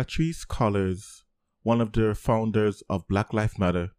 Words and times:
Patrisse 0.00 0.46
Cullors, 0.46 1.24
one 1.62 1.82
of 1.82 1.92
the 1.92 2.14
founders 2.14 2.82
of 2.88 3.06
Black 3.06 3.34
Lives 3.34 3.58
Matter, 3.58 3.90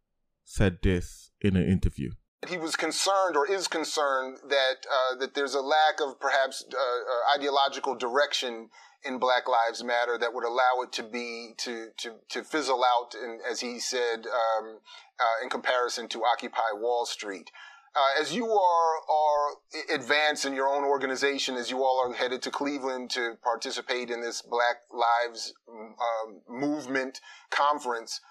said 0.43 0.79
this 0.81 1.29
in 1.39 1.55
an 1.55 1.69
interview. 1.69 2.09
He 2.49 2.57
was 2.57 2.75
concerned, 2.75 3.37
or 3.37 3.47
is 3.47 3.67
concerned, 3.67 4.39
that 4.49 4.77
uh, 4.91 5.15
that 5.17 5.35
there's 5.35 5.53
a 5.53 5.61
lack 5.61 6.01
of 6.03 6.19
perhaps 6.19 6.65
uh, 6.73 6.75
uh, 6.75 7.37
ideological 7.37 7.93
direction 7.93 8.71
in 9.03 9.19
Black 9.19 9.47
Lives 9.47 9.83
Matter 9.83 10.17
that 10.17 10.33
would 10.33 10.43
allow 10.43 10.81
it 10.81 10.91
to 10.93 11.03
be 11.03 11.53
to 11.57 11.89
to 11.97 12.15
to 12.29 12.43
fizzle 12.43 12.83
out, 12.83 13.13
in, 13.13 13.37
as 13.47 13.59
he 13.59 13.77
said, 13.77 14.25
um, 14.25 14.79
uh, 15.19 15.43
in 15.43 15.51
comparison 15.51 16.07
to 16.07 16.23
Occupy 16.25 16.71
Wall 16.73 17.05
Street. 17.05 17.51
Uh, 17.93 18.21
as 18.21 18.33
you 18.33 18.45
are 18.45 18.95
are 19.09 19.95
advancing 19.95 20.53
your 20.53 20.67
own 20.67 20.83
organization, 20.83 21.55
as 21.55 21.69
you 21.69 21.83
all 21.83 22.01
are 22.05 22.13
headed 22.13 22.41
to 22.41 22.49
Cleveland 22.49 23.09
to 23.09 23.35
participate 23.43 24.09
in 24.09 24.21
this 24.21 24.41
Black 24.41 24.77
Lives 24.91 25.53
um, 25.69 26.41
Movement 26.47 27.19
conference, 27.49 28.21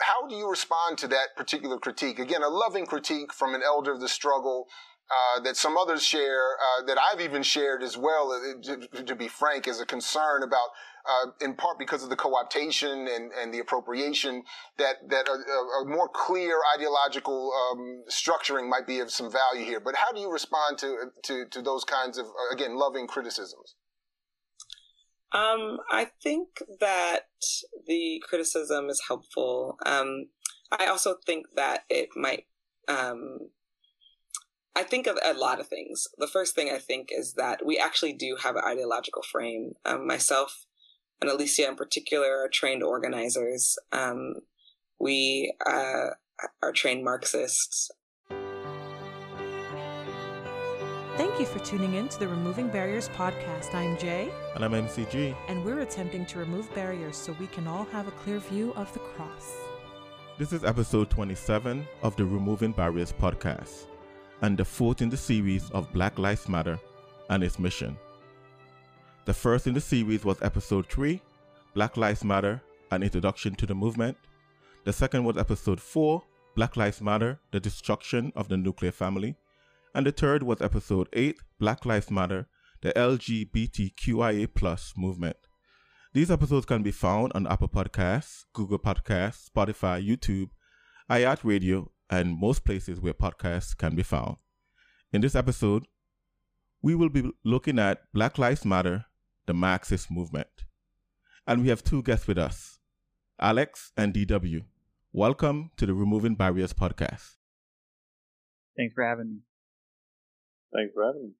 how 0.00 0.28
do 0.28 0.34
you 0.34 0.48
respond 0.48 0.98
to 0.98 1.08
that 1.08 1.34
particular 1.36 1.78
critique? 1.78 2.18
Again, 2.18 2.42
a 2.42 2.48
loving 2.48 2.84
critique 2.84 3.32
from 3.32 3.54
an 3.54 3.62
elder 3.64 3.92
of 3.92 4.00
the 4.00 4.08
struggle 4.08 4.66
uh, 5.10 5.40
that 5.40 5.56
some 5.56 5.76
others 5.76 6.04
share, 6.04 6.56
uh, 6.56 6.86
that 6.86 6.98
I've 6.98 7.20
even 7.20 7.42
shared 7.42 7.82
as 7.82 7.96
well, 7.96 8.30
uh, 8.32 8.62
to, 8.62 9.02
to, 9.02 9.14
be 9.14 9.28
frank, 9.28 9.66
is 9.68 9.80
a 9.80 9.86
concern 9.86 10.42
about, 10.42 10.68
uh, 11.08 11.30
in 11.40 11.54
part 11.54 11.78
because 11.78 12.02
of 12.02 12.10
the 12.10 12.16
co-optation 12.16 13.14
and, 13.14 13.32
and 13.32 13.52
the 13.52 13.58
appropriation, 13.58 14.42
that, 14.78 14.96
that 15.08 15.28
a, 15.28 15.32
a 15.32 15.88
more 15.88 16.08
clear 16.08 16.58
ideological 16.76 17.52
um, 17.52 18.04
structuring 18.10 18.68
might 18.68 18.86
be 18.86 19.00
of 19.00 19.10
some 19.10 19.30
value 19.30 19.64
here. 19.64 19.80
But 19.80 19.96
how 19.96 20.12
do 20.12 20.20
you 20.20 20.30
respond 20.30 20.78
to, 20.78 21.06
to, 21.24 21.46
to 21.50 21.62
those 21.62 21.84
kinds 21.84 22.18
of, 22.18 22.26
uh, 22.26 22.54
again, 22.54 22.76
loving 22.76 23.06
criticisms? 23.06 23.74
Um, 25.32 25.78
I 25.90 26.08
think 26.22 26.48
that 26.80 27.20
the 27.86 28.22
criticism 28.28 28.90
is 28.90 29.02
helpful. 29.08 29.78
Um, 29.86 30.26
I 30.70 30.86
also 30.86 31.16
think 31.26 31.46
that 31.56 31.84
it 31.88 32.10
might 32.16 32.44
um, 32.88 33.38
I 34.74 34.82
think 34.82 35.06
of 35.06 35.18
a 35.22 35.34
lot 35.34 35.60
of 35.60 35.68
things. 35.68 36.08
The 36.16 36.26
first 36.26 36.54
thing 36.54 36.70
I 36.70 36.78
think 36.78 37.10
is 37.10 37.34
that 37.34 37.64
we 37.64 37.78
actually 37.78 38.14
do 38.14 38.36
have 38.42 38.56
an 38.56 38.64
ideological 38.66 39.22
frame. 39.22 39.72
Um, 39.84 40.06
myself 40.06 40.66
and 41.22 41.30
Alicia 41.30 41.68
in 41.68 41.76
particular 41.76 42.26
are 42.26 42.48
trained 42.48 42.82
organizers. 42.82 43.78
Um, 43.92 44.34
we 44.98 45.54
uh, 45.64 46.08
are 46.60 46.72
trained 46.74 47.04
Marxists. 47.04 47.90
Thank 51.16 51.38
you 51.38 51.46
for 51.46 51.60
tuning 51.60 51.94
in 51.94 52.08
to 52.08 52.18
the 52.18 52.26
Removing 52.26 52.68
Barriers 52.68 53.08
podcast. 53.10 53.72
I'm 53.72 53.96
Jay. 53.98 54.32
And 54.56 54.64
I'm 54.64 54.72
MCG. 54.72 55.36
And 55.46 55.64
we're 55.64 55.80
attempting 55.80 56.26
to 56.26 56.40
remove 56.40 56.74
barriers 56.74 57.16
so 57.16 57.36
we 57.38 57.46
can 57.46 57.68
all 57.68 57.84
have 57.92 58.08
a 58.08 58.12
clear 58.12 58.40
view 58.40 58.72
of 58.74 58.92
the 58.92 58.98
cross. 58.98 59.52
This 60.38 60.52
is 60.52 60.64
episode 60.64 61.08
27 61.10 61.86
of 62.02 62.16
the 62.16 62.24
Removing 62.24 62.72
Barriers 62.72 63.12
podcast 63.12 63.86
and 64.40 64.58
the 64.58 64.64
fourth 64.64 65.00
in 65.00 65.08
the 65.08 65.16
series 65.16 65.70
of 65.70 65.92
Black 65.92 66.18
Lives 66.18 66.48
Matter 66.48 66.80
and 67.30 67.44
its 67.44 67.60
mission. 67.60 67.96
The 69.24 69.32
first 69.32 69.68
in 69.68 69.74
the 69.74 69.80
series 69.80 70.24
was 70.24 70.42
episode 70.42 70.88
3, 70.88 71.22
Black 71.74 71.96
Lives 71.96 72.24
Matter 72.24 72.60
An 72.90 73.04
Introduction 73.04 73.54
to 73.54 73.66
the 73.66 73.74
Movement. 73.74 74.16
The 74.82 74.92
second 74.92 75.22
was 75.22 75.36
episode 75.36 75.80
4, 75.80 76.20
Black 76.56 76.76
Lives 76.76 77.00
Matter 77.00 77.38
The 77.52 77.60
Destruction 77.60 78.32
of 78.34 78.48
the 78.48 78.56
Nuclear 78.56 78.90
Family. 78.90 79.36
And 79.94 80.04
the 80.04 80.10
third 80.10 80.42
was 80.42 80.60
episode 80.60 81.08
8, 81.12 81.38
Black 81.60 81.86
Lives 81.86 82.10
Matter 82.10 82.48
The 82.80 82.92
LGBTQIA 82.94 84.96
Movement. 84.96 85.36
These 86.12 86.32
episodes 86.32 86.66
can 86.66 86.82
be 86.82 86.90
found 86.90 87.30
on 87.36 87.46
Apple 87.46 87.68
Podcasts, 87.68 88.46
Google 88.52 88.80
Podcasts, 88.80 89.48
Spotify, 89.48 90.04
YouTube, 90.04 90.48
iHeartRadio, 91.08 91.90
and 92.10 92.36
most 92.36 92.64
places 92.64 93.00
where 93.00 93.14
podcasts 93.14 93.76
can 93.76 93.94
be 93.94 94.02
found. 94.02 94.38
In 95.12 95.20
this 95.20 95.36
episode, 95.36 95.86
we 96.82 96.96
will 96.96 97.08
be 97.08 97.30
looking 97.44 97.78
at 97.78 98.02
Black 98.12 98.36
Lives 98.36 98.64
Matter, 98.64 99.04
the 99.46 99.54
Marxist 99.54 100.10
movement. 100.10 100.64
And 101.46 101.62
we 101.62 101.68
have 101.68 101.82
two 101.82 102.02
guests 102.02 102.26
with 102.26 102.38
us, 102.38 102.78
Alex 103.40 103.92
and 103.96 104.14
DW. 104.14 104.62
Welcome 105.12 105.70
to 105.76 105.86
the 105.86 105.94
Removing 105.94 106.36
Barriers 106.36 106.72
podcast. 106.72 107.36
Thanks 108.76 108.94
for 108.94 109.04
having 109.04 109.28
me. 109.28 109.38
Thanks 110.72 110.92
for 110.94 111.04
having 111.04 111.22
me. 111.22 111.30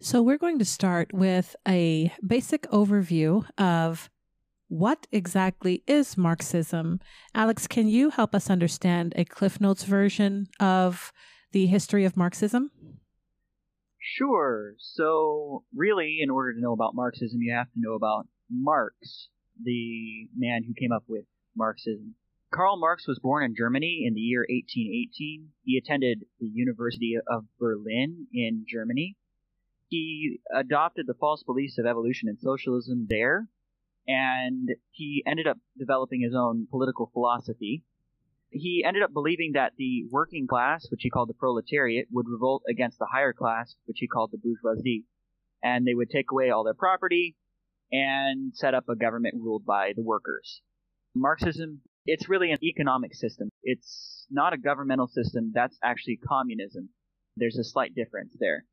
So, 0.00 0.22
we're 0.22 0.38
going 0.38 0.58
to 0.58 0.64
start 0.64 1.12
with 1.12 1.56
a 1.66 2.12
basic 2.24 2.62
overview 2.70 3.48
of 3.58 4.10
what 4.68 5.06
exactly 5.12 5.82
is 5.86 6.16
Marxism? 6.16 7.00
Alex, 7.34 7.66
can 7.66 7.88
you 7.88 8.10
help 8.10 8.34
us 8.34 8.50
understand 8.50 9.12
a 9.16 9.24
Cliff 9.24 9.60
Notes 9.60 9.84
version 9.84 10.48
of 10.60 11.12
the 11.52 11.66
history 11.66 12.04
of 12.04 12.16
Marxism? 12.16 12.70
Sure. 14.08 14.74
So, 14.78 15.64
really, 15.74 16.18
in 16.22 16.30
order 16.30 16.54
to 16.54 16.60
know 16.60 16.72
about 16.72 16.94
Marxism, 16.94 17.42
you 17.42 17.52
have 17.52 17.66
to 17.72 17.80
know 17.80 17.94
about 17.94 18.28
Marx, 18.48 19.28
the 19.60 20.28
man 20.36 20.62
who 20.62 20.74
came 20.74 20.92
up 20.92 21.02
with 21.08 21.24
Marxism. 21.56 22.14
Karl 22.54 22.76
Marx 22.76 23.08
was 23.08 23.18
born 23.18 23.42
in 23.42 23.56
Germany 23.56 24.04
in 24.06 24.14
the 24.14 24.20
year 24.20 24.46
1818. 24.48 25.48
He 25.64 25.76
attended 25.76 26.24
the 26.38 26.46
University 26.46 27.16
of 27.28 27.46
Berlin 27.58 28.28
in 28.32 28.64
Germany. 28.68 29.16
He 29.88 30.38
adopted 30.54 31.08
the 31.08 31.14
false 31.18 31.42
beliefs 31.42 31.76
of 31.76 31.84
evolution 31.84 32.28
and 32.28 32.38
socialism 32.38 33.06
there, 33.08 33.48
and 34.06 34.68
he 34.92 35.24
ended 35.26 35.48
up 35.48 35.58
developing 35.76 36.20
his 36.20 36.34
own 36.34 36.68
political 36.70 37.10
philosophy. 37.12 37.82
He 38.58 38.84
ended 38.86 39.02
up 39.02 39.12
believing 39.12 39.52
that 39.52 39.72
the 39.76 40.06
working 40.10 40.46
class, 40.46 40.86
which 40.90 41.02
he 41.02 41.10
called 41.10 41.28
the 41.28 41.34
proletariat, 41.34 42.08
would 42.10 42.26
revolt 42.28 42.62
against 42.68 42.98
the 42.98 43.06
higher 43.06 43.32
class, 43.32 43.76
which 43.84 43.98
he 44.00 44.06
called 44.06 44.30
the 44.32 44.38
bourgeoisie, 44.38 45.04
and 45.62 45.86
they 45.86 45.94
would 45.94 46.10
take 46.10 46.30
away 46.30 46.50
all 46.50 46.64
their 46.64 46.74
property 46.74 47.36
and 47.92 48.54
set 48.54 48.74
up 48.74 48.88
a 48.88 48.96
government 48.96 49.34
ruled 49.36 49.64
by 49.64 49.92
the 49.94 50.02
workers. 50.02 50.62
Marxism, 51.14 51.82
it's 52.06 52.28
really 52.28 52.50
an 52.50 52.62
economic 52.62 53.14
system. 53.14 53.50
It's 53.62 54.26
not 54.30 54.52
a 54.52 54.58
governmental 54.58 55.08
system. 55.08 55.52
That's 55.54 55.78
actually 55.82 56.16
communism. 56.16 56.88
There's 57.36 57.58
a 57.58 57.64
slight 57.64 57.94
difference 57.94 58.36
there. 58.38 58.64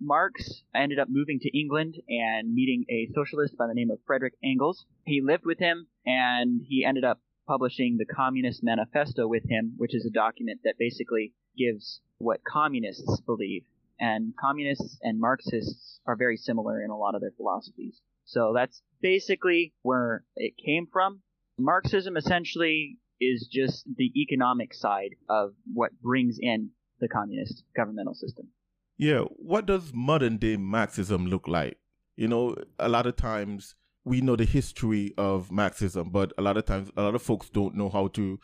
Marx 0.00 0.62
ended 0.74 0.98
up 0.98 1.08
moving 1.08 1.38
to 1.40 1.58
England 1.58 1.96
and 2.08 2.52
meeting 2.52 2.84
a 2.90 3.08
socialist 3.14 3.56
by 3.56 3.68
the 3.68 3.74
name 3.74 3.90
of 3.90 4.00
Frederick 4.04 4.34
Engels. 4.42 4.84
He 5.06 5.20
lived 5.22 5.44
with 5.44 5.60
him 5.60 5.86
and 6.04 6.60
he 6.68 6.84
ended 6.84 7.04
up 7.04 7.20
publishing 7.46 7.96
the 7.98 8.06
Communist 8.06 8.62
Manifesto 8.62 9.26
with 9.26 9.42
him, 9.48 9.74
which 9.76 9.94
is 9.94 10.06
a 10.06 10.10
document 10.10 10.60
that 10.64 10.74
basically 10.78 11.34
gives 11.56 12.00
what 12.18 12.40
communists 12.44 13.20
believe. 13.26 13.62
And 14.00 14.34
communists 14.40 14.98
and 15.02 15.20
Marxists 15.20 16.00
are 16.06 16.16
very 16.16 16.36
similar 16.36 16.82
in 16.82 16.90
a 16.90 16.96
lot 16.96 17.14
of 17.14 17.20
their 17.20 17.32
philosophies. 17.36 18.00
So 18.24 18.52
that's 18.54 18.82
basically 19.00 19.74
where 19.82 20.24
it 20.36 20.54
came 20.64 20.86
from. 20.92 21.22
Marxism 21.58 22.16
essentially 22.16 22.98
is 23.20 23.48
just 23.50 23.84
the 23.96 24.10
economic 24.20 24.74
side 24.74 25.14
of 25.28 25.52
what 25.72 25.92
brings 26.00 26.38
in 26.40 26.70
the 27.00 27.08
communist 27.08 27.64
governmental 27.76 28.14
system. 28.14 28.48
Yeah, 28.96 29.20
what 29.36 29.66
does 29.66 29.92
modern 29.94 30.38
day 30.38 30.56
Marxism 30.56 31.26
look 31.26 31.46
like? 31.46 31.78
You 32.16 32.28
know, 32.28 32.56
a 32.78 32.88
lot 32.88 33.06
of 33.06 33.16
times 33.16 33.74
we 34.04 34.20
know 34.20 34.36
the 34.36 34.44
history 34.44 35.14
of 35.16 35.50
Marxism, 35.50 36.10
but 36.10 36.32
a 36.36 36.42
lot 36.42 36.56
of 36.56 36.64
times 36.64 36.90
a 36.96 37.02
lot 37.02 37.14
of 37.14 37.22
folks 37.22 37.48
don't 37.48 37.74
know 37.74 37.88
how 37.88 38.08
to 38.08 38.38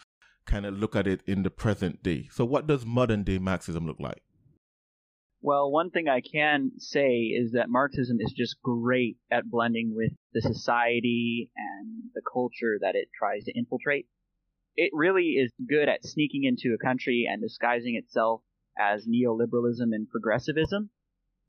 kind 0.46 0.64
of 0.64 0.78
look 0.78 0.96
at 0.96 1.06
it 1.06 1.22
in 1.26 1.42
the 1.42 1.50
present 1.50 2.02
day. 2.02 2.28
So, 2.32 2.44
what 2.44 2.66
does 2.66 2.86
modern 2.86 3.24
day 3.24 3.38
Marxism 3.38 3.86
look 3.86 3.98
like? 3.98 4.22
Well, 5.40 5.70
one 5.70 5.90
thing 5.90 6.08
I 6.08 6.20
can 6.20 6.72
say 6.78 7.18
is 7.18 7.52
that 7.52 7.68
Marxism 7.68 8.18
is 8.20 8.32
just 8.32 8.60
great 8.62 9.18
at 9.30 9.48
blending 9.48 9.94
with 9.94 10.12
the 10.32 10.40
society 10.40 11.50
and 11.56 12.10
the 12.14 12.22
culture 12.32 12.78
that 12.80 12.96
it 12.96 13.08
tries 13.16 13.44
to 13.44 13.56
infiltrate. 13.56 14.06
It 14.74 14.90
really 14.92 15.36
is 15.36 15.52
good 15.68 15.88
at 15.88 16.04
sneaking 16.04 16.44
into 16.44 16.74
a 16.74 16.84
country 16.84 17.28
and 17.30 17.40
disguising 17.40 17.94
itself 17.96 18.42
as 18.78 19.06
neoliberalism 19.06 19.92
and 19.92 20.08
progressivism. 20.08 20.90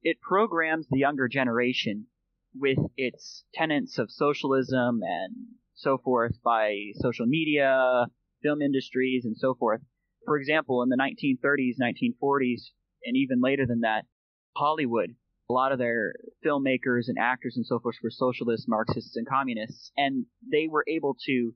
It 0.03 0.21
programs 0.21 0.87
the 0.87 0.99
younger 0.99 1.27
generation 1.27 2.07
with 2.55 2.79
its 2.97 3.43
tenets 3.53 3.97
of 3.97 4.11
socialism 4.11 5.01
and 5.03 5.35
so 5.75 5.97
forth 5.97 6.33
by 6.43 6.91
social 6.95 7.25
media, 7.25 8.05
film 8.43 8.61
industries, 8.61 9.25
and 9.25 9.37
so 9.37 9.53
forth. 9.53 9.81
For 10.25 10.37
example, 10.37 10.83
in 10.83 10.89
the 10.89 10.97
1930s, 10.97 11.75
1940s, 11.81 12.61
and 13.05 13.15
even 13.15 13.41
later 13.41 13.65
than 13.65 13.81
that, 13.81 14.05
Hollywood, 14.55 15.15
a 15.49 15.53
lot 15.53 15.71
of 15.71 15.79
their 15.79 16.13
filmmakers 16.45 17.07
and 17.07 17.17
actors 17.19 17.55
and 17.55 17.65
so 17.65 17.79
forth 17.79 17.95
were 18.03 18.11
socialists, 18.11 18.67
Marxists, 18.67 19.15
and 19.15 19.27
communists, 19.27 19.91
and 19.97 20.25
they 20.51 20.67
were 20.69 20.83
able 20.87 21.15
to 21.25 21.53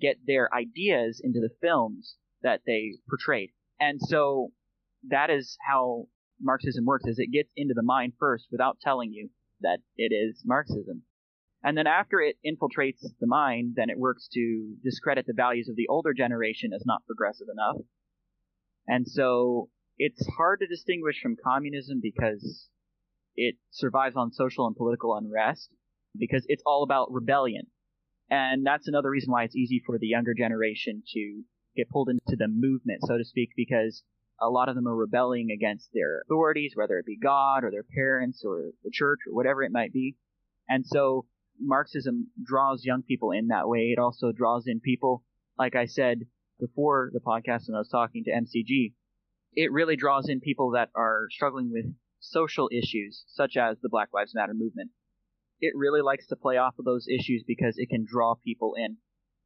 get 0.00 0.16
their 0.26 0.52
ideas 0.54 1.20
into 1.22 1.40
the 1.40 1.54
films 1.60 2.16
that 2.42 2.60
they 2.66 2.94
portrayed. 3.08 3.50
And 3.78 4.00
so 4.00 4.52
that 5.08 5.30
is 5.30 5.56
how 5.66 6.06
Marxism 6.40 6.84
works 6.84 7.06
is 7.06 7.18
it 7.18 7.32
gets 7.32 7.50
into 7.56 7.74
the 7.74 7.82
mind 7.82 8.14
first 8.18 8.46
without 8.50 8.78
telling 8.80 9.12
you 9.12 9.30
that 9.60 9.78
it 9.96 10.12
is 10.14 10.42
Marxism. 10.44 11.02
And 11.62 11.76
then 11.76 11.86
after 11.86 12.20
it 12.20 12.36
infiltrates 12.44 13.02
the 13.20 13.26
mind, 13.26 13.74
then 13.76 13.90
it 13.90 13.98
works 13.98 14.28
to 14.32 14.74
discredit 14.82 15.26
the 15.26 15.34
values 15.36 15.68
of 15.68 15.76
the 15.76 15.88
older 15.88 16.14
generation 16.14 16.72
as 16.74 16.84
not 16.86 17.04
progressive 17.06 17.48
enough. 17.52 17.76
And 18.86 19.06
so 19.06 19.68
it's 19.98 20.26
hard 20.36 20.60
to 20.60 20.66
distinguish 20.66 21.20
from 21.22 21.36
communism 21.44 22.00
because 22.02 22.68
it 23.36 23.56
survives 23.70 24.16
on 24.16 24.32
social 24.32 24.66
and 24.66 24.74
political 24.74 25.14
unrest 25.14 25.70
because 26.18 26.44
it's 26.48 26.62
all 26.64 26.82
about 26.82 27.12
rebellion. 27.12 27.66
And 28.30 28.64
that's 28.64 28.88
another 28.88 29.10
reason 29.10 29.30
why 29.30 29.44
it's 29.44 29.56
easy 29.56 29.82
for 29.84 29.98
the 29.98 30.06
younger 30.06 30.34
generation 30.34 31.02
to 31.14 31.42
get 31.76 31.90
pulled 31.90 32.08
into 32.08 32.36
the 32.36 32.48
movement, 32.48 33.00
so 33.06 33.18
to 33.18 33.24
speak, 33.24 33.50
because 33.56 34.02
a 34.40 34.48
lot 34.48 34.68
of 34.68 34.74
them 34.74 34.86
are 34.86 34.96
rebelling 34.96 35.48
against 35.50 35.90
their 35.92 36.22
authorities, 36.22 36.72
whether 36.74 36.98
it 36.98 37.06
be 37.06 37.18
God 37.18 37.64
or 37.64 37.70
their 37.70 37.84
parents 37.84 38.42
or 38.44 38.70
the 38.82 38.90
church 38.92 39.20
or 39.28 39.34
whatever 39.34 39.62
it 39.62 39.72
might 39.72 39.92
be. 39.92 40.16
And 40.68 40.86
so 40.86 41.26
Marxism 41.60 42.28
draws 42.42 42.84
young 42.84 43.02
people 43.02 43.32
in 43.32 43.48
that 43.48 43.68
way. 43.68 43.92
It 43.94 43.98
also 43.98 44.32
draws 44.32 44.66
in 44.66 44.80
people, 44.80 45.22
like 45.58 45.76
I 45.76 45.86
said 45.86 46.20
before 46.58 47.10
the 47.12 47.20
podcast 47.20 47.68
when 47.68 47.74
I 47.74 47.78
was 47.78 47.88
talking 47.88 48.24
to 48.24 48.30
MCG, 48.30 48.92
it 49.54 49.72
really 49.72 49.96
draws 49.96 50.28
in 50.28 50.40
people 50.40 50.70
that 50.72 50.90
are 50.94 51.26
struggling 51.30 51.70
with 51.72 51.86
social 52.20 52.68
issues, 52.70 53.24
such 53.28 53.56
as 53.56 53.78
the 53.80 53.88
Black 53.88 54.08
Lives 54.12 54.34
Matter 54.34 54.54
movement. 54.54 54.90
It 55.60 55.72
really 55.74 56.02
likes 56.02 56.26
to 56.28 56.36
play 56.36 56.56
off 56.56 56.78
of 56.78 56.84
those 56.84 57.06
issues 57.08 57.42
because 57.46 57.74
it 57.76 57.88
can 57.88 58.06
draw 58.08 58.34
people 58.34 58.74
in. 58.76 58.98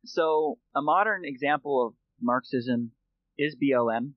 So, 0.05 0.59
a 0.75 0.83
modern 0.83 1.25
example 1.25 1.87
of 1.87 1.95
Marxism 2.21 2.93
is 3.39 3.57
BLM. 3.57 4.13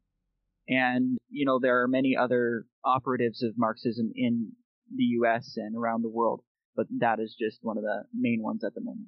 And, 0.68 1.18
you 1.30 1.46
know, 1.46 1.60
there 1.62 1.82
are 1.82 1.88
many 1.88 2.16
other 2.16 2.66
operatives 2.84 3.42
of 3.44 3.54
Marxism 3.58 4.12
in 4.16 4.52
the 4.94 5.04
US 5.22 5.54
and 5.56 5.76
around 5.76 6.02
the 6.02 6.10
world, 6.10 6.42
but 6.76 6.88
that 7.00 7.20
is 7.20 7.36
just 7.40 7.60
one 7.62 7.78
of 7.78 7.84
the 7.84 8.04
main 8.14 8.42
ones 8.42 8.64
at 8.64 8.74
the 8.74 8.82
moment. 8.82 9.08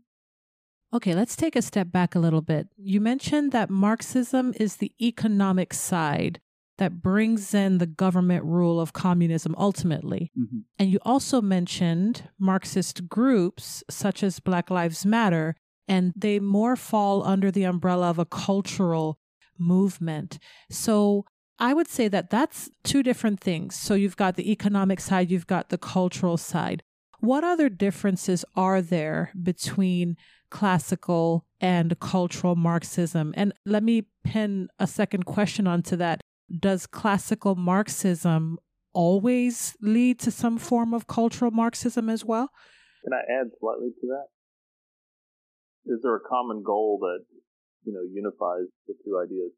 Okay, 0.93 1.13
let's 1.13 1.35
take 1.35 1.55
a 1.55 1.61
step 1.61 1.91
back 1.91 2.15
a 2.15 2.19
little 2.19 2.41
bit. 2.41 2.67
You 2.77 2.99
mentioned 2.99 3.51
that 3.51 3.69
Marxism 3.69 4.53
is 4.59 4.77
the 4.77 4.91
economic 4.99 5.73
side 5.73 6.39
that 6.79 7.01
brings 7.01 7.53
in 7.53 7.77
the 7.77 7.85
government 7.85 8.43
rule 8.43 8.79
of 8.79 8.93
communism 8.93 9.53
ultimately. 9.57 10.31
Mm-hmm. 10.37 10.59
And 10.79 10.89
you 10.89 10.99
also 11.03 11.41
mentioned 11.41 12.29
Marxist 12.39 13.07
groups 13.07 13.83
such 13.89 14.23
as 14.23 14.39
Black 14.39 14.71
Lives 14.71 15.05
Matter, 15.05 15.55
and 15.87 16.13
they 16.15 16.39
more 16.39 16.75
fall 16.75 17.23
under 17.23 17.51
the 17.51 17.65
umbrella 17.65 18.09
of 18.09 18.17
a 18.17 18.25
cultural 18.25 19.19
movement. 19.59 20.39
So 20.71 21.25
I 21.59 21.73
would 21.73 21.89
say 21.89 22.07
that 22.07 22.29
that's 22.29 22.69
two 22.83 23.03
different 23.03 23.41
things. 23.41 23.75
So 23.75 23.93
you've 23.93 24.15
got 24.15 24.35
the 24.35 24.51
economic 24.51 24.99
side, 25.01 25.29
you've 25.29 25.47
got 25.47 25.69
the 25.69 25.77
cultural 25.77 26.37
side. 26.37 26.81
What 27.19 27.43
other 27.43 27.67
differences 27.67 28.45
are 28.55 28.81
there 28.81 29.31
between 29.41 30.15
classical 30.49 31.45
and 31.59 31.99
cultural 31.99 32.55
Marxism? 32.55 33.33
And 33.35 33.53
let 33.65 33.83
me 33.83 34.07
pin 34.23 34.69
a 34.79 34.87
second 34.87 35.25
question 35.25 35.67
onto 35.67 35.97
that 35.97 36.21
does 36.57 36.87
classical 36.87 37.55
Marxism 37.55 38.57
always 38.93 39.75
lead 39.81 40.19
to 40.19 40.31
some 40.31 40.57
form 40.57 40.93
of 40.93 41.07
cultural 41.07 41.51
Marxism 41.51 42.09
as 42.09 42.23
well? 42.23 42.49
Can 43.03 43.13
I 43.13 43.41
add 43.41 43.47
slightly 43.59 43.89
to 44.01 44.07
that? 44.07 44.25
Is 45.93 45.99
there 46.03 46.15
a 46.15 46.21
common 46.21 46.63
goal 46.63 46.99
that, 47.01 47.25
you 47.83 47.93
know, 47.93 48.01
unifies 48.01 48.67
the 48.87 48.93
two 49.05 49.19
ideas? 49.19 49.51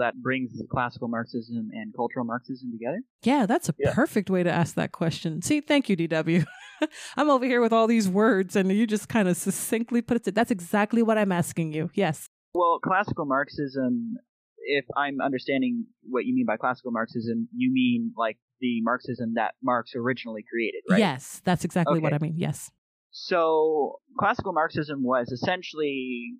That 0.00 0.20
brings 0.20 0.50
classical 0.70 1.08
Marxism 1.08 1.70
and 1.72 1.94
cultural 1.94 2.24
Marxism 2.24 2.72
together? 2.72 3.00
Yeah, 3.22 3.46
that's 3.46 3.68
a 3.68 3.74
yeah. 3.78 3.94
perfect 3.94 4.28
way 4.30 4.42
to 4.42 4.50
ask 4.50 4.74
that 4.74 4.92
question. 4.92 5.42
See, 5.42 5.60
thank 5.60 5.88
you, 5.88 5.96
DW. 5.96 6.44
I'm 7.16 7.30
over 7.30 7.44
here 7.44 7.60
with 7.60 7.72
all 7.72 7.86
these 7.86 8.08
words, 8.08 8.56
and 8.56 8.70
you 8.72 8.86
just 8.86 9.08
kind 9.08 9.28
of 9.28 9.36
succinctly 9.36 10.02
put 10.02 10.16
it. 10.16 10.24
To, 10.24 10.32
that's 10.32 10.50
exactly 10.50 11.02
what 11.02 11.18
I'm 11.18 11.32
asking 11.32 11.72
you. 11.72 11.90
Yes. 11.94 12.28
Well, 12.54 12.80
classical 12.82 13.26
Marxism 13.26 14.16
if 14.62 14.84
I'm 14.96 15.20
understanding 15.20 15.86
what 16.08 16.24
you 16.24 16.34
mean 16.34 16.46
by 16.46 16.56
classical 16.56 16.92
Marxism, 16.92 17.48
you 17.54 17.72
mean 17.72 18.12
like 18.16 18.38
the 18.60 18.80
Marxism 18.82 19.34
that 19.34 19.54
Marx 19.62 19.92
originally 19.96 20.44
created, 20.48 20.82
right? 20.88 20.98
Yes, 20.98 21.40
that's 21.44 21.64
exactly 21.64 21.94
okay. 21.94 22.02
what 22.02 22.12
I 22.12 22.18
mean. 22.18 22.34
Yes. 22.36 22.70
So, 23.10 24.00
classical 24.18 24.52
Marxism 24.52 25.02
was 25.02 25.32
essentially, 25.32 26.34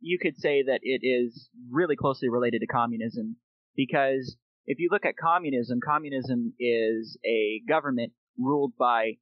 you 0.00 0.18
could 0.20 0.36
say 0.36 0.62
that 0.62 0.80
it 0.82 1.00
is 1.06 1.48
really 1.70 1.96
closely 1.96 2.28
related 2.28 2.60
to 2.60 2.66
communism 2.66 3.36
because 3.76 4.36
if 4.66 4.78
you 4.78 4.88
look 4.92 5.06
at 5.06 5.16
communism, 5.16 5.78
communism 5.84 6.52
is 6.60 7.16
a 7.24 7.62
government 7.68 8.12
ruled 8.38 8.72
by 8.78 9.14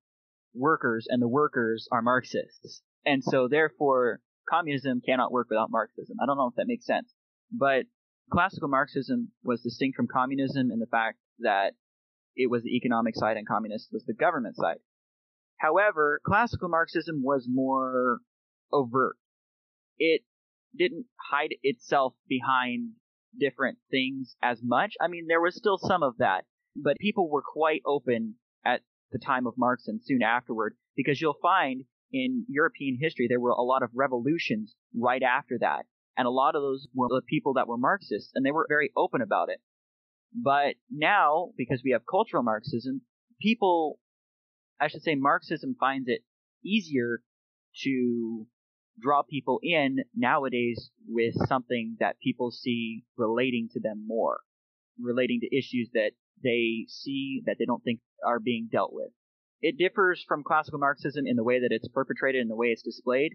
workers, 0.54 1.06
and 1.08 1.22
the 1.22 1.28
workers 1.28 1.86
are 1.92 2.02
Marxists. 2.02 2.82
And 3.04 3.22
so, 3.22 3.46
therefore, 3.48 4.20
communism 4.50 5.00
cannot 5.06 5.30
work 5.30 5.46
without 5.48 5.70
Marxism. 5.70 6.16
I 6.20 6.26
don't 6.26 6.36
know 6.36 6.48
if 6.48 6.56
that 6.56 6.66
makes 6.66 6.86
sense. 6.86 7.14
But 7.52 7.84
classical 8.32 8.68
Marxism 8.68 9.30
was 9.44 9.62
distinct 9.62 9.96
from 9.96 10.08
communism 10.12 10.70
in 10.72 10.80
the 10.80 10.86
fact 10.90 11.18
that 11.40 11.74
it 12.34 12.50
was 12.50 12.62
the 12.62 12.76
economic 12.76 13.14
side 13.14 13.36
and 13.36 13.46
communist 13.46 13.88
was 13.92 14.04
the 14.04 14.14
government 14.14 14.56
side. 14.56 14.78
However, 15.58 16.20
classical 16.26 16.68
Marxism 16.68 17.22
was 17.22 17.46
more 17.48 18.18
overt. 18.72 19.16
It 19.98 20.22
didn't 20.76 21.06
hide 21.30 21.54
itself 21.62 22.14
behind 22.28 22.92
different 23.38 23.78
things 23.90 24.36
as 24.42 24.60
much. 24.62 24.94
I 25.00 25.08
mean, 25.08 25.26
there 25.28 25.40
was 25.40 25.56
still 25.56 25.78
some 25.78 26.02
of 26.02 26.16
that, 26.18 26.44
but 26.74 26.96
people 26.98 27.30
were 27.30 27.42
quite 27.42 27.82
open 27.86 28.36
at 28.64 28.80
the 29.12 29.18
time 29.18 29.46
of 29.46 29.54
Marx 29.56 29.86
and 29.86 30.00
soon 30.02 30.22
afterward 30.22 30.76
because 30.96 31.20
you'll 31.20 31.38
find 31.42 31.84
in 32.12 32.44
European 32.48 32.98
history 33.00 33.26
there 33.28 33.40
were 33.40 33.50
a 33.50 33.62
lot 33.62 33.82
of 33.82 33.90
revolutions 33.94 34.74
right 34.94 35.22
after 35.22 35.58
that 35.60 35.84
and 36.16 36.26
a 36.26 36.30
lot 36.30 36.54
of 36.54 36.62
those 36.62 36.86
were 36.94 37.08
the 37.08 37.22
people 37.28 37.54
that 37.54 37.68
were 37.68 37.76
Marxists, 37.76 38.32
and 38.34 38.44
they 38.44 38.50
were 38.50 38.66
very 38.68 38.90
open 38.96 39.20
about 39.20 39.50
it. 39.50 39.60
But 40.34 40.76
now, 40.90 41.50
because 41.56 41.82
we 41.84 41.92
have 41.92 42.02
cultural 42.08 42.42
Marxism, 42.42 43.02
people, 43.40 43.98
I 44.80 44.88
should 44.88 45.02
say, 45.02 45.14
Marxism 45.14 45.76
finds 45.78 46.08
it 46.08 46.22
easier 46.64 47.20
to 47.82 48.46
draw 49.00 49.22
people 49.22 49.60
in 49.62 49.98
nowadays 50.14 50.90
with 51.06 51.34
something 51.46 51.96
that 52.00 52.18
people 52.22 52.50
see 52.50 53.04
relating 53.16 53.68
to 53.72 53.80
them 53.80 54.04
more, 54.06 54.40
relating 55.00 55.40
to 55.40 55.56
issues 55.56 55.90
that 55.92 56.12
they 56.42 56.86
see 56.88 57.42
that 57.46 57.56
they 57.58 57.64
don't 57.64 57.82
think 57.84 58.00
are 58.26 58.40
being 58.40 58.68
dealt 58.70 58.92
with. 58.92 59.10
It 59.60 59.78
differs 59.78 60.24
from 60.26 60.44
classical 60.44 60.78
Marxism 60.78 61.26
in 61.26 61.36
the 61.36 61.44
way 61.44 61.60
that 61.60 61.72
it's 61.72 61.88
perpetrated 61.88 62.42
and 62.42 62.50
the 62.50 62.56
way 62.56 62.68
it's 62.68 62.82
displayed, 62.82 63.32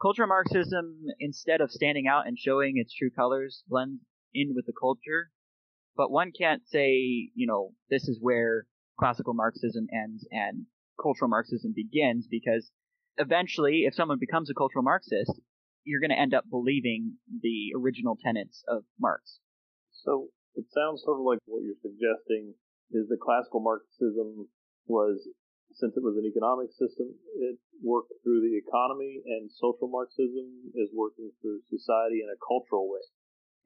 Cultural 0.00 0.28
Marxism, 0.28 1.04
instead 1.18 1.60
of 1.60 1.70
standing 1.70 2.06
out 2.06 2.26
and 2.26 2.38
showing 2.38 2.78
its 2.78 2.94
true 2.94 3.10
colors, 3.10 3.62
blends 3.68 4.00
in 4.32 4.54
with 4.54 4.64
the 4.64 4.72
culture. 4.72 5.30
But 5.94 6.10
one 6.10 6.32
can't 6.32 6.66
say, 6.66 7.30
you 7.34 7.46
know, 7.46 7.74
this 7.90 8.08
is 8.08 8.18
where 8.18 8.66
classical 8.98 9.34
Marxism 9.34 9.88
ends 9.92 10.26
and 10.30 10.64
cultural 11.00 11.28
Marxism 11.28 11.74
begins 11.76 12.26
because 12.30 12.70
eventually, 13.16 13.84
if 13.86 13.94
someone 13.94 14.18
becomes 14.18 14.50
a 14.50 14.54
cultural 14.54 14.82
Marxist, 14.82 15.40
you're 15.84 16.00
going 16.00 16.10
to 16.10 16.18
end 16.18 16.34
up 16.34 16.44
believing 16.50 17.16
the 17.28 17.72
original 17.76 18.16
tenets 18.22 18.62
of 18.68 18.84
Marx. 18.98 19.40
So 19.92 20.28
it 20.54 20.66
sounds 20.72 21.02
sort 21.04 21.18
of 21.18 21.24
like 21.24 21.38
what 21.46 21.62
you're 21.62 21.80
suggesting 21.82 22.54
is 22.90 23.08
that 23.08 23.18
classical 23.20 23.60
Marxism 23.60 24.48
was 24.86 25.26
since 25.74 25.94
it 25.96 26.02
was 26.02 26.16
an 26.18 26.26
economic 26.26 26.70
system, 26.72 27.14
it 27.38 27.58
worked 27.82 28.12
through 28.24 28.40
the 28.42 28.58
economy, 28.58 29.22
and 29.24 29.50
social 29.50 29.88
Marxism 29.88 30.72
is 30.74 30.90
working 30.92 31.30
through 31.40 31.60
society 31.70 32.20
in 32.22 32.28
a 32.28 32.38
cultural 32.42 32.90
way. 32.90 33.00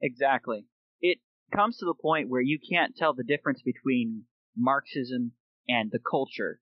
Exactly. 0.01 0.65
It 1.01 1.17
comes 1.55 1.77
to 1.77 1.85
the 1.85 1.97
point 1.99 2.29
where 2.29 2.41
you 2.41 2.59
can't 2.59 2.95
tell 2.95 3.13
the 3.13 3.23
difference 3.23 3.61
between 3.63 4.23
Marxism 4.55 5.31
and 5.67 5.91
the 5.91 5.99
culture. 5.99 6.59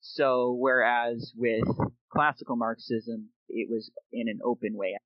So, 0.00 0.56
whereas 0.58 1.32
with 1.36 1.64
classical 2.12 2.56
Marxism, 2.56 3.28
it 3.48 3.68
was 3.70 3.90
in 4.12 4.28
an 4.28 4.38
open 4.44 4.76
way. 4.76 4.96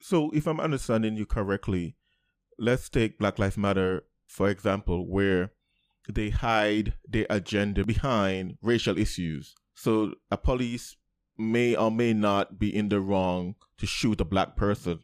So, 0.00 0.30
if 0.30 0.46
I'm 0.46 0.60
understanding 0.60 1.16
you 1.16 1.26
correctly, 1.26 1.96
let's 2.58 2.88
take 2.88 3.18
Black 3.18 3.38
Lives 3.38 3.56
Matter, 3.56 4.04
for 4.26 4.48
example, 4.50 5.08
where 5.08 5.52
they 6.08 6.30
hide 6.30 6.94
their 7.08 7.26
agenda 7.28 7.84
behind 7.84 8.58
racial 8.62 8.98
issues. 8.98 9.54
So 9.74 10.14
a 10.30 10.36
police 10.36 10.96
may 11.36 11.74
or 11.74 11.90
may 11.90 12.12
not 12.12 12.58
be 12.58 12.74
in 12.74 12.88
the 12.88 13.00
wrong 13.00 13.56
to 13.78 13.86
shoot 13.86 14.20
a 14.20 14.24
black 14.24 14.56
person, 14.56 15.00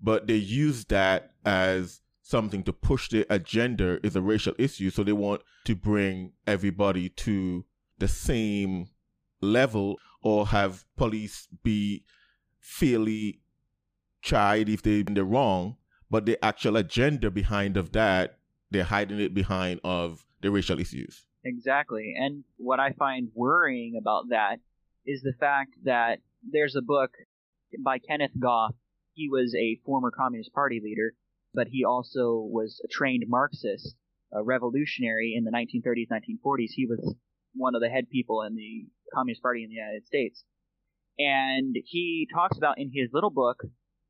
but 0.00 0.26
they 0.26 0.36
use 0.36 0.86
that 0.86 1.34
as 1.44 2.00
something 2.22 2.64
to 2.64 2.72
push 2.72 3.08
their 3.08 3.24
agenda 3.30 4.04
is 4.04 4.16
a 4.16 4.22
racial 4.22 4.54
issue. 4.58 4.90
So 4.90 5.04
they 5.04 5.12
want 5.12 5.42
to 5.66 5.76
bring 5.76 6.32
everybody 6.46 7.08
to 7.10 7.64
the 7.98 8.08
same 8.08 8.88
level 9.40 9.98
or 10.22 10.48
have 10.48 10.84
police 10.96 11.48
be 11.62 12.04
fairly 12.60 13.40
tried 14.22 14.68
if 14.68 14.82
they're 14.82 15.04
in 15.06 15.14
the 15.14 15.24
wrong, 15.24 15.76
but 16.10 16.26
the 16.26 16.42
actual 16.44 16.76
agenda 16.76 17.30
behind 17.30 17.76
of 17.76 17.92
that 17.92 18.38
they're 18.70 18.84
hiding 18.84 19.20
it 19.20 19.34
behind 19.34 19.80
of 19.84 20.26
the 20.42 20.50
racial 20.50 20.80
issues. 20.80 21.26
Exactly. 21.44 22.14
And 22.18 22.44
what 22.56 22.80
I 22.80 22.92
find 22.92 23.28
worrying 23.34 23.96
about 24.00 24.30
that 24.30 24.56
is 25.06 25.22
the 25.22 25.34
fact 25.38 25.74
that 25.84 26.18
there's 26.42 26.74
a 26.74 26.82
book 26.82 27.12
by 27.84 27.98
Kenneth 27.98 28.32
Goff. 28.38 28.74
He 29.14 29.28
was 29.28 29.54
a 29.54 29.80
former 29.84 30.10
Communist 30.10 30.52
Party 30.52 30.80
leader, 30.82 31.14
but 31.54 31.68
he 31.68 31.84
also 31.84 32.46
was 32.50 32.80
a 32.84 32.88
trained 32.88 33.24
Marxist, 33.28 33.94
a 34.32 34.42
revolutionary 34.42 35.34
in 35.36 35.44
the 35.44 35.52
1930s, 35.52 36.08
1940s. 36.10 36.72
He 36.74 36.86
was 36.86 37.14
one 37.56 37.74
of 37.74 37.80
the 37.80 37.88
head 37.88 38.10
people 38.10 38.42
in 38.42 38.54
the 38.54 38.86
Communist 39.14 39.42
Party 39.42 39.64
in 39.64 39.70
the 39.70 39.76
United 39.76 40.06
States. 40.06 40.44
And 41.18 41.74
he 41.84 42.28
talks 42.32 42.58
about 42.58 42.78
in 42.78 42.90
his 42.92 43.10
little 43.12 43.30
book, 43.30 43.58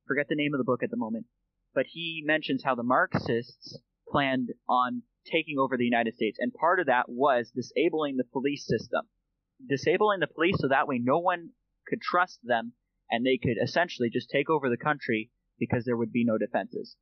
forget 0.07 0.26
the 0.29 0.35
name 0.35 0.55
of 0.55 0.59
the 0.59 0.65
book 0.65 0.83
at 0.83 0.91
the 0.91 0.97
moment, 0.97 1.26
but 1.75 1.87
he 1.88 2.23
mentions 2.25 2.65
how 2.65 2.75
the 2.75 2.83
Marxists 2.83 3.79
planned 4.09 4.50
on 4.69 5.03
taking 5.31 5.59
over 5.59 5.76
the 5.76 5.85
United 5.85 6.15
States. 6.15 6.38
And 6.41 6.53
part 6.53 6.81
of 6.81 6.87
that 6.87 7.09
was 7.09 7.53
disabling 7.55 8.17
the 8.17 8.25
police 8.25 8.67
system. 8.67 9.03
Disabling 9.69 10.21
the 10.21 10.26
police 10.26 10.57
so 10.59 10.69
that 10.69 10.88
way 10.88 10.99
no 11.03 11.19
one 11.19 11.50
could 11.88 12.00
trust 12.00 12.41
them 12.43 12.73
and 13.11 13.25
they 13.25 13.38
could 13.38 13.57
essentially 13.62 14.11
just 14.12 14.31
take 14.31 14.50
over 14.50 14.69
the 14.69 14.76
country 14.76 15.31
because 15.59 15.85
there 15.85 15.97
would 15.97 16.12
be 16.12 16.25
no 16.25 16.38
defenses. 16.38 16.97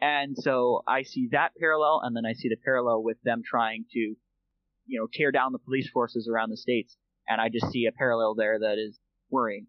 And 0.00 0.36
so 0.36 0.82
I 0.86 1.02
see 1.02 1.28
that 1.32 1.52
parallel 1.58 2.00
and 2.02 2.14
then 2.14 2.26
I 2.26 2.34
see 2.34 2.48
the 2.48 2.60
parallel 2.62 3.02
with 3.02 3.16
them 3.22 3.42
trying 3.44 3.86
to, 3.92 4.14
you 4.86 4.98
know, 4.98 5.08
tear 5.12 5.32
down 5.32 5.52
the 5.52 5.58
police 5.58 5.88
forces 5.90 6.28
around 6.32 6.50
the 6.50 6.56
states. 6.56 6.96
And 7.28 7.40
I 7.40 7.48
just 7.48 7.70
see 7.72 7.86
a 7.86 7.92
parallel 7.92 8.34
there 8.34 8.58
that 8.60 8.78
is 8.78 8.98
worrying. 9.30 9.66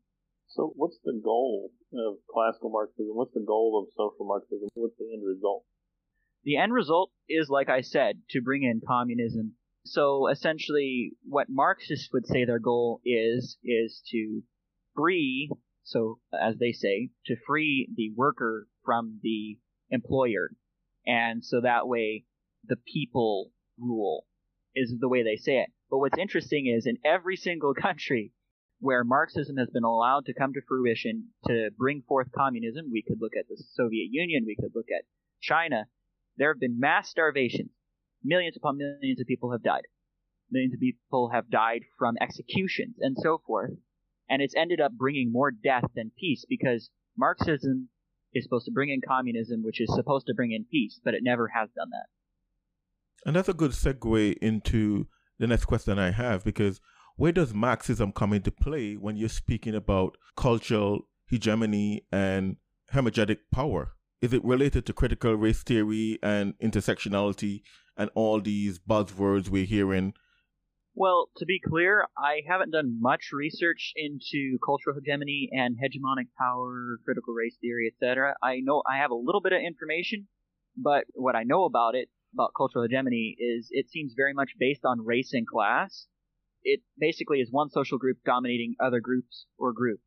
So 0.50 0.74
what's 0.76 0.98
the 1.04 1.20
goal 1.24 1.72
of 1.94 2.16
classical 2.32 2.70
Marxism? 2.70 3.16
What's 3.16 3.34
the 3.34 3.44
goal 3.46 3.84
of 3.84 3.94
social 3.94 4.26
Marxism? 4.26 4.70
What's 4.76 4.98
the 4.98 5.12
end 5.14 5.24
result? 5.26 5.64
The 6.44 6.58
end 6.58 6.74
result 6.74 7.12
is, 7.28 7.50
like 7.50 7.70
I 7.70 7.82
said, 7.82 8.20
to 8.30 8.42
bring 8.42 8.64
in 8.64 8.82
communism. 8.88 9.54
So 9.86 10.28
essentially, 10.30 11.14
what 11.28 11.48
Marxists 11.50 12.10
would 12.14 12.26
say 12.26 12.46
their 12.46 12.60
goal 12.60 13.02
is, 13.06 13.58
is 13.64 14.02
to 14.12 14.42
free, 14.96 15.50
so 15.84 16.20
as 16.34 16.58
they 16.58 16.72
say, 16.72 17.10
to 17.26 17.36
free 17.46 17.90
the 17.96 18.12
worker 18.16 18.68
from 18.86 19.20
the 19.24 19.58
employer. 19.90 20.52
And 21.06 21.44
so 21.44 21.62
that 21.62 21.88
way, 21.88 22.26
the 22.66 22.78
people 22.94 23.52
rule 23.80 24.27
is 24.78 24.94
the 25.00 25.10
way 25.10 25.24
they 25.24 25.36
say 25.36 25.58
it. 25.58 25.70
But 25.90 25.98
what's 25.98 26.18
interesting 26.18 26.68
is 26.68 26.86
in 26.86 26.98
every 27.04 27.36
single 27.36 27.74
country 27.82 28.32
where 28.80 29.04
Marxism 29.04 29.58
has 29.58 29.70
been 29.72 29.84
allowed 29.84 30.26
to 30.26 30.34
come 30.34 30.54
to 30.54 30.62
fruition 30.68 31.30
to 31.48 31.70
bring 31.78 32.04
forth 32.08 32.28
communism, 32.36 32.92
we 32.92 33.04
could 33.06 33.18
look 33.20 33.34
at 33.38 33.48
the 33.50 33.62
Soviet 33.74 34.10
Union, 34.12 34.44
we 34.46 34.56
could 34.56 34.72
look 34.76 34.86
at 34.96 35.06
China, 35.42 35.86
there 36.38 36.54
have 36.54 36.60
been 36.60 36.80
mass 36.80 37.10
starvations. 37.10 37.72
Millions 38.24 38.58
upon 38.58 38.78
millions 38.78 39.20
of 39.20 39.28
people 39.28 39.52
have 39.52 39.64
died. 39.64 39.84
Millions 40.52 40.74
of 40.74 40.80
people 40.80 41.30
have 41.34 41.50
died 41.50 41.82
from 41.98 42.16
executions 42.22 42.96
and 43.00 43.18
so 43.20 43.42
forth. 43.46 43.72
And 44.30 44.42
it's 44.42 44.56
ended 44.56 44.80
up 44.80 44.92
bringing 44.94 45.32
more 45.32 45.52
death 45.52 45.86
than 45.96 46.12
peace 46.20 46.46
because 46.48 46.90
Marxism 47.18 47.90
is 48.34 48.44
supposed 48.44 48.66
to 48.66 48.72
bring 48.72 48.90
in 48.90 49.02
communism, 49.02 49.64
which 49.64 49.82
is 49.82 49.94
supposed 49.94 50.28
to 50.28 50.34
bring 50.36 50.52
in 50.52 50.66
peace, 50.70 51.00
but 51.04 51.14
it 51.14 51.24
never 51.24 51.48
has 51.48 51.70
done 51.72 51.90
that. 51.90 52.08
And 53.26 53.36
that's 53.36 53.50
a 53.50 53.54
good 53.54 53.72
segue 53.72 54.38
into 54.38 55.08
the 55.40 55.48
next 55.48 55.66
question 55.66 56.00
I 56.00 56.12
have 56.12 56.44
because 56.44 56.80
where 57.16 57.32
does 57.32 57.54
Marxism 57.54 58.12
come 58.12 58.34
into 58.34 58.52
play 58.52 58.94
when 58.94 59.18
you're 59.18 59.30
speaking 59.30 59.76
about 59.76 60.18
cultural 60.36 61.08
hegemony 61.28 62.06
and 62.12 62.58
hermenetic 62.90 63.50
power? 63.52 63.94
Is 64.22 64.34
it 64.34 64.44
related 64.44 64.86
to 64.86 64.94
critical 64.94 65.34
race 65.34 65.64
theory 65.64 66.20
and 66.24 66.54
intersectionality 66.60 67.62
and 67.98 68.10
all 68.16 68.40
these 68.40 68.80
buzzwords 68.80 69.50
we're 69.50 69.66
hearing? 69.66 70.14
Well, 70.96 71.30
to 71.38 71.46
be 71.46 71.60
clear, 71.60 72.08
I 72.18 72.42
haven't 72.48 72.72
done 72.72 73.00
much 73.00 73.30
research 73.32 73.94
into 73.96 74.58
cultural 74.66 74.96
hegemony 74.96 75.50
and 75.52 75.76
hegemonic 75.76 76.30
power, 76.40 76.98
critical 77.06 77.36
race 77.36 77.56
theory, 77.62 77.92
etc. 77.94 78.36
I 78.42 78.62
know 78.64 78.82
I 78.90 78.98
have 78.98 79.12
a 79.12 79.16
little 79.16 79.42
bit 79.42 79.54
of 79.54 79.62
information, 79.62 80.28
but 80.76 81.04
what 81.14 81.36
I 81.36 81.44
know 81.44 81.66
about 81.66 81.94
it, 81.94 82.10
about 82.38 82.52
cultural 82.56 82.84
hegemony, 82.84 83.36
is 83.40 83.68
it 83.72 83.90
seems 83.90 84.14
very 84.16 84.34
much 84.34 84.52
based 84.60 84.86
on 84.86 85.06
race 85.06 85.34
and 85.34 85.48
class. 85.48 86.08
It 86.64 86.82
basically 86.98 87.40
is 87.40 87.50
one 87.52 87.70
social 87.70 87.98
group 87.98 88.18
dominating 88.26 88.76
other 88.80 89.00
groups 89.00 89.46
or 89.58 89.74
group. 89.74 90.00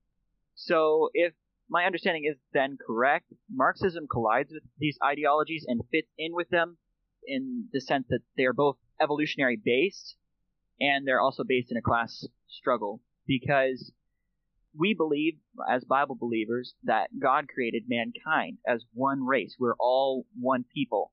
So 0.54 1.10
if 1.14 1.32
my 1.70 1.84
understanding 1.84 2.24
is 2.28 2.36
then 2.52 2.76
correct. 2.84 3.32
Marxism 3.48 4.06
collides 4.10 4.50
with 4.52 4.64
these 4.78 4.98
ideologies 5.04 5.64
and 5.68 5.80
fits 5.90 6.08
in 6.18 6.34
with 6.34 6.48
them 6.50 6.76
in 7.24 7.66
the 7.72 7.80
sense 7.80 8.06
that 8.10 8.20
they 8.36 8.44
are 8.44 8.52
both 8.52 8.76
evolutionary 9.00 9.58
based 9.62 10.16
and 10.80 11.06
they're 11.06 11.20
also 11.20 11.44
based 11.46 11.70
in 11.70 11.76
a 11.76 11.82
class 11.82 12.26
struggle 12.48 13.00
because 13.26 13.92
we 14.76 14.94
believe 14.94 15.34
as 15.68 15.84
Bible 15.84 16.16
believers 16.16 16.74
that 16.84 17.08
God 17.20 17.46
created 17.48 17.84
mankind 17.88 18.58
as 18.66 18.84
one 18.92 19.24
race. 19.24 19.56
We're 19.58 19.76
all 19.78 20.26
one 20.40 20.64
people. 20.74 21.12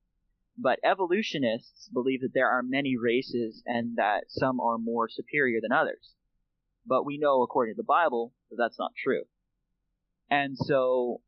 But 0.60 0.80
evolutionists 0.84 1.88
believe 1.92 2.22
that 2.22 2.34
there 2.34 2.50
are 2.50 2.62
many 2.62 2.96
races 2.96 3.62
and 3.64 3.96
that 3.96 4.24
some 4.28 4.58
are 4.60 4.76
more 4.76 5.08
superior 5.08 5.60
than 5.62 5.72
others. 5.72 6.14
But 6.84 7.06
we 7.06 7.18
know 7.18 7.42
according 7.42 7.74
to 7.74 7.76
the 7.76 7.84
Bible 7.84 8.34
that 8.50 8.56
that's 8.58 8.78
not 8.78 8.92
true. 9.02 9.22
And 10.30 10.56
so 10.58 11.20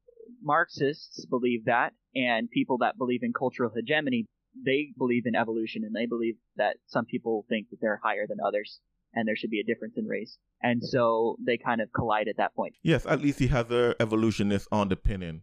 Marxists 0.42 1.24
believe 1.26 1.66
that, 1.66 1.92
and 2.14 2.50
people 2.50 2.78
that 2.78 2.98
believe 2.98 3.22
in 3.22 3.32
cultural 3.32 3.70
hegemony, 3.74 4.26
they 4.64 4.88
believe 4.98 5.26
in 5.26 5.36
evolution, 5.36 5.84
and 5.84 5.94
they 5.94 6.06
believe 6.06 6.34
that 6.56 6.76
some 6.86 7.04
people 7.04 7.46
think 7.48 7.70
that 7.70 7.76
they're 7.80 8.00
higher 8.02 8.26
than 8.28 8.38
others, 8.44 8.80
and 9.14 9.28
there 9.28 9.36
should 9.36 9.50
be 9.50 9.60
a 9.60 9.64
difference 9.64 9.94
in 9.96 10.06
race. 10.06 10.38
And 10.62 10.82
so 10.82 11.36
they 11.44 11.56
kind 11.56 11.80
of 11.80 11.92
collide 11.92 12.28
at 12.28 12.36
that 12.38 12.54
point. 12.54 12.74
Yes, 12.82 13.06
at 13.06 13.20
least 13.20 13.38
he 13.38 13.46
has 13.48 13.70
a 13.70 13.94
evolutionist 14.00 14.66
underpinning. 14.72 15.42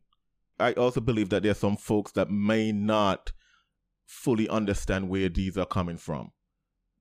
I 0.59 0.73
also 0.73 0.99
believe 0.99 1.29
that 1.29 1.43
there 1.43 1.51
are 1.51 1.55
some 1.55 1.77
folks 1.77 2.11
that 2.13 2.29
may 2.29 2.71
not 2.71 3.31
fully 4.07 4.49
understand 4.49 5.09
where 5.09 5.29
these 5.29 5.57
are 5.57 5.65
coming 5.65 5.97
from. 5.97 6.31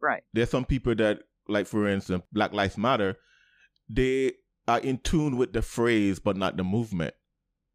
Right. 0.02 0.22
There's 0.34 0.50
some 0.50 0.66
people 0.66 0.94
that, 0.96 1.20
like 1.48 1.66
for 1.66 1.88
instance, 1.88 2.22
Black 2.32 2.52
Lives 2.52 2.76
Matter, 2.76 3.16
they 3.88 4.32
are 4.68 4.80
in 4.80 4.98
tune 4.98 5.36
with 5.36 5.52
the 5.52 5.62
phrase 5.62 6.18
but 6.18 6.36
not 6.36 6.56
the 6.56 6.64
movement 6.64 7.14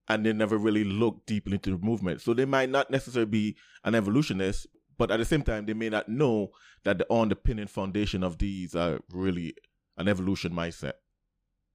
and 0.08 0.26
they 0.26 0.34
never 0.34 0.58
really 0.58 0.84
look 0.84 1.26
deeply 1.26 1.54
into 1.54 1.72
the 1.72 1.78
movement 1.78 2.22
so 2.22 2.34
they 2.34 2.46
might 2.46 2.70
not 2.70 2.92
necessarily 2.92 3.30
be 3.30 3.56
an 3.86 3.96
evolutionist 3.96 4.68
but 4.98 5.10
at 5.10 5.18
the 5.18 5.26
same 5.26 5.42
time 5.42 5.66
they 5.66 5.74
may 5.74 5.90
not 5.90 6.10
know 6.10 6.50
that 6.84 6.92
on 6.92 6.98
the 6.98 7.14
underpinning 7.14 7.68
foundation 7.68 8.24
of 8.24 8.38
these 8.38 8.76
are 8.76 9.00
really 9.12 9.54
an 9.98 10.08
evolution 10.08 10.52
mindset 10.52 10.94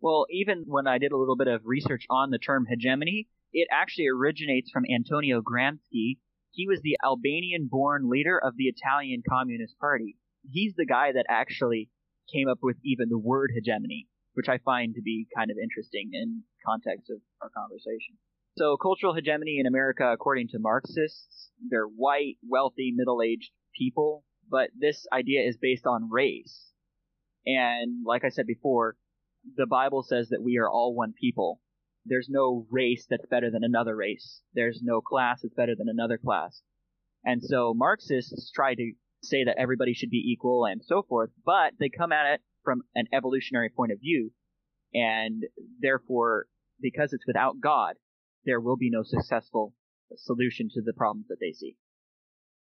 well 0.00 0.26
even 0.30 0.64
when 0.66 0.86
i 0.86 0.98
did 0.98 1.12
a 1.12 1.16
little 1.16 1.36
bit 1.36 1.48
of 1.48 1.62
research 1.64 2.04
on 2.10 2.30
the 2.30 2.38
term 2.38 2.66
hegemony 2.68 3.26
it 3.52 3.68
actually 3.72 4.08
originates 4.08 4.70
from 4.70 4.84
antonio 4.94 5.40
gramsci 5.40 6.18
he 6.56 6.66
was 6.66 6.80
the 6.82 6.96
albanian 7.04 7.68
born 7.70 8.10
leader 8.10 8.38
of 8.42 8.56
the 8.56 8.64
italian 8.64 9.22
communist 9.28 9.78
party 9.78 10.16
he's 10.50 10.75
the 10.76 10.86
guy 10.86 11.12
that 11.12 11.26
actually 11.28 11.88
came 12.32 12.48
up 12.48 12.58
with 12.62 12.76
even 12.82 13.08
the 13.08 13.18
word 13.18 13.52
hegemony 13.54 14.08
which 14.36 14.50
I 14.50 14.58
find 14.58 14.94
to 14.94 15.02
be 15.02 15.26
kind 15.34 15.50
of 15.50 15.56
interesting 15.56 16.10
in 16.12 16.42
context 16.64 17.10
of 17.10 17.16
our 17.40 17.48
conversation. 17.48 18.16
So 18.58 18.76
cultural 18.76 19.14
hegemony 19.14 19.56
in 19.58 19.66
America, 19.66 20.12
according 20.12 20.48
to 20.48 20.58
Marxists, 20.58 21.50
they're 21.70 21.86
white, 21.86 22.36
wealthy, 22.46 22.92
middle-aged 22.94 23.50
people, 23.75 24.25
but 24.50 24.68
this 24.78 25.06
idea 25.12 25.40
is 25.40 25.56
based 25.56 25.86
on 25.86 26.10
race. 26.10 26.70
And 27.46 28.04
like 28.04 28.25
I 28.25 28.28
said 28.28 28.46
before, 28.46 28.96
the 29.56 29.66
Bible 29.66 30.02
says 30.02 30.28
that 30.28 30.42
we 30.42 30.58
are 30.58 30.68
all 30.68 30.94
one 30.94 31.14
people. 31.18 31.60
There's 32.08 32.28
no 32.30 32.66
race 32.70 33.06
that's 33.08 33.26
better 33.26 33.50
than 33.50 33.64
another 33.64 33.96
race. 33.96 34.40
There's 34.54 34.80
no 34.82 35.00
class 35.00 35.42
that's 35.42 35.54
better 35.54 35.75
than 35.76 35.88
another 35.88 36.18
class. 36.18 36.62
And 37.25 37.42
so 37.42 37.75
Marxists 37.75 38.50
try 38.52 38.75
to 38.75 38.92
say 39.22 39.44
that 39.44 39.58
everybody 39.58 39.92
should 39.92 40.10
be 40.10 40.32
equal 40.32 40.64
and 40.64 40.80
so 40.84 41.02
forth, 41.02 41.30
but 41.44 41.72
they 41.80 41.88
come 41.88 42.12
at 42.12 42.34
it 42.34 42.40
from 42.62 42.82
an 42.94 43.06
evolutionary 43.12 43.68
point 43.68 43.92
of 43.92 44.00
view, 44.00 44.30
and 44.94 45.42
therefore, 45.80 46.46
because 46.80 47.12
it's 47.12 47.26
without 47.26 47.60
God, 47.60 47.94
there 48.44 48.60
will 48.60 48.76
be 48.76 48.90
no 48.90 49.02
successful 49.02 49.75
solution 50.16 50.68
to 50.75 50.82
the 50.82 50.92
problems 50.92 51.26
that 51.28 51.38
they 51.40 51.52
see. 51.52 51.76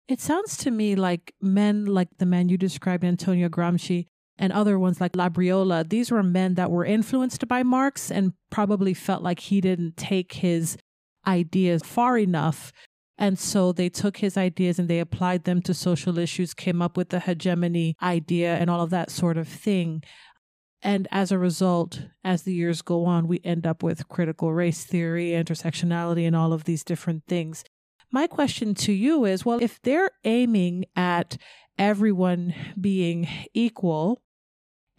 It 0.08 0.20
sounds 0.20 0.56
to 0.58 0.70
me 0.70 0.96
like 0.96 1.34
men 1.40 1.86
like 1.86 2.08
the 2.18 2.26
man 2.26 2.48
you 2.48 2.58
described, 2.58 3.04
Antonio 3.04 3.48
Gramsci, 3.48 4.06
and 4.40 4.52
other 4.52 4.76
ones 4.76 5.00
like 5.00 5.12
Labriola, 5.12 5.88
these 5.88 6.10
were 6.10 6.24
men 6.24 6.54
that 6.54 6.72
were 6.72 6.84
influenced 6.84 7.46
by 7.46 7.62
Marx 7.62 8.10
and 8.10 8.32
probably 8.50 8.94
felt 8.94 9.22
like 9.22 9.38
he 9.38 9.60
didn't 9.60 9.96
take 9.96 10.32
his 10.32 10.76
ideas 11.24 11.82
far 11.84 12.18
enough 12.18 12.72
and 13.20 13.38
so 13.38 13.70
they 13.70 13.90
took 13.90 14.16
his 14.16 14.38
ideas 14.38 14.78
and 14.78 14.88
they 14.88 14.98
applied 14.98 15.44
them 15.44 15.60
to 15.62 15.74
social 15.74 16.16
issues, 16.16 16.54
came 16.54 16.80
up 16.80 16.96
with 16.96 17.10
the 17.10 17.20
hegemony 17.20 17.94
idea 18.02 18.56
and 18.56 18.70
all 18.70 18.80
of 18.80 18.88
that 18.90 19.10
sort 19.10 19.36
of 19.36 19.46
thing. 19.46 20.02
And 20.80 21.06
as 21.10 21.30
a 21.30 21.38
result, 21.38 22.00
as 22.24 22.42
the 22.42 22.54
years 22.54 22.80
go 22.80 23.04
on, 23.04 23.28
we 23.28 23.42
end 23.44 23.66
up 23.66 23.82
with 23.82 24.08
critical 24.08 24.54
race 24.54 24.84
theory, 24.84 25.32
intersectionality, 25.32 26.26
and 26.26 26.34
all 26.34 26.54
of 26.54 26.64
these 26.64 26.82
different 26.82 27.24
things. 27.28 27.62
My 28.10 28.26
question 28.26 28.74
to 28.76 28.92
you 28.92 29.26
is 29.26 29.44
well, 29.44 29.62
if 29.62 29.82
they're 29.82 30.12
aiming 30.24 30.86
at 30.96 31.36
everyone 31.76 32.54
being 32.80 33.28
equal, 33.52 34.22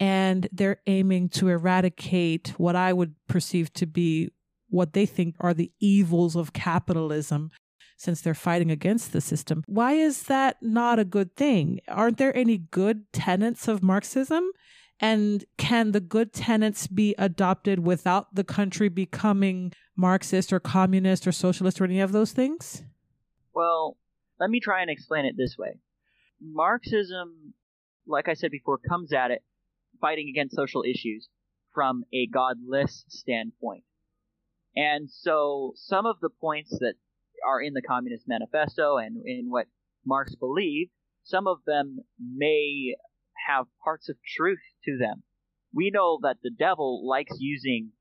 and 0.01 0.49
they're 0.51 0.81
aiming 0.87 1.29
to 1.29 1.47
eradicate 1.47 2.55
what 2.57 2.75
I 2.75 2.91
would 2.91 3.13
perceive 3.27 3.71
to 3.73 3.85
be 3.85 4.31
what 4.67 4.93
they 4.93 5.05
think 5.05 5.35
are 5.39 5.53
the 5.53 5.71
evils 5.79 6.35
of 6.35 6.53
capitalism 6.53 7.51
since 7.97 8.19
they're 8.19 8.33
fighting 8.33 8.71
against 8.71 9.13
the 9.13 9.21
system. 9.21 9.63
Why 9.67 9.93
is 9.93 10.23
that 10.23 10.57
not 10.59 10.97
a 10.97 11.05
good 11.05 11.35
thing? 11.35 11.81
Aren't 11.87 12.17
there 12.17 12.35
any 12.35 12.57
good 12.57 13.13
tenets 13.13 13.67
of 13.67 13.83
Marxism? 13.83 14.43
And 14.99 15.45
can 15.57 15.91
the 15.91 15.99
good 15.99 16.33
tenets 16.33 16.87
be 16.87 17.13
adopted 17.19 17.85
without 17.85 18.33
the 18.33 18.43
country 18.43 18.89
becoming 18.89 19.71
Marxist 19.95 20.51
or 20.51 20.59
communist 20.59 21.27
or 21.27 21.31
socialist 21.31 21.79
or 21.79 21.83
any 21.83 21.99
of 21.99 22.11
those 22.11 22.31
things? 22.31 22.81
Well, 23.53 23.97
let 24.39 24.49
me 24.49 24.59
try 24.59 24.81
and 24.81 24.89
explain 24.89 25.25
it 25.25 25.35
this 25.37 25.57
way. 25.59 25.77
Marxism, 26.41 27.53
like 28.07 28.27
I 28.27 28.33
said 28.33 28.49
before, 28.49 28.79
comes 28.79 29.13
at 29.13 29.29
it 29.29 29.43
fighting 30.01 30.27
against 30.27 30.55
social 30.55 30.83
issues 30.83 31.29
from 31.73 32.03
a 32.13 32.27
godless 32.27 33.05
standpoint. 33.07 33.83
And 34.75 35.09
so 35.09 35.73
some 35.75 36.05
of 36.05 36.17
the 36.21 36.29
points 36.29 36.71
that 36.79 36.95
are 37.47 37.61
in 37.61 37.73
the 37.73 37.81
Communist 37.81 38.25
Manifesto 38.27 38.97
and 38.97 39.17
in 39.25 39.49
what 39.49 39.67
Marx 40.05 40.35
believed, 40.35 40.91
some 41.23 41.47
of 41.47 41.59
them 41.65 41.99
may 42.19 42.95
have 43.47 43.65
parts 43.83 44.09
of 44.09 44.17
truth 44.35 44.61
to 44.85 44.97
them. 44.97 45.23
We 45.73 45.91
know 45.91 46.19
that 46.23 46.37
the 46.43 46.51
devil 46.51 47.07
likes 47.07 47.37
using 47.39 47.91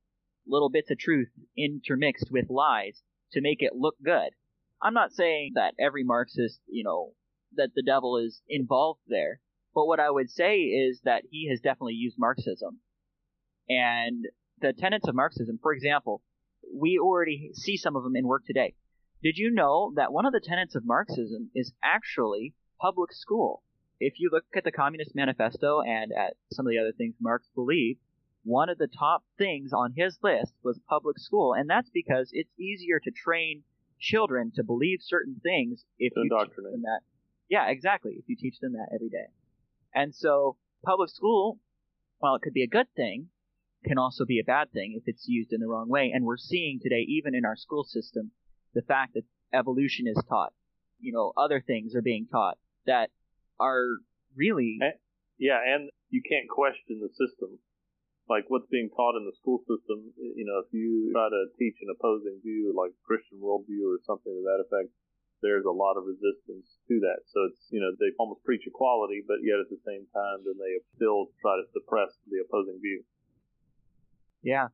little 0.46 0.70
bits 0.70 0.90
of 0.90 0.98
truth 0.98 1.28
intermixed 1.56 2.30
with 2.30 2.50
lies 2.50 3.02
to 3.32 3.40
make 3.40 3.58
it 3.60 3.74
look 3.76 3.94
good. 4.04 4.30
I'm 4.82 4.94
not 4.94 5.12
saying 5.12 5.52
that 5.54 5.74
every 5.78 6.02
Marxist, 6.02 6.60
you 6.66 6.82
know, 6.82 7.12
that 7.56 7.70
the 7.74 7.82
devil 7.82 8.16
is 8.16 8.40
involved 8.48 9.00
there, 9.06 9.40
but 9.74 9.86
what 9.86 10.00
I 10.00 10.10
would 10.10 10.30
say 10.30 10.58
is 10.58 11.00
that 11.04 11.24
he 11.30 11.48
has 11.50 11.60
definitely 11.60 11.94
used 11.94 12.16
Marxism. 12.18 12.80
And 13.68 14.26
the 14.60 14.72
tenets 14.72 15.08
of 15.08 15.14
Marxism, 15.14 15.58
for 15.62 15.72
example, 15.72 16.22
we 16.74 16.98
already 16.98 17.50
see 17.54 17.76
some 17.76 17.96
of 17.96 18.02
them 18.02 18.16
in 18.16 18.26
work 18.26 18.44
today. 18.46 18.74
Did 19.22 19.36
you 19.36 19.50
know 19.50 19.92
that 19.96 20.12
one 20.12 20.26
of 20.26 20.32
the 20.32 20.40
tenets 20.40 20.74
of 20.74 20.86
Marxism 20.86 21.50
is 21.54 21.72
actually 21.82 22.54
public 22.80 23.12
school? 23.12 23.62
If 23.98 24.14
you 24.18 24.30
look 24.32 24.44
at 24.56 24.64
the 24.64 24.72
Communist 24.72 25.14
Manifesto 25.14 25.82
and 25.82 26.10
at 26.12 26.34
some 26.52 26.66
of 26.66 26.70
the 26.70 26.78
other 26.78 26.92
things 26.96 27.14
Marx 27.20 27.48
believed, 27.54 28.00
one 28.44 28.70
of 28.70 28.78
the 28.78 28.88
top 28.88 29.22
things 29.36 29.72
on 29.74 29.92
his 29.94 30.18
list 30.22 30.54
was 30.62 30.80
public 30.88 31.18
school, 31.18 31.52
and 31.52 31.68
that's 31.68 31.90
because 31.90 32.30
it's 32.32 32.50
easier 32.58 32.98
to 32.98 33.10
train 33.10 33.62
children 34.00 34.50
to 34.54 34.64
believe 34.64 35.00
certain 35.02 35.36
things 35.42 35.84
if 35.98 36.14
you 36.16 36.30
teach 36.40 36.56
them 36.56 36.82
that. 36.82 37.00
Yeah, 37.50 37.68
exactly. 37.68 38.12
If 38.16 38.24
you 38.28 38.36
teach 38.36 38.58
them 38.60 38.72
that 38.72 38.88
every 38.94 39.10
day, 39.10 39.26
and 39.94 40.14
so 40.14 40.56
public 40.84 41.10
school, 41.10 41.58
while 42.18 42.34
it 42.34 42.42
could 42.42 42.52
be 42.52 42.62
a 42.62 42.68
good 42.68 42.86
thing, 42.94 43.28
can 43.84 43.98
also 43.98 44.24
be 44.24 44.38
a 44.38 44.44
bad 44.44 44.70
thing 44.72 44.94
if 44.96 45.04
it's 45.06 45.26
used 45.26 45.52
in 45.52 45.60
the 45.60 45.66
wrong 45.66 45.88
way. 45.88 46.12
And 46.14 46.24
we're 46.24 46.36
seeing 46.36 46.80
today, 46.82 47.04
even 47.08 47.34
in 47.34 47.44
our 47.44 47.56
school 47.56 47.84
system, 47.84 48.30
the 48.74 48.82
fact 48.82 49.14
that 49.14 49.24
evolution 49.52 50.06
is 50.06 50.22
taught, 50.28 50.52
you 51.00 51.12
know, 51.12 51.32
other 51.36 51.62
things 51.66 51.94
are 51.94 52.02
being 52.02 52.26
taught 52.30 52.58
that 52.86 53.10
are 53.58 53.98
really. 54.36 54.78
Yeah, 55.38 55.58
and 55.64 55.90
you 56.10 56.20
can't 56.20 56.48
question 56.48 57.00
the 57.00 57.08
system. 57.16 57.58
Like 58.28 58.44
what's 58.46 58.68
being 58.70 58.90
taught 58.94 59.16
in 59.16 59.26
the 59.26 59.34
school 59.40 59.58
system, 59.66 60.12
you 60.14 60.44
know, 60.46 60.62
if 60.62 60.70
you 60.70 61.10
try 61.10 61.26
to 61.26 61.42
teach 61.58 61.80
an 61.82 61.90
opposing 61.90 62.38
view, 62.44 62.70
like 62.76 62.92
Christian 63.02 63.42
worldview 63.42 63.82
or 63.82 63.98
something 64.06 64.30
to 64.30 64.44
that 64.46 64.62
effect, 64.62 64.92
there's 65.42 65.64
a 65.64 65.70
lot 65.70 65.96
of 65.96 66.04
resistance 66.04 66.78
to 66.88 67.00
that. 67.00 67.24
So 67.26 67.40
it's, 67.50 67.66
you 67.70 67.80
know, 67.80 67.90
they 67.98 68.12
almost 68.18 68.44
preach 68.44 68.62
equality, 68.66 69.22
but 69.26 69.38
yet 69.42 69.58
at 69.60 69.70
the 69.70 69.80
same 69.86 70.06
time, 70.12 70.44
then 70.44 70.54
they 70.58 70.80
still 70.96 71.26
try 71.40 71.56
to 71.56 71.64
suppress 71.72 72.10
the 72.28 72.44
opposing 72.44 72.78
view. 72.80 73.02
Yeah, 74.42 74.68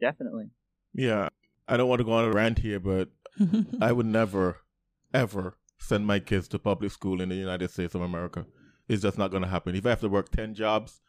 definitely. 0.00 0.50
Yeah. 0.94 1.28
I 1.68 1.76
don't 1.76 1.88
want 1.88 2.00
to 2.00 2.04
go 2.04 2.12
on 2.12 2.24
a 2.24 2.32
rant 2.32 2.58
here, 2.58 2.80
but 2.80 3.08
I 3.80 3.92
would 3.92 4.06
never, 4.06 4.58
ever 5.14 5.56
send 5.78 6.06
my 6.06 6.18
kids 6.18 6.48
to 6.48 6.58
public 6.58 6.92
school 6.92 7.20
in 7.20 7.28
the 7.28 7.36
United 7.36 7.70
States 7.70 7.94
of 7.94 8.02
America. 8.02 8.46
It's 8.88 9.02
just 9.02 9.18
not 9.18 9.30
going 9.30 9.42
to 9.42 9.48
happen. 9.48 9.74
If 9.74 9.86
I 9.86 9.90
have 9.90 10.00
to 10.00 10.08
work 10.08 10.30
10 10.30 10.54
jobs 10.54 11.00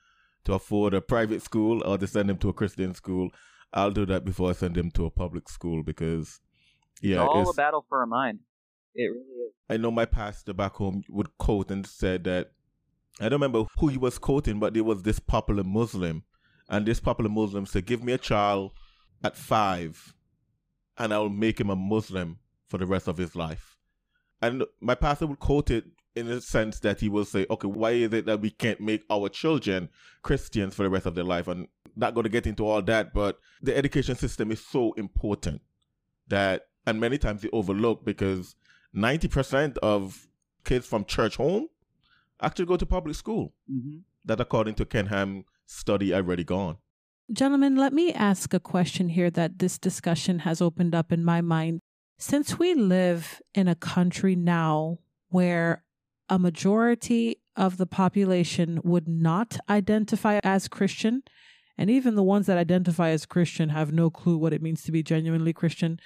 to 0.46 0.54
afford 0.54 0.94
a 0.94 1.02
private 1.02 1.42
school 1.42 1.84
or 1.84 1.98
to 1.98 2.08
send 2.08 2.30
them 2.30 2.38
to 2.38 2.50
a 2.50 2.54
Christian 2.54 2.94
school, 2.94 3.30
I'll 3.74 3.92
do 3.92 4.06
that 4.06 4.26
before 4.26 4.50
I 4.50 4.54
send 4.54 4.76
them 4.76 4.92
to 4.92 5.06
a 5.06 5.10
public 5.10 5.50
school 5.50 5.82
because, 5.84 6.40
yeah. 7.02 7.24
It's 7.24 7.30
all 7.30 7.42
it's, 7.42 7.52
a 7.52 7.54
battle 7.54 7.86
for 7.90 8.04
a 8.04 8.08
mind. 8.08 8.40
It 8.96 9.04
really 9.04 9.20
is. 9.20 9.54
I 9.70 9.78
know 9.78 9.92
my 9.92 10.06
pastor 10.06 10.54
back 10.54 10.74
home 10.74 11.04
would 11.10 11.38
quote 11.38 11.72
and 11.72 11.86
said 11.86 12.24
that, 12.26 12.52
I 13.20 13.26
don't 13.26 13.42
remember 13.42 13.66
who 13.78 13.88
he 13.88 13.98
was 13.98 14.18
quoting, 14.18 14.60
but 14.60 14.74
there 14.74 14.84
was 14.84 15.04
this 15.04 15.20
popular 15.20 15.64
Muslim. 15.64 16.24
And 16.70 16.86
this 16.86 17.00
popular 17.00 17.30
Muslim 17.30 17.66
said, 17.66 17.86
Give 17.86 18.04
me 18.04 18.14
a 18.14 18.18
child 18.18 18.72
at 19.24 19.36
five 19.36 20.14
and 20.98 21.14
I 21.14 21.18
will 21.18 21.30
make 21.30 21.60
him 21.60 21.70
a 21.70 21.76
Muslim 21.76 22.38
for 22.68 22.78
the 22.78 22.86
rest 22.86 23.08
of 23.08 23.18
his 23.18 23.36
life. 23.36 23.78
And 24.42 24.64
my 24.80 24.96
pastor 24.96 25.28
would 25.28 25.40
quote 25.40 25.72
it 25.72 25.86
in 26.16 26.28
the 26.28 26.42
sense 26.42 26.80
that 26.82 27.00
he 27.00 27.10
will 27.10 27.26
say, 27.26 27.46
okay, 27.50 27.68
why 27.68 27.92
is 27.92 28.14
it 28.14 28.26
that 28.26 28.42
we 28.42 28.52
can't 28.52 28.80
make 28.80 29.04
our 29.10 29.30
children 29.30 29.90
Christians 30.24 30.76
for 30.76 30.84
the 30.84 30.90
rest 30.90 31.06
of 31.06 31.16
their 31.16 31.24
life? 31.24 31.48
And 31.48 31.68
not 31.96 32.14
going 32.14 32.26
to 32.26 32.30
get 32.30 32.48
into 32.48 32.66
all 32.66 32.82
that, 32.84 33.14
but 33.14 33.40
the 33.62 33.76
education 33.76 34.16
system 34.16 34.52
is 34.52 34.64
so 34.64 34.94
important 34.94 35.62
that, 36.28 36.68
and 36.86 37.00
many 37.00 37.18
times 37.18 37.42
they 37.42 37.50
overlook 37.52 38.06
because 38.06 38.56
90% 38.96 39.78
of 39.80 40.28
kids 40.64 40.86
from 40.86 41.06
church 41.06 41.38
home 41.38 41.68
actually 42.42 42.66
go 42.66 42.78
to 42.78 42.86
public 42.86 43.16
school. 43.16 43.54
Mm-hmm. 43.72 44.00
That 44.26 44.40
according 44.40 44.76
to 44.76 44.86
Ken 44.86 45.08
Ham 45.08 45.46
study 45.66 46.14
already 46.14 46.44
gone. 46.44 46.78
Gentlemen, 47.32 47.76
let 47.76 47.94
me 47.94 48.14
ask 48.14 48.54
a 48.54 48.60
question 48.60 49.10
here 49.10 49.32
that 49.32 49.60
this 49.60 49.80
discussion 49.80 50.40
has 50.40 50.62
opened 50.62 50.94
up 50.94 51.12
in 51.12 51.24
my 51.24 51.42
mind. 51.42 51.80
Since 52.20 52.60
we 52.60 52.76
live 52.76 53.42
in 53.56 53.68
a 53.68 53.76
country 53.76 54.36
now 54.36 55.00
where 55.30 55.84
a 56.30 56.38
majority 56.38 57.38
of 57.56 57.78
the 57.78 57.86
population 57.86 58.80
would 58.84 59.08
not 59.08 59.58
identify 59.70 60.40
as 60.44 60.68
Christian, 60.68 61.24
and 61.78 61.90
even 61.90 62.16
the 62.16 62.24
ones 62.24 62.46
that 62.48 62.58
identify 62.58 63.10
as 63.10 63.26
Christian 63.26 63.70
have 63.70 63.92
no 63.92 64.10
clue 64.10 64.38
what 64.38 64.54
it 64.54 64.62
means 64.62 64.84
to 64.84 64.92
be 64.92 65.02
genuinely 65.02 65.54
Christian. 65.54 66.00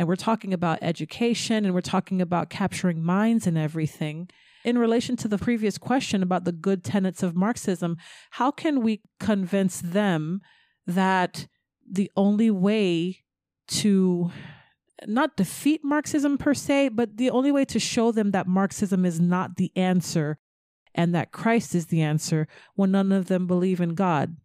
And 0.00 0.08
we're 0.08 0.16
talking 0.16 0.54
about 0.54 0.78
education 0.80 1.66
and 1.66 1.74
we're 1.74 1.82
talking 1.82 2.22
about 2.22 2.48
capturing 2.48 3.04
minds 3.04 3.46
and 3.46 3.58
everything. 3.58 4.30
In 4.64 4.78
relation 4.78 5.14
to 5.16 5.28
the 5.28 5.36
previous 5.36 5.76
question 5.76 6.22
about 6.22 6.44
the 6.44 6.52
good 6.52 6.82
tenets 6.82 7.22
of 7.22 7.36
Marxism, 7.36 7.98
how 8.30 8.50
can 8.50 8.80
we 8.80 9.02
convince 9.18 9.82
them 9.82 10.40
that 10.86 11.48
the 11.86 12.10
only 12.16 12.50
way 12.50 13.18
to 13.68 14.32
not 15.06 15.36
defeat 15.36 15.82
Marxism 15.84 16.38
per 16.38 16.54
se, 16.54 16.88
but 16.88 17.18
the 17.18 17.28
only 17.28 17.52
way 17.52 17.66
to 17.66 17.78
show 17.78 18.10
them 18.10 18.30
that 18.30 18.46
Marxism 18.46 19.04
is 19.04 19.20
not 19.20 19.56
the 19.56 19.70
answer 19.76 20.38
and 20.94 21.14
that 21.14 21.30
Christ 21.30 21.74
is 21.74 21.88
the 21.88 22.00
answer 22.00 22.48
when 22.74 22.92
none 22.92 23.12
of 23.12 23.26
them 23.26 23.46
believe 23.46 23.82
in 23.82 23.94
God. 23.94 24.38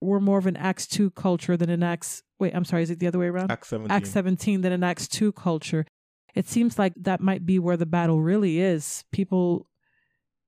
We're 0.00 0.20
more 0.20 0.38
of 0.38 0.46
an 0.46 0.56
Acts 0.56 0.86
2 0.86 1.10
culture 1.10 1.56
than 1.56 1.70
an 1.70 1.82
Acts, 1.82 2.22
wait, 2.38 2.54
I'm 2.54 2.64
sorry, 2.64 2.82
is 2.82 2.90
it 2.90 2.98
the 2.98 3.06
other 3.06 3.18
way 3.18 3.26
around? 3.26 3.50
Acts 3.50 3.68
17. 3.68 3.90
Acts 3.90 4.10
17 4.10 4.60
than 4.62 4.72
an 4.72 4.82
Acts 4.82 5.06
2 5.08 5.32
culture. 5.32 5.84
It 6.34 6.48
seems 6.48 6.78
like 6.78 6.94
that 6.96 7.20
might 7.20 7.44
be 7.44 7.58
where 7.58 7.76
the 7.76 7.86
battle 7.86 8.20
really 8.20 8.60
is. 8.60 9.04
People 9.12 9.66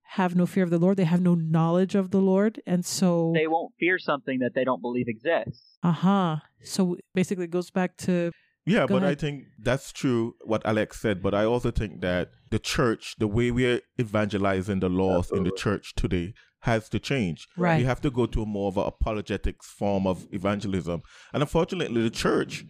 have 0.03 0.37
no 0.37 0.47
fear 0.47 0.63
of 0.63 0.71
the 0.71 0.79
Lord. 0.79 0.97
They 0.97 1.05
have 1.05 1.23
no 1.23 1.35
knowledge 1.35 1.95
of 1.95 2.11
the 2.11 2.21
Lord. 2.21 2.61
And 2.67 2.85
so 2.85 3.33
they 3.35 3.47
won't 3.47 3.73
fear 3.81 3.99
something 3.99 4.41
that 4.41 4.55
they 4.55 4.65
don't 4.65 4.83
believe 4.83 5.09
exists. 5.09 5.79
Uh 5.83 5.93
huh. 5.93 6.37
So 6.63 6.99
basically, 7.15 7.45
it 7.45 7.51
goes 7.51 7.71
back 7.71 7.97
to. 7.99 8.31
Yeah, 8.65 8.87
but 8.87 9.03
ahead. 9.03 9.11
I 9.11 9.15
think 9.15 9.45
that's 9.59 9.93
true 9.93 10.37
what 10.45 10.65
Alex 10.65 11.01
said. 11.01 11.23
But 11.23 11.35
I 11.35 11.45
also 11.45 11.71
think 11.71 12.01
that 12.01 12.31
the 12.51 12.59
church, 12.59 13.17
the 13.19 13.27
way 13.27 13.51
we're 13.51 13.81
evangelizing 14.01 14.81
the 14.81 14.89
laws 14.89 15.27
Absolutely. 15.27 15.39
in 15.39 15.45
the 15.45 15.59
church 15.59 15.95
today, 15.95 16.35
has 16.61 16.89
to 16.91 17.01
change. 17.01 17.49
Right. 17.57 17.79
We 17.79 17.85
have 17.85 18.01
to 18.03 18.11
go 18.11 18.27
to 18.27 18.43
a 18.43 18.47
more 18.47 18.69
of 18.69 18.77
an 18.77 18.85
apologetics 18.87 19.67
form 19.67 20.07
of 20.07 20.27
evangelism. 20.33 21.03
And 21.33 21.43
unfortunately, 21.43 22.03
the 22.03 22.11
church 22.11 22.65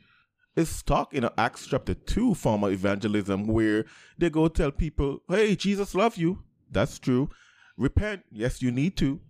is 0.56 0.70
stuck 0.70 1.12
in 1.12 1.24
an 1.24 1.30
Acts 1.36 1.66
chapter 1.66 1.94
2 1.94 2.34
form 2.34 2.64
of 2.64 2.72
evangelism 2.72 3.46
where 3.46 3.84
they 4.16 4.30
go 4.30 4.48
tell 4.48 4.70
people, 4.70 5.18
hey, 5.28 5.56
Jesus 5.56 5.94
loves 5.94 6.16
you. 6.16 6.42
That's 6.70 6.98
true. 6.98 7.28
Repent. 7.76 8.22
Yes, 8.30 8.62
you 8.62 8.70
need 8.70 8.96
to. 8.98 9.20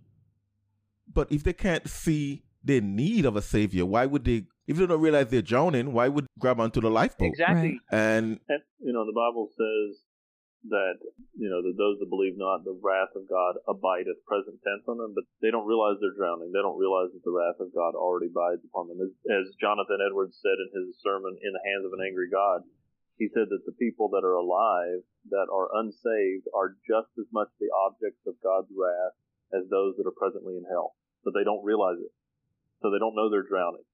But 1.11 1.29
if 1.29 1.43
they 1.43 1.53
can't 1.53 1.89
see 1.89 2.43
their 2.63 2.81
need 2.81 3.25
of 3.25 3.35
a 3.35 3.41
savior, 3.41 3.85
why 3.85 4.05
would 4.05 4.23
they? 4.23 4.45
If 4.67 4.77
they 4.77 4.85
don't 4.85 5.01
realize 5.01 5.27
they're 5.27 5.41
drowning, 5.41 5.91
why 5.91 6.07
would 6.07 6.25
grab 6.39 6.59
onto 6.59 6.79
the 6.79 6.89
lifeboat? 6.89 7.35
Exactly. 7.35 7.79
Right. 7.91 7.99
And, 7.99 8.39
and 8.47 8.61
you 8.79 8.93
know 8.93 9.05
the 9.05 9.15
Bible 9.15 9.49
says 9.51 9.99
that 10.71 11.03
you 11.35 11.51
know 11.51 11.59
that 11.59 11.75
those 11.75 11.99
that 11.99 12.07
believe 12.07 12.39
not, 12.39 12.63
the 12.63 12.79
wrath 12.79 13.11
of 13.19 13.27
God 13.27 13.59
abideth 13.67 14.23
present 14.23 14.63
tense 14.63 14.87
on 14.87 14.95
them, 14.97 15.11
but 15.11 15.27
they 15.43 15.51
don't 15.51 15.67
realize 15.67 15.99
they're 15.99 16.15
drowning. 16.15 16.55
They 16.55 16.63
don't 16.63 16.79
realize 16.79 17.11
that 17.11 17.23
the 17.27 17.35
wrath 17.35 17.59
of 17.59 17.75
God 17.75 17.99
already 17.99 18.31
abides 18.31 18.63
upon 18.63 18.87
them. 18.87 19.03
As, 19.03 19.11
as 19.27 19.59
Jonathan 19.59 19.99
Edwards 19.99 20.39
said 20.39 20.55
in 20.55 20.71
his 20.71 20.95
sermon, 21.03 21.35
"In 21.43 21.51
the 21.51 21.67
hands 21.67 21.83
of 21.83 21.91
an 21.91 21.99
angry 21.99 22.31
God," 22.31 22.63
he 23.19 23.27
said 23.27 23.51
that 23.51 23.67
the 23.67 23.75
people 23.75 24.07
that 24.15 24.23
are 24.23 24.39
alive 24.39 25.03
that 25.27 25.51
are 25.51 25.75
unsaved 25.75 26.47
are 26.55 26.79
just 26.87 27.11
as 27.19 27.27
much 27.35 27.51
the 27.59 27.71
objects 27.83 28.23
of 28.23 28.39
God's 28.39 28.71
wrath 28.71 29.19
as 29.51 29.67
those 29.67 29.99
that 29.99 30.07
are 30.07 30.15
presently 30.15 30.55
in 30.55 30.63
hell. 30.71 30.95
but 31.23 31.33
they 31.33 31.43
don't 31.43 31.63
realize 31.63 31.99
it. 31.99 32.11
So 32.81 32.91
they 32.91 32.99
don't 32.99 33.15
know 33.15 33.29
they're 33.29 33.47
drowning. 33.47 33.85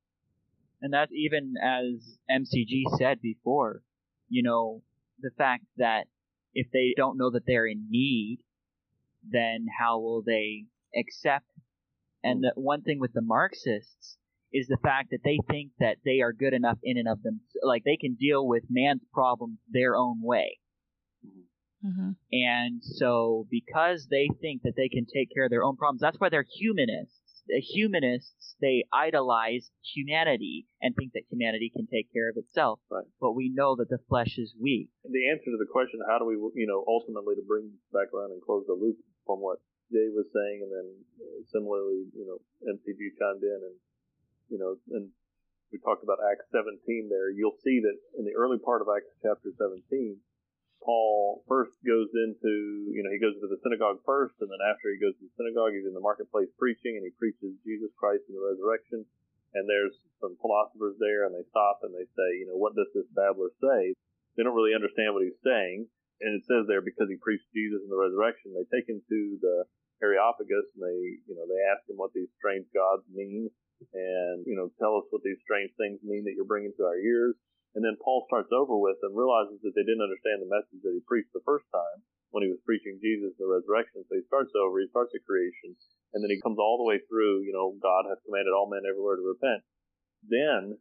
And 0.82 0.94
that's 0.94 1.12
even 1.12 1.56
as 1.62 2.18
MCG 2.30 2.98
said 2.98 3.22
before, 3.22 3.82
you 4.30 4.44
know, 4.44 4.82
the 5.20 5.32
fact 5.38 5.66
that 5.78 6.06
if 6.54 6.68
they 6.72 6.94
don't 6.96 7.18
know 7.18 7.32
that 7.32 7.44
they're 7.46 7.68
in 7.68 7.88
need, 7.90 8.40
then 9.30 9.68
how 9.80 10.00
will 10.00 10.24
they 10.26 10.66
accept? 10.98 11.46
And 12.24 12.44
the 12.44 12.52
one 12.56 12.82
thing 12.82 13.00
with 13.00 13.14
the 13.14 13.22
Marxists 13.22 14.18
is 14.52 14.68
the 14.68 14.78
fact 14.82 15.12
that 15.12 15.24
they 15.24 15.40
think 15.50 15.72
that 15.80 15.98
they 16.04 16.22
are 16.22 16.34
good 16.34 16.54
enough 16.54 16.78
in 16.84 16.98
and 16.98 17.08
of 17.08 17.22
them, 17.22 17.42
like 17.64 17.84
they 17.84 17.98
can 17.98 18.16
deal 18.16 18.48
with 18.48 18.64
man's 18.70 19.04
problems 19.14 19.60
their 19.72 19.96
own 19.96 20.20
way. 20.22 20.60
Mm-hmm. 21.86 22.12
And 22.34 22.82
so, 22.84 23.48
because 23.50 24.08
they 24.10 24.28
think 24.42 24.64
that 24.64 24.74
they 24.76 24.90
can 24.90 25.06
take 25.06 25.30
care 25.34 25.46
of 25.46 25.50
their 25.50 25.64
own 25.64 25.78
problems, 25.78 26.02
that's 26.02 26.20
why 26.20 26.30
they're 26.30 26.46
humanists. 26.60 27.16
The 27.50 27.60
humanists, 27.60 28.56
they 28.62 28.86
idolize 28.94 29.74
humanity 29.82 30.70
and 30.82 30.94
think 30.94 31.14
that 31.18 31.26
humanity 31.32 31.74
can 31.74 31.90
take 31.90 32.14
care 32.14 32.30
of 32.30 32.38
itself. 32.38 32.80
Right. 32.92 33.10
But 33.20 33.34
we 33.34 33.50
know 33.50 33.76
that 33.76 33.90
the 33.90 33.98
flesh 34.08 34.38
is 34.38 34.54
weak. 34.54 34.90
The 35.02 35.30
answer 35.34 35.50
to 35.50 35.58
the 35.58 35.66
question, 35.66 36.00
how 36.06 36.22
do 36.22 36.26
we, 36.30 36.38
you 36.54 36.70
know, 36.70 36.86
ultimately 36.86 37.34
to 37.36 37.46
bring 37.50 37.74
back 37.92 38.14
around 38.14 38.38
and 38.38 38.42
close 38.46 38.70
the 38.70 38.78
loop 38.78 39.02
from 39.26 39.42
what 39.42 39.58
Jay 39.90 40.14
was 40.14 40.30
saying, 40.30 40.62
and 40.62 40.70
then 40.70 40.88
similarly, 41.50 42.06
you 42.14 42.26
know, 42.30 42.38
MCG 42.70 43.18
chimed 43.18 43.42
in, 43.42 43.60
and 43.66 43.76
you 44.50 44.62
know, 44.62 44.78
and 44.94 45.10
we 45.74 45.82
talked 45.82 46.06
about 46.06 46.22
Acts 46.22 46.46
17 46.54 47.10
there. 47.10 47.30
You'll 47.34 47.58
see 47.66 47.82
that 47.82 47.98
in 48.18 48.26
the 48.26 48.38
early 48.38 48.58
part 48.62 48.82
of 48.82 48.88
Acts 48.94 49.10
chapter 49.22 49.50
17, 49.58 50.18
Paul 50.80 51.44
first 51.48 51.76
goes 51.84 52.08
into, 52.16 52.90
you 52.96 53.04
know, 53.04 53.12
he 53.12 53.20
goes 53.20 53.36
to 53.40 53.52
the 53.52 53.60
synagogue 53.62 54.00
first, 54.08 54.40
and 54.40 54.48
then 54.48 54.64
after 54.64 54.90
he 54.90 55.00
goes 55.00 55.14
to 55.20 55.28
the 55.28 55.36
synagogue, 55.36 55.76
he's 55.76 55.88
in 55.88 55.94
the 55.94 56.04
marketplace 56.04 56.50
preaching, 56.56 56.96
and 56.96 57.04
he 57.04 57.12
preaches 57.20 57.60
Jesus 57.68 57.92
Christ 58.00 58.26
and 58.32 58.36
the 58.40 58.44
resurrection. 58.44 59.04
And 59.54 59.66
there's 59.66 59.98
some 60.22 60.38
philosophers 60.40 60.96
there, 61.02 61.26
and 61.26 61.34
they 61.34 61.44
stop 61.50 61.82
and 61.82 61.92
they 61.92 62.06
say, 62.06 62.30
you 62.38 62.48
know, 62.48 62.56
what 62.56 62.78
does 62.78 62.88
this 62.94 63.10
babbler 63.12 63.50
say? 63.60 63.98
They 64.38 64.44
don't 64.46 64.56
really 64.56 64.78
understand 64.78 65.12
what 65.12 65.26
he's 65.26 65.42
saying. 65.44 65.90
And 66.22 66.36
it 66.36 66.44
says 66.48 66.68
there, 66.68 66.84
because 66.84 67.08
he 67.10 67.18
preached 67.18 67.50
Jesus 67.56 67.82
and 67.84 67.92
the 67.92 68.00
resurrection, 68.00 68.52
they 68.52 68.68
take 68.70 68.88
him 68.88 69.00
to 69.00 69.20
the 69.42 69.66
Areopagus, 70.04 70.68
and 70.76 70.84
they, 70.84 71.00
you 71.28 71.36
know, 71.36 71.48
they 71.48 71.60
ask 71.72 71.84
him 71.88 72.00
what 72.00 72.16
these 72.16 72.32
strange 72.40 72.68
gods 72.72 73.04
mean, 73.12 73.52
and, 73.92 74.44
you 74.48 74.56
know, 74.56 74.72
tell 74.80 75.00
us 75.00 75.08
what 75.12 75.24
these 75.24 75.40
strange 75.44 75.72
things 75.76 76.00
mean 76.04 76.24
that 76.24 76.36
you're 76.36 76.48
bringing 76.48 76.72
to 76.76 76.84
our 76.88 77.00
ears. 77.00 77.36
And 77.80 77.88
then 77.88 77.96
Paul 78.04 78.28
starts 78.28 78.52
over 78.52 78.76
with 78.76 79.00
and 79.08 79.16
realizes 79.16 79.64
that 79.64 79.72
they 79.72 79.88
didn't 79.88 80.04
understand 80.04 80.44
the 80.44 80.52
message 80.52 80.84
that 80.84 80.92
he 80.92 81.00
preached 81.08 81.32
the 81.32 81.48
first 81.48 81.64
time 81.72 82.04
when 82.36 82.44
he 82.44 82.52
was 82.52 82.60
preaching 82.68 83.00
Jesus 83.00 83.32
the 83.40 83.48
resurrection. 83.48 84.04
So 84.04 84.20
he 84.20 84.28
starts 84.28 84.52
over, 84.52 84.84
he 84.84 84.92
starts 84.92 85.16
at 85.16 85.24
creation, 85.24 85.80
and 86.12 86.20
then 86.20 86.28
he 86.28 86.44
comes 86.44 86.60
all 86.60 86.76
the 86.76 86.84
way 86.84 87.00
through, 87.08 87.48
you 87.48 87.56
know, 87.56 87.80
God 87.80 88.04
has 88.12 88.20
commanded 88.28 88.52
all 88.52 88.68
men 88.68 88.84
everywhere 88.84 89.16
to 89.16 89.24
repent. 89.24 89.64
Then, 90.28 90.76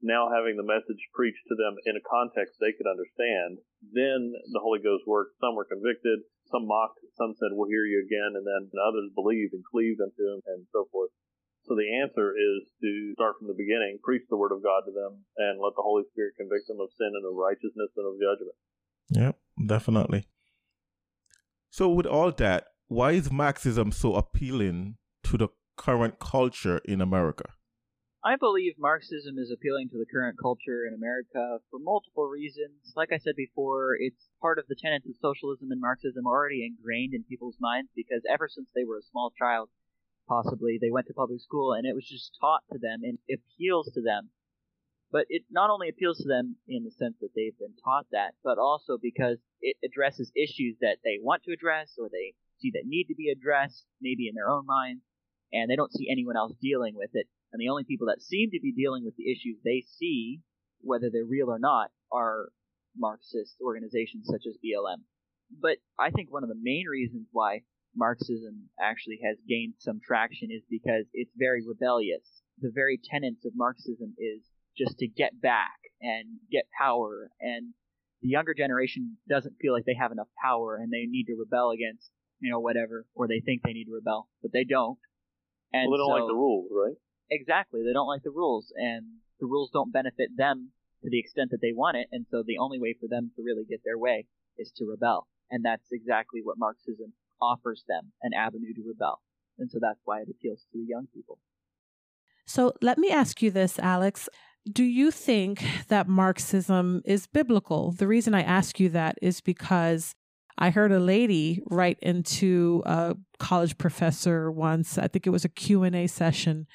now 0.00 0.32
having 0.32 0.56
the 0.56 0.64
message 0.64 1.12
preached 1.12 1.44
to 1.52 1.60
them 1.60 1.76
in 1.84 2.00
a 2.00 2.08
context 2.08 2.56
they 2.56 2.72
could 2.72 2.88
understand, 2.88 3.60
then 3.92 4.32
the 4.32 4.64
Holy 4.64 4.80
Ghost 4.80 5.04
worked. 5.04 5.36
Some 5.44 5.60
were 5.60 5.68
convicted, 5.68 6.24
some 6.48 6.64
mocked, 6.64 7.04
some 7.20 7.36
said, 7.36 7.52
we'll 7.52 7.68
hear 7.68 7.84
you 7.84 8.00
again, 8.00 8.32
and 8.32 8.48
then 8.48 8.72
others 8.80 9.12
believed 9.12 9.52
and 9.52 9.60
cleaved 9.60 10.00
unto 10.00 10.24
him, 10.24 10.40
and 10.48 10.64
so 10.72 10.88
forth. 10.88 11.12
So 11.64 11.76
the 11.76 12.00
answer 12.02 12.32
is 12.32 12.68
to 12.80 13.12
start 13.14 13.36
from 13.38 13.48
the 13.48 13.54
beginning, 13.54 13.98
preach 14.02 14.22
the 14.28 14.36
word 14.36 14.52
of 14.52 14.62
God 14.62 14.82
to 14.86 14.92
them, 14.92 15.24
and 15.36 15.60
let 15.60 15.74
the 15.76 15.82
Holy 15.82 16.04
Spirit 16.10 16.34
convict 16.36 16.66
them 16.68 16.80
of 16.80 16.90
sin 16.96 17.12
and 17.14 17.24
of 17.24 17.34
righteousness 17.34 17.90
and 17.96 18.06
of 18.06 18.14
judgment. 18.18 18.56
Yep, 19.10 19.38
definitely. 19.66 20.26
So, 21.70 21.88
with 21.88 22.06
all 22.06 22.32
that, 22.32 22.66
why 22.88 23.12
is 23.12 23.30
Marxism 23.30 23.92
so 23.92 24.14
appealing 24.14 24.96
to 25.24 25.36
the 25.36 25.48
current 25.76 26.18
culture 26.18 26.78
in 26.84 27.00
America? 27.00 27.44
I 28.22 28.36
believe 28.36 28.74
Marxism 28.76 29.38
is 29.38 29.50
appealing 29.50 29.88
to 29.90 29.98
the 29.98 30.04
current 30.04 30.36
culture 30.36 30.84
in 30.84 30.92
America 30.92 31.56
for 31.70 31.78
multiple 31.80 32.26
reasons. 32.26 32.92
Like 32.94 33.12
I 33.12 33.18
said 33.18 33.34
before, 33.34 33.96
it's 33.98 34.28
part 34.42 34.58
of 34.58 34.66
the 34.68 34.76
tenets 34.76 35.08
of 35.08 35.16
socialism 35.16 35.70
and 35.70 35.80
Marxism 35.80 36.26
already 36.26 36.66
ingrained 36.66 37.14
in 37.14 37.24
people's 37.24 37.56
minds 37.60 37.88
because 37.96 38.20
ever 38.28 38.46
since 38.46 38.68
they 38.74 38.84
were 38.84 38.98
a 38.98 39.10
small 39.10 39.32
child, 39.38 39.70
possibly, 40.30 40.78
they 40.80 40.94
went 40.94 41.08
to 41.08 41.14
public 41.14 41.40
school 41.40 41.74
and 41.74 41.84
it 41.84 41.94
was 41.94 42.06
just 42.06 42.38
taught 42.40 42.62
to 42.72 42.78
them 42.78 43.02
and 43.02 43.18
appeals 43.26 43.90
to 43.94 44.00
them. 44.00 44.30
But 45.10 45.26
it 45.28 45.42
not 45.50 45.70
only 45.70 45.88
appeals 45.88 46.18
to 46.18 46.28
them 46.28 46.54
in 46.68 46.84
the 46.84 46.94
sense 46.94 47.18
that 47.20 47.34
they've 47.34 47.58
been 47.58 47.74
taught 47.82 48.06
that, 48.12 48.38
but 48.44 48.58
also 48.58 48.94
because 48.94 49.38
it 49.60 49.76
addresses 49.84 50.30
issues 50.38 50.76
that 50.80 51.02
they 51.02 51.18
want 51.20 51.42
to 51.44 51.52
address 51.52 51.98
or 51.98 52.08
they 52.08 52.38
see 52.62 52.70
that 52.74 52.86
need 52.86 53.10
to 53.10 53.18
be 53.18 53.28
addressed, 53.28 53.86
maybe 54.00 54.28
in 54.28 54.36
their 54.36 54.48
own 54.48 54.66
minds, 54.66 55.02
and 55.52 55.68
they 55.68 55.74
don't 55.74 55.92
see 55.92 56.06
anyone 56.08 56.36
else 56.36 56.52
dealing 56.62 56.94
with 56.94 57.10
it. 57.14 57.26
And 57.52 57.58
the 57.58 57.68
only 57.68 57.82
people 57.82 58.06
that 58.06 58.22
seem 58.22 58.50
to 58.52 58.60
be 58.62 58.70
dealing 58.70 59.04
with 59.04 59.16
the 59.16 59.26
issues 59.26 59.58
they 59.64 59.82
see, 59.98 60.42
whether 60.80 61.10
they're 61.10 61.26
real 61.26 61.50
or 61.50 61.58
not, 61.58 61.90
are 62.12 62.50
Marxist 62.96 63.56
organizations 63.60 64.30
such 64.30 64.46
as 64.46 64.56
BLM. 64.62 65.02
But 65.50 65.78
I 65.98 66.10
think 66.10 66.30
one 66.30 66.44
of 66.44 66.48
the 66.48 66.62
main 66.62 66.86
reasons 66.86 67.26
why 67.32 67.62
Marxism 67.94 68.70
actually 68.80 69.20
has 69.24 69.36
gained 69.48 69.74
some 69.78 70.00
traction 70.04 70.50
is 70.50 70.62
because 70.70 71.06
it's 71.12 71.32
very 71.36 71.62
rebellious. 71.66 72.42
The 72.60 72.70
very 72.74 73.00
tenets 73.02 73.44
of 73.44 73.52
Marxism 73.54 74.14
is 74.18 74.42
just 74.76 74.98
to 74.98 75.08
get 75.08 75.40
back 75.40 75.78
and 76.00 76.38
get 76.50 76.64
power, 76.78 77.30
and 77.40 77.74
the 78.22 78.28
younger 78.28 78.54
generation 78.54 79.16
doesn't 79.28 79.56
feel 79.60 79.72
like 79.72 79.84
they 79.84 79.98
have 79.98 80.12
enough 80.12 80.28
power 80.42 80.76
and 80.76 80.92
they 80.92 81.06
need 81.06 81.24
to 81.24 81.36
rebel 81.38 81.70
against, 81.70 82.10
you 82.38 82.50
know, 82.50 82.60
whatever, 82.60 83.06
or 83.14 83.26
they 83.26 83.40
think 83.40 83.62
they 83.62 83.72
need 83.72 83.86
to 83.86 83.94
rebel, 83.94 84.28
but 84.42 84.52
they 84.52 84.64
don't. 84.64 84.98
And 85.72 85.90
well, 85.90 85.98
they 85.98 86.02
don't 86.02 86.18
so, 86.18 86.24
like 86.24 86.30
the 86.30 86.34
rules, 86.34 86.70
right? 86.70 86.96
Exactly. 87.30 87.82
They 87.84 87.92
don't 87.92 88.08
like 88.08 88.22
the 88.22 88.30
rules, 88.30 88.72
and 88.76 89.06
the 89.40 89.46
rules 89.46 89.70
don't 89.72 89.92
benefit 89.92 90.36
them 90.36 90.70
to 91.02 91.10
the 91.10 91.18
extent 91.18 91.50
that 91.50 91.60
they 91.62 91.72
want 91.72 91.96
it, 91.96 92.08
and 92.12 92.26
so 92.30 92.42
the 92.44 92.58
only 92.58 92.78
way 92.78 92.94
for 92.98 93.08
them 93.08 93.30
to 93.36 93.42
really 93.42 93.64
get 93.64 93.80
their 93.84 93.98
way 93.98 94.26
is 94.58 94.70
to 94.76 94.84
rebel. 94.84 95.28
And 95.50 95.64
that's 95.64 95.90
exactly 95.90 96.40
what 96.42 96.58
Marxism 96.58 97.14
offers 97.40 97.84
them 97.88 98.12
an 98.22 98.32
avenue 98.34 98.74
to 98.74 98.82
rebel. 98.86 99.20
And 99.58 99.70
so 99.70 99.78
that's 99.80 100.00
why 100.04 100.20
it 100.20 100.28
appeals 100.30 100.66
to 100.72 100.78
the 100.78 100.86
young 100.86 101.06
people. 101.14 101.38
So 102.46 102.72
let 102.82 102.98
me 102.98 103.10
ask 103.10 103.42
you 103.42 103.50
this, 103.50 103.78
Alex. 103.78 104.28
Do 104.70 104.84
you 104.84 105.10
think 105.10 105.64
that 105.88 106.08
Marxism 106.08 107.02
is 107.04 107.26
biblical? 107.26 107.92
The 107.92 108.06
reason 108.06 108.34
I 108.34 108.42
ask 108.42 108.80
you 108.80 108.88
that 108.90 109.16
is 109.22 109.40
because 109.40 110.14
I 110.58 110.70
heard 110.70 110.92
a 110.92 111.00
lady 111.00 111.62
write 111.70 111.98
into 112.02 112.82
a 112.84 113.16
college 113.38 113.78
professor 113.78 114.50
once, 114.50 114.98
I 114.98 115.08
think 115.08 115.26
it 115.26 115.30
was 115.30 115.44
a 115.44 115.48
Q&A 115.48 116.06
session, 116.06 116.66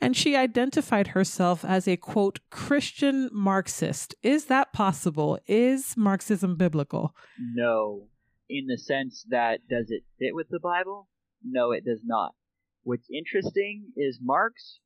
and 0.00 0.16
she 0.16 0.36
identified 0.36 1.08
herself 1.08 1.64
as 1.64 1.88
a 1.88 1.96
quote 1.96 2.38
Christian 2.50 3.28
Marxist. 3.32 4.14
Is 4.22 4.44
that 4.44 4.72
possible? 4.72 5.38
Is 5.46 5.96
Marxism 5.96 6.56
biblical? 6.56 7.16
No. 7.40 8.08
In 8.48 8.66
the 8.66 8.78
sense 8.78 9.24
that 9.28 9.66
does 9.68 9.90
it 9.90 10.04
fit 10.18 10.34
with 10.34 10.48
the 10.50 10.60
Bible? 10.60 11.08
No, 11.42 11.72
it 11.72 11.84
does 11.84 12.02
not. 12.04 12.34
What's 12.84 13.10
interesting 13.10 13.92
is 13.96 14.20
Marx, 14.22 14.78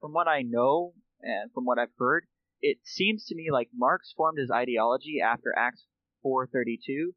from 0.00 0.12
what 0.12 0.28
I 0.28 0.42
know 0.42 0.94
and 1.20 1.50
from 1.52 1.64
what 1.64 1.78
I've 1.78 1.96
heard, 1.98 2.26
it 2.60 2.78
seems 2.84 3.24
to 3.26 3.34
me 3.34 3.50
like 3.50 3.70
Marx 3.74 4.12
formed 4.16 4.38
his 4.38 4.50
ideology 4.50 5.20
after 5.20 5.52
Acts 5.56 5.86
4:32, 6.24 7.14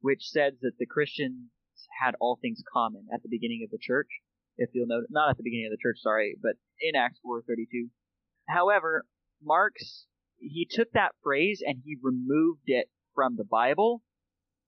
which 0.00 0.28
says 0.28 0.58
that 0.62 0.78
the 0.78 0.86
Christians 0.86 1.50
had 2.00 2.16
all 2.18 2.36
things 2.36 2.64
common 2.72 3.06
at 3.12 3.22
the 3.22 3.28
beginning 3.28 3.62
of 3.62 3.70
the 3.70 3.78
church. 3.80 4.08
If 4.56 4.70
you'll 4.72 4.88
note, 4.88 5.06
not 5.10 5.30
at 5.30 5.36
the 5.36 5.44
beginning 5.44 5.66
of 5.66 5.78
the 5.78 5.82
church, 5.82 6.00
sorry, 6.00 6.36
but 6.42 6.56
in 6.80 6.96
Acts 6.96 7.20
4:32. 7.24 7.90
However, 8.48 9.06
Marx 9.40 10.06
he 10.38 10.66
took 10.68 10.90
that 10.92 11.14
phrase 11.22 11.62
and 11.64 11.82
he 11.84 11.96
removed 12.02 12.64
it 12.66 12.90
from 13.14 13.36
the 13.36 13.44
Bible 13.44 14.02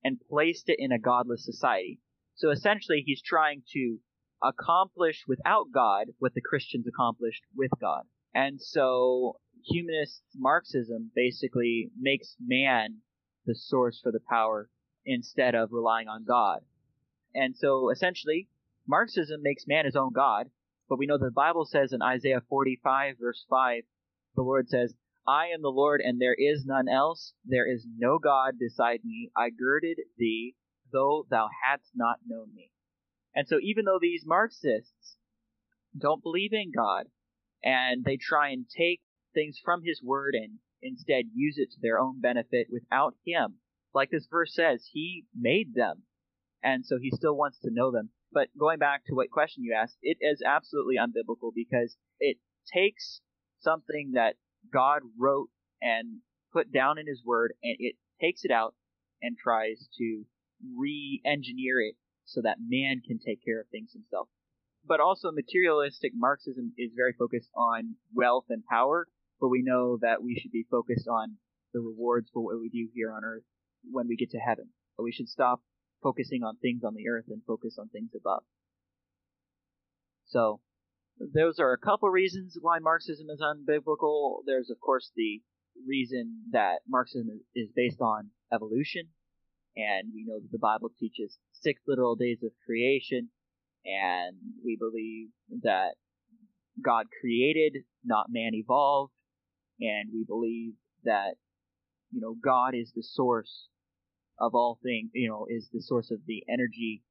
and 0.05 0.21
placed 0.31 0.69
it 0.69 0.77
in 0.79 0.93
a 0.93 0.99
godless 0.99 1.45
society. 1.45 2.01
So 2.35 2.51
essentially, 2.51 3.03
he's 3.05 3.23
trying 3.23 3.63
to 3.73 3.99
accomplish 4.43 5.25
without 5.27 5.67
God 5.75 6.09
what 6.19 6.35
the 6.35 6.41
Christians 6.41 6.87
accomplished 6.87 7.43
with 7.57 7.71
God. 7.81 8.03
And 8.35 8.61
so 8.61 9.39
humanist 9.65 10.23
Marxism 10.37 11.11
basically 11.15 11.91
makes 11.99 12.37
man 12.41 12.99
the 13.47 13.55
source 13.55 14.01
for 14.01 14.13
the 14.13 14.21
power 14.29 14.69
instead 15.05 15.55
of 15.55 15.71
relying 15.73 16.07
on 16.07 16.25
God. 16.25 16.61
And 17.35 17.57
so 17.57 17.91
essentially, 17.91 18.49
Marxism 18.87 19.41
makes 19.43 19.67
man 19.67 19.85
his 19.85 19.97
own 19.97 20.13
God, 20.13 20.51
but 20.89 20.99
we 20.99 21.07
know 21.07 21.19
the 21.19 21.31
Bible 21.31 21.65
says 21.65 21.93
in 21.93 22.03
Isaiah 22.03 22.43
45 22.49 23.17
verse 23.21 23.45
5, 23.49 23.83
the 24.37 24.43
Lord 24.43 24.69
says, 24.69 24.95
I 25.29 25.49
am 25.49 25.61
the 25.61 25.69
Lord 25.69 26.01
and 26.01 26.19
there 26.19 26.35
is 26.35 26.65
none 26.65 26.89
else. 26.89 27.35
There 27.45 27.71
is 27.71 27.87
no 27.99 28.19
God 28.19 28.55
beside 28.59 29.01
me. 29.05 29.31
I 29.37 29.51
girded 29.51 29.99
thee, 30.17 30.55
though 30.91 31.27
thou 31.31 31.49
hadst 31.67 31.91
not 31.95 32.21
known 32.27 32.55
me. 32.55 32.71
And 33.35 33.47
so 33.47 33.59
even 33.63 33.85
though 33.85 33.99
these 34.01 34.25
Marxists 34.25 35.17
don't 35.97 36.23
believe 36.23 36.53
in 36.55 36.73
God, 36.75 37.07
and 37.63 38.05
they 38.05 38.17
try 38.17 38.51
and 38.51 38.65
take 38.69 39.01
things 39.35 39.61
from 39.63 39.83
his 39.85 40.01
word 40.03 40.35
and 40.35 40.59
instead 40.81 41.25
use 41.35 41.59
it 41.59 41.71
to 41.73 41.79
their 41.83 41.99
own 41.99 42.21
benefit 42.21 42.69
without 42.71 43.15
him. 43.27 43.57
Like 43.93 44.11
this 44.11 44.27
verse 44.31 44.55
says, 44.55 44.89
he 44.93 45.25
made 45.39 45.75
them, 45.75 46.03
and 46.63 46.87
so 46.87 46.99
he 47.01 47.11
still 47.11 47.37
wants 47.37 47.59
to 47.61 47.71
know 47.71 47.91
them. 47.91 48.11
But 48.33 48.49
going 48.59 48.79
back 48.79 49.05
to 49.07 49.15
what 49.15 49.31
question 49.31 49.65
you 49.65 49.75
asked, 49.75 49.97
it 50.03 50.19
is 50.21 50.43
absolutely 50.47 50.97
unbiblical 50.97 51.51
because 51.55 51.97
it 52.21 52.37
takes 52.73 53.21
something 53.61 54.13
that 54.15 54.35
God 54.73 55.03
wrote 55.19 55.49
and 55.81 56.19
put 56.53 56.73
down 56.73 56.99
in 56.99 57.07
His 57.07 57.23
Word, 57.25 57.53
and 57.63 57.77
it 57.79 57.97
takes 58.21 58.45
it 58.45 58.51
out 58.51 58.75
and 59.23 59.37
tries 59.37 59.89
to 59.99 60.25
re-engineer 60.77 61.81
it 61.81 61.95
so 62.25 62.43
that 62.43 62.59
man 62.61 63.01
can 63.07 63.19
take 63.19 63.45
care 63.45 63.61
of 63.61 63.69
things 63.69 63.93
himself. 63.93 64.29
But 64.87 65.01
also, 65.01 65.31
materialistic 65.31 66.13
Marxism 66.15 66.73
is 66.79 66.93
very 66.95 67.15
focused 67.19 67.51
on 67.55 67.97
wealth 68.15 68.47
and 68.49 68.65
power, 68.65 69.09
but 69.41 69.49
we 69.49 69.63
know 69.63 69.99
that 70.01 70.23
we 70.23 70.39
should 70.41 70.53
be 70.53 70.67
focused 70.71 71.09
on 71.09 71.37
the 71.73 71.81
rewards 71.81 72.31
for 72.33 72.43
what 72.43 72.61
we 72.61 72.69
do 72.69 72.89
here 72.95 73.13
on 73.13 73.25
earth 73.25 73.45
when 73.91 74.09
we 74.09 74.17
get 74.17 74.31
to 74.31 74.39
heaven. 74.39 74.69
But 74.97 75.05
we 75.05 75.13
should 75.13 75.29
stop 75.29 75.63
focusing 76.03 76.43
on 76.43 76.57
things 76.57 76.83
on 76.85 76.95
the 76.95 77.09
earth 77.09 77.27
and 77.29 77.43
focus 77.47 77.77
on 77.79 77.89
things 77.89 78.11
above. 78.17 78.43
So, 80.27 80.61
those 81.35 81.59
are 81.59 81.73
a 81.73 81.79
couple 81.79 82.09
reasons 82.11 82.57
why 82.61 82.79
Marxism 82.79 83.27
is 83.31 83.41
unbiblical. 83.41 84.39
There's, 84.47 84.71
of 84.71 84.81
course, 84.81 85.11
the 85.17 85.41
reason 85.87 86.43
that 86.53 86.81
Marxism 86.89 87.41
is 87.55 87.69
based 87.75 88.01
on 88.01 88.31
evolution, 88.53 89.09
and 89.77 90.13
we 90.15 90.25
know 90.27 90.39
that 90.41 90.51
the 90.51 90.59
Bible 90.59 90.91
teaches 90.99 91.39
six 91.53 91.83
literal 91.87 92.17
days 92.17 92.39
of 92.43 92.51
creation, 92.65 93.29
and 93.85 94.37
we 94.65 94.77
believe 94.79 95.29
that 95.63 95.95
God 96.83 97.07
created, 97.21 97.85
not 98.05 98.27
man 98.29 98.55
evolved, 98.55 99.13
and 99.81 100.11
we 100.13 100.25
believe 100.25 100.75
that 101.05 101.35
you 102.13 102.21
know 102.21 102.35
God 102.43 102.75
is 102.75 102.93
the 102.95 103.03
source 103.03 103.69
of 104.39 104.55
all 104.55 104.79
things, 104.83 105.11
you 105.15 105.29
know, 105.29 105.47
is 105.49 105.69
the 105.73 105.83
source 105.83 106.11
of 106.11 106.21
the 106.27 106.45
energy. 106.49 107.03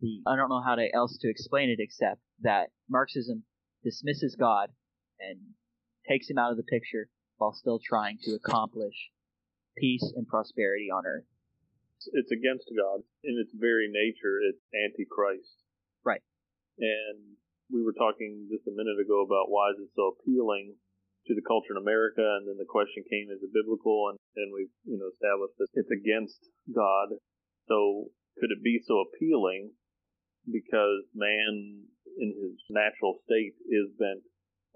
The 0.00 0.22
I 0.26 0.36
don't 0.36 0.48
know 0.48 0.62
how 0.64 0.74
to 0.74 0.88
else 0.94 1.16
to 1.20 1.30
explain 1.30 1.70
it 1.70 1.78
except 1.78 2.20
that 2.42 2.68
Marxism 2.88 3.44
dismisses 3.84 4.34
God 4.34 4.70
and 5.20 5.38
takes 6.08 6.28
him 6.28 6.38
out 6.38 6.50
of 6.50 6.56
the 6.56 6.64
picture 6.64 7.08
while 7.36 7.52
still 7.52 7.78
trying 7.78 8.18
to 8.24 8.34
accomplish 8.34 8.96
peace 9.76 10.04
and 10.16 10.26
prosperity 10.26 10.88
on 10.90 11.06
earth. 11.06 11.28
It's 12.12 12.32
against 12.32 12.68
God. 12.72 13.00
In 13.24 13.36
its 13.40 13.52
very 13.56 13.88
nature, 13.88 14.40
it's 14.44 14.60
antichrist. 14.72 15.62
Right. 16.04 16.20
And 16.78 17.36
we 17.72 17.80
were 17.80 17.96
talking 17.96 18.48
just 18.52 18.68
a 18.68 18.76
minute 18.76 19.00
ago 19.00 19.24
about 19.24 19.48
why 19.48 19.72
is 19.72 19.80
it 19.80 19.92
so 19.96 20.16
appealing 20.16 20.76
to 21.26 21.32
the 21.32 21.44
culture 21.48 21.72
in 21.72 21.80
America, 21.80 22.20
and 22.20 22.44
then 22.44 22.60
the 22.60 22.68
question 22.68 23.00
came, 23.08 23.32
is 23.32 23.40
it 23.40 23.48
biblical? 23.56 24.12
And, 24.12 24.20
and 24.36 24.52
we've, 24.52 24.74
you 24.84 25.00
know, 25.00 25.08
established 25.08 25.56
that 25.56 25.72
it's 25.72 25.88
against 25.88 26.36
God. 26.68 27.16
So 27.64 28.12
could 28.36 28.52
it 28.52 28.60
be 28.60 28.84
so 28.84 29.00
appealing 29.08 29.72
because 30.44 31.08
man 31.16 31.88
in 32.18 32.34
his 32.34 32.58
natural 32.70 33.18
state 33.24 33.54
is 33.66 33.90
bent 33.98 34.22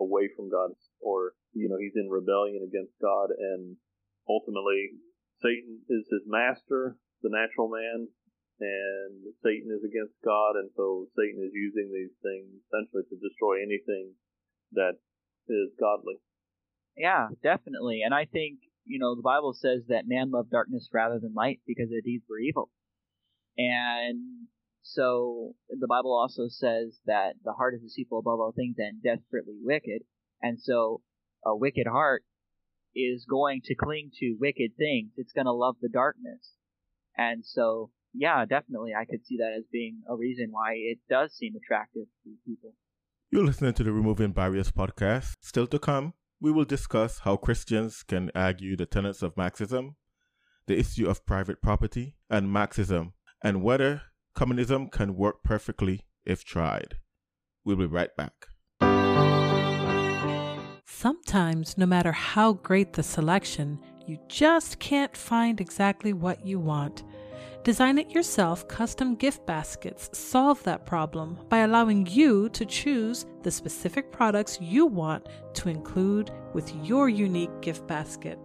away 0.01 0.29
from 0.37 0.51
God 0.51 0.70
or, 1.01 1.35
you 1.53 1.68
know, 1.68 1.77
he's 1.79 1.96
in 1.96 2.09
rebellion 2.11 2.62
against 2.62 2.94
God 3.01 3.31
and 3.31 3.77
ultimately 4.29 4.98
Satan 5.42 5.81
is 5.88 6.07
his 6.11 6.27
master, 6.27 6.98
the 7.22 7.31
natural 7.31 7.70
man, 7.70 8.09
and 8.61 9.22
Satan 9.42 9.70
is 9.70 9.87
against 9.87 10.18
God, 10.24 10.59
and 10.59 10.70
so 10.74 11.07
Satan 11.14 11.38
is 11.46 11.55
using 11.55 11.94
these 11.94 12.14
things 12.18 12.59
essentially 12.66 13.07
to 13.07 13.16
destroy 13.22 13.62
anything 13.62 14.14
that 14.72 14.98
is 15.46 15.70
godly. 15.79 16.18
Yeah, 16.96 17.29
definitely. 17.42 18.03
And 18.05 18.12
I 18.12 18.27
think, 18.27 18.59
you 18.85 18.98
know, 18.98 19.14
the 19.14 19.22
Bible 19.22 19.55
says 19.55 19.87
that 19.88 20.11
man 20.11 20.31
loved 20.31 20.51
darkness 20.51 20.88
rather 20.92 21.18
than 21.20 21.35
light 21.35 21.61
because 21.66 21.88
the 21.90 22.03
deeds 22.03 22.24
were 22.29 22.40
evil. 22.40 22.70
And 23.57 24.48
so 24.88 25.55
the 25.68 25.87
Bible 25.87 26.16
also 26.16 26.48
says 26.48 26.98
that 27.05 27.35
the 27.44 27.53
heart 27.53 27.74
is 27.74 27.83
deceitful 27.83 28.20
above 28.20 28.40
all 28.40 28.53
things 28.57 28.77
and 28.79 29.03
desperately 29.03 29.59
wicked. 29.62 30.03
And 30.40 30.59
so 30.59 31.03
a 31.44 31.55
wicked 31.55 31.87
heart 31.87 32.24
is 32.96 33.27
going 33.29 33.61
to 33.66 33.74
cling 33.74 34.12
to 34.20 34.38
wicked 34.40 34.72
things. 34.79 35.11
It's 35.18 35.33
going 35.33 35.44
to 35.44 35.53
love 35.53 35.77
the 35.83 35.90
darkness. 35.90 36.53
And 37.18 37.44
so, 37.44 37.90
yeah, 38.14 38.46
definitely 38.46 38.92
I 38.98 39.05
could 39.05 39.27
see 39.27 39.37
that 39.37 39.55
as 39.59 39.64
being 39.70 40.01
a 40.09 40.16
reason 40.16 40.48
why 40.53 40.72
it 40.77 40.98
does 41.11 41.37
seem 41.37 41.55
attractive 41.55 42.07
to 42.24 42.31
people. 42.46 42.72
You're 43.31 43.44
listening 43.44 43.74
to 43.74 43.85
the 43.85 43.92
Removing 43.92 44.33
Barriers 44.33 44.72
podcast. 44.72 45.35
Still 45.42 45.66
to 45.66 45.79
come, 45.79 46.14
we 46.40 46.51
will 46.51 46.64
discuss 46.64 47.18
how 47.18 47.37
Christians 47.37 48.03
can 48.03 48.31
argue 48.35 48.74
the 48.74 48.87
tenets 48.87 49.20
of 49.20 49.37
Marxism, 49.37 49.96
the 50.66 50.79
issue 50.79 51.07
of 51.07 51.27
private 51.27 51.61
property, 51.61 52.14
and 52.31 52.51
Marxism, 52.51 53.12
and 53.44 53.62
whether 53.62 54.01
communism 54.38 54.87
can 54.87 55.16
work 55.16 55.42
perfectly 55.42 56.03
if 56.24 56.44
tried. 56.44 56.96
We'll 57.64 57.74
be 57.74 57.87
right 57.87 58.14
back. 58.16 58.46
Sometimes, 60.87 61.77
no 61.77 61.87
matter 61.87 62.12
how 62.12 62.53
great 62.53 62.92
the 62.92 63.03
selection, 63.03 63.81
you 64.07 64.16
just 64.29 64.79
can't 64.79 65.16
find 65.16 65.61
exactly 65.61 66.12
what 66.12 66.46
you 66.46 66.61
want. 66.61 67.03
Design 67.64 67.98
it 67.98 68.12
yourself 68.12 68.68
custom 68.68 69.16
gift 69.16 69.44
baskets 69.44 70.09
solve 70.16 70.62
that 70.62 70.87
problem 70.87 71.37
by 71.48 71.59
allowing 71.59 72.07
you 72.07 72.48
to 72.51 72.64
choose 72.64 73.27
the 73.42 73.51
specific 73.51 74.12
products 74.12 74.61
you 74.61 74.87
want 74.87 75.29
to 75.55 75.68
include 75.68 76.31
with 76.55 76.72
your 76.87 77.09
unique 77.09 77.61
gift 77.61 77.88
basket. 77.88 78.38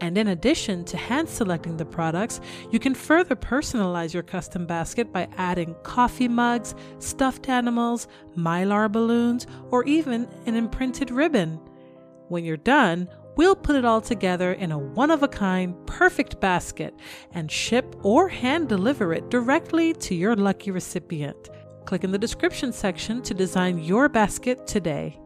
And 0.00 0.18
in 0.18 0.28
addition 0.28 0.84
to 0.86 0.96
hand 0.96 1.28
selecting 1.28 1.76
the 1.76 1.84
products, 1.84 2.40
you 2.70 2.78
can 2.78 2.94
further 2.94 3.36
personalize 3.36 4.12
your 4.12 4.22
custom 4.22 4.66
basket 4.66 5.12
by 5.12 5.28
adding 5.36 5.74
coffee 5.82 6.28
mugs, 6.28 6.74
stuffed 6.98 7.48
animals, 7.48 8.08
mylar 8.36 8.90
balloons, 8.90 9.46
or 9.70 9.84
even 9.84 10.28
an 10.46 10.56
imprinted 10.56 11.10
ribbon. 11.10 11.60
When 12.28 12.44
you're 12.44 12.56
done, 12.56 13.08
we'll 13.36 13.56
put 13.56 13.76
it 13.76 13.84
all 13.84 14.00
together 14.00 14.52
in 14.52 14.72
a 14.72 14.78
one 14.78 15.10
of 15.10 15.22
a 15.22 15.28
kind, 15.28 15.74
perfect 15.86 16.40
basket 16.40 16.94
and 17.32 17.50
ship 17.50 17.96
or 18.02 18.28
hand 18.28 18.68
deliver 18.68 19.12
it 19.12 19.30
directly 19.30 19.92
to 19.94 20.14
your 20.14 20.36
lucky 20.36 20.70
recipient. 20.70 21.50
Click 21.84 22.04
in 22.04 22.10
the 22.10 22.18
description 22.18 22.72
section 22.72 23.22
to 23.22 23.34
design 23.34 23.78
your 23.78 24.08
basket 24.08 24.66
today. 24.66 25.18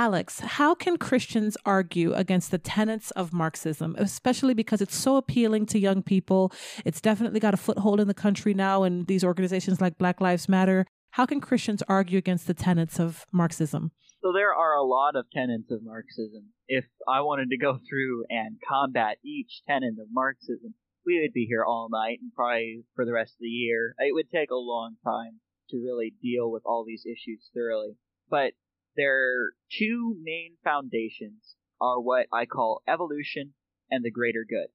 Alex, 0.00 0.40
how 0.40 0.74
can 0.74 0.96
Christians 0.96 1.58
argue 1.66 2.14
against 2.14 2.50
the 2.50 2.56
tenets 2.56 3.10
of 3.10 3.34
Marxism, 3.34 3.94
especially 3.98 4.54
because 4.54 4.80
it's 4.80 4.96
so 4.96 5.18
appealing 5.18 5.66
to 5.66 5.78
young 5.78 6.02
people? 6.02 6.50
It's 6.86 7.02
definitely 7.02 7.38
got 7.38 7.52
a 7.52 7.58
foothold 7.58 8.00
in 8.00 8.08
the 8.08 8.14
country 8.14 8.54
now, 8.54 8.82
and 8.82 9.06
these 9.08 9.22
organizations 9.22 9.78
like 9.78 9.98
Black 9.98 10.22
Lives 10.22 10.48
Matter. 10.48 10.86
How 11.10 11.26
can 11.26 11.42
Christians 11.42 11.82
argue 11.86 12.16
against 12.16 12.46
the 12.46 12.54
tenets 12.54 12.98
of 12.98 13.26
Marxism? 13.30 13.90
So 14.22 14.32
there 14.32 14.54
are 14.54 14.74
a 14.74 14.86
lot 14.86 15.16
of 15.16 15.26
tenets 15.34 15.70
of 15.70 15.82
Marxism. 15.82 16.54
If 16.66 16.86
I 17.06 17.20
wanted 17.20 17.50
to 17.50 17.58
go 17.58 17.74
through 17.86 18.24
and 18.30 18.56
combat 18.66 19.18
each 19.22 19.60
tenet 19.68 20.00
of 20.00 20.08
Marxism, 20.10 20.72
we 21.04 21.20
would 21.20 21.34
be 21.34 21.44
here 21.44 21.62
all 21.62 21.88
night 21.92 22.20
and 22.22 22.32
probably 22.34 22.84
for 22.96 23.04
the 23.04 23.12
rest 23.12 23.32
of 23.32 23.40
the 23.40 23.48
year. 23.48 23.94
It 23.98 24.14
would 24.14 24.30
take 24.30 24.50
a 24.50 24.54
long 24.54 24.96
time 25.04 25.40
to 25.68 25.76
really 25.76 26.14
deal 26.22 26.50
with 26.50 26.62
all 26.64 26.86
these 26.86 27.04
issues 27.04 27.50
thoroughly. 27.54 27.96
But 28.30 28.52
their 29.00 29.52
two 29.72 30.14
main 30.22 30.56
foundations 30.62 31.56
are 31.80 32.00
what 32.00 32.26
I 32.32 32.44
call 32.44 32.82
evolution 32.86 33.54
and 33.90 34.04
the 34.04 34.10
greater 34.10 34.44
good. 34.46 34.68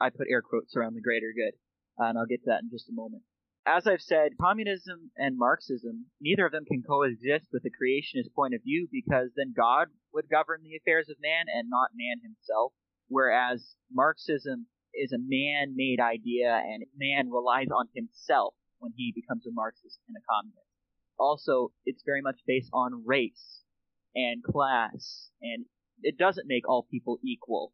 I 0.00 0.08
put 0.08 0.28
air 0.30 0.40
quotes 0.40 0.74
around 0.74 0.94
the 0.94 1.04
greater 1.04 1.32
good, 1.36 1.52
uh, 2.00 2.08
and 2.08 2.16
I'll 2.16 2.24
get 2.24 2.40
to 2.44 2.50
that 2.50 2.62
in 2.64 2.70
just 2.72 2.88
a 2.88 2.96
moment. 2.96 3.22
As 3.66 3.86
I've 3.86 4.00
said, 4.00 4.40
communism 4.40 5.12
and 5.18 5.36
Marxism, 5.36 6.06
neither 6.18 6.46
of 6.46 6.52
them 6.52 6.64
can 6.64 6.82
coexist 6.82 7.52
with 7.52 7.62
the 7.62 7.70
creationist 7.70 8.32
point 8.34 8.54
of 8.54 8.62
view 8.64 8.88
because 8.90 9.28
then 9.36 9.52
God 9.54 9.88
would 10.14 10.30
govern 10.30 10.64
the 10.64 10.80
affairs 10.80 11.10
of 11.10 11.20
man 11.20 11.44
and 11.52 11.68
not 11.68 11.92
man 11.92 12.24
himself. 12.24 12.72
Whereas 13.08 13.76
Marxism 13.92 14.66
is 14.94 15.12
a 15.12 15.20
man 15.20 15.76
made 15.76 16.00
idea 16.00 16.56
and 16.64 16.88
man 16.96 17.28
relies 17.28 17.68
on 17.68 17.92
himself 17.94 18.54
when 18.78 18.92
he 18.96 19.12
becomes 19.14 19.44
a 19.46 19.52
Marxist 19.52 20.00
and 20.08 20.16
a 20.16 20.24
communist 20.24 20.69
also 21.20 21.72
it's 21.84 22.02
very 22.04 22.22
much 22.22 22.40
based 22.46 22.70
on 22.72 23.04
race 23.06 23.62
and 24.14 24.42
class, 24.42 25.30
and 25.40 25.66
it 26.02 26.18
doesn't 26.18 26.48
make 26.48 26.68
all 26.68 26.86
people 26.90 27.18
equal. 27.22 27.72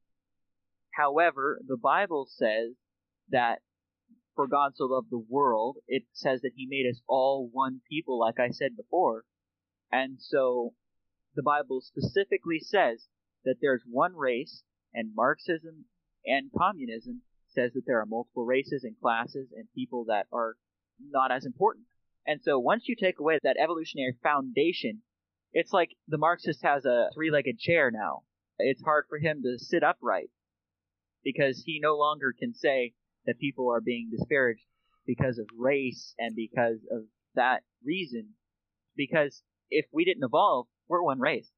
However, 0.95 1.61
the 1.67 1.77
Bible 1.77 2.27
says 2.29 2.73
that 3.31 3.61
for 4.35 4.47
God 4.47 4.73
so 4.75 4.85
loved 4.85 5.09
the 5.11 5.25
world, 5.29 5.77
it 5.87 6.05
says 6.13 6.43
that 6.43 6.53
He 6.57 6.67
made 6.69 6.89
us 6.91 7.01
all 7.09 7.49
one 7.51 7.81
people, 7.91 8.19
like 8.19 8.39
I 8.39 8.51
said 8.51 8.77
before. 8.77 9.25
And 9.91 10.19
so 10.21 10.75
the 11.35 11.43
Bible 11.43 11.81
specifically 11.81 12.59
says 12.59 13.07
that 13.45 13.57
there's 13.61 13.83
one 13.89 14.15
race, 14.17 14.63
and 14.93 15.15
Marxism 15.15 15.85
and 16.25 16.51
communism 16.57 17.23
says 17.49 17.73
that 17.75 17.83
there 17.87 18.01
are 18.01 18.07
multiple 18.07 18.45
races 18.45 18.85
and 18.85 18.99
classes 19.01 19.49
and 19.57 19.67
people 19.75 20.05
that 20.09 20.27
are 20.33 20.57
not 21.11 21.31
as 21.31 21.47
important. 21.47 21.87
And 22.27 22.41
so 22.43 22.59
once 22.59 22.89
you 22.89 22.97
take 22.97 23.19
away 23.21 23.39
that 23.43 23.57
evolutionary 23.57 24.17
foundation, 24.23 25.03
it's 25.53 25.73
like 25.73 25.91
the 26.09 26.19
Marxist 26.19 26.63
has 26.63 26.85
a 26.85 27.09
three 27.15 27.31
legged 27.31 27.59
chair 27.59 27.91
now. 27.91 28.23
It's 28.59 28.83
hard 28.83 29.05
for 29.09 29.19
him 29.19 29.43
to 29.43 29.59
sit 29.59 29.83
upright 29.83 30.31
because 31.23 31.63
he 31.65 31.81
no 31.81 31.97
longer 31.97 32.33
can 32.37 32.55
say 32.55 32.95
that 33.27 33.39
people 33.39 33.71
are 33.71 33.81
being 33.81 34.11
disparaged 34.11 34.65
because 35.07 35.39
of 35.39 35.47
race 35.57 36.15
and 36.19 36.35
because 36.35 36.79
of 36.91 37.03
that 37.35 37.63
reason. 37.85 38.31
Because 38.97 39.43
if 39.71 39.87
we 39.93 40.05
didn't 40.05 40.25
evolve, 40.25 40.67
we're 40.89 41.03
one 41.03 41.21
race. 41.21 41.51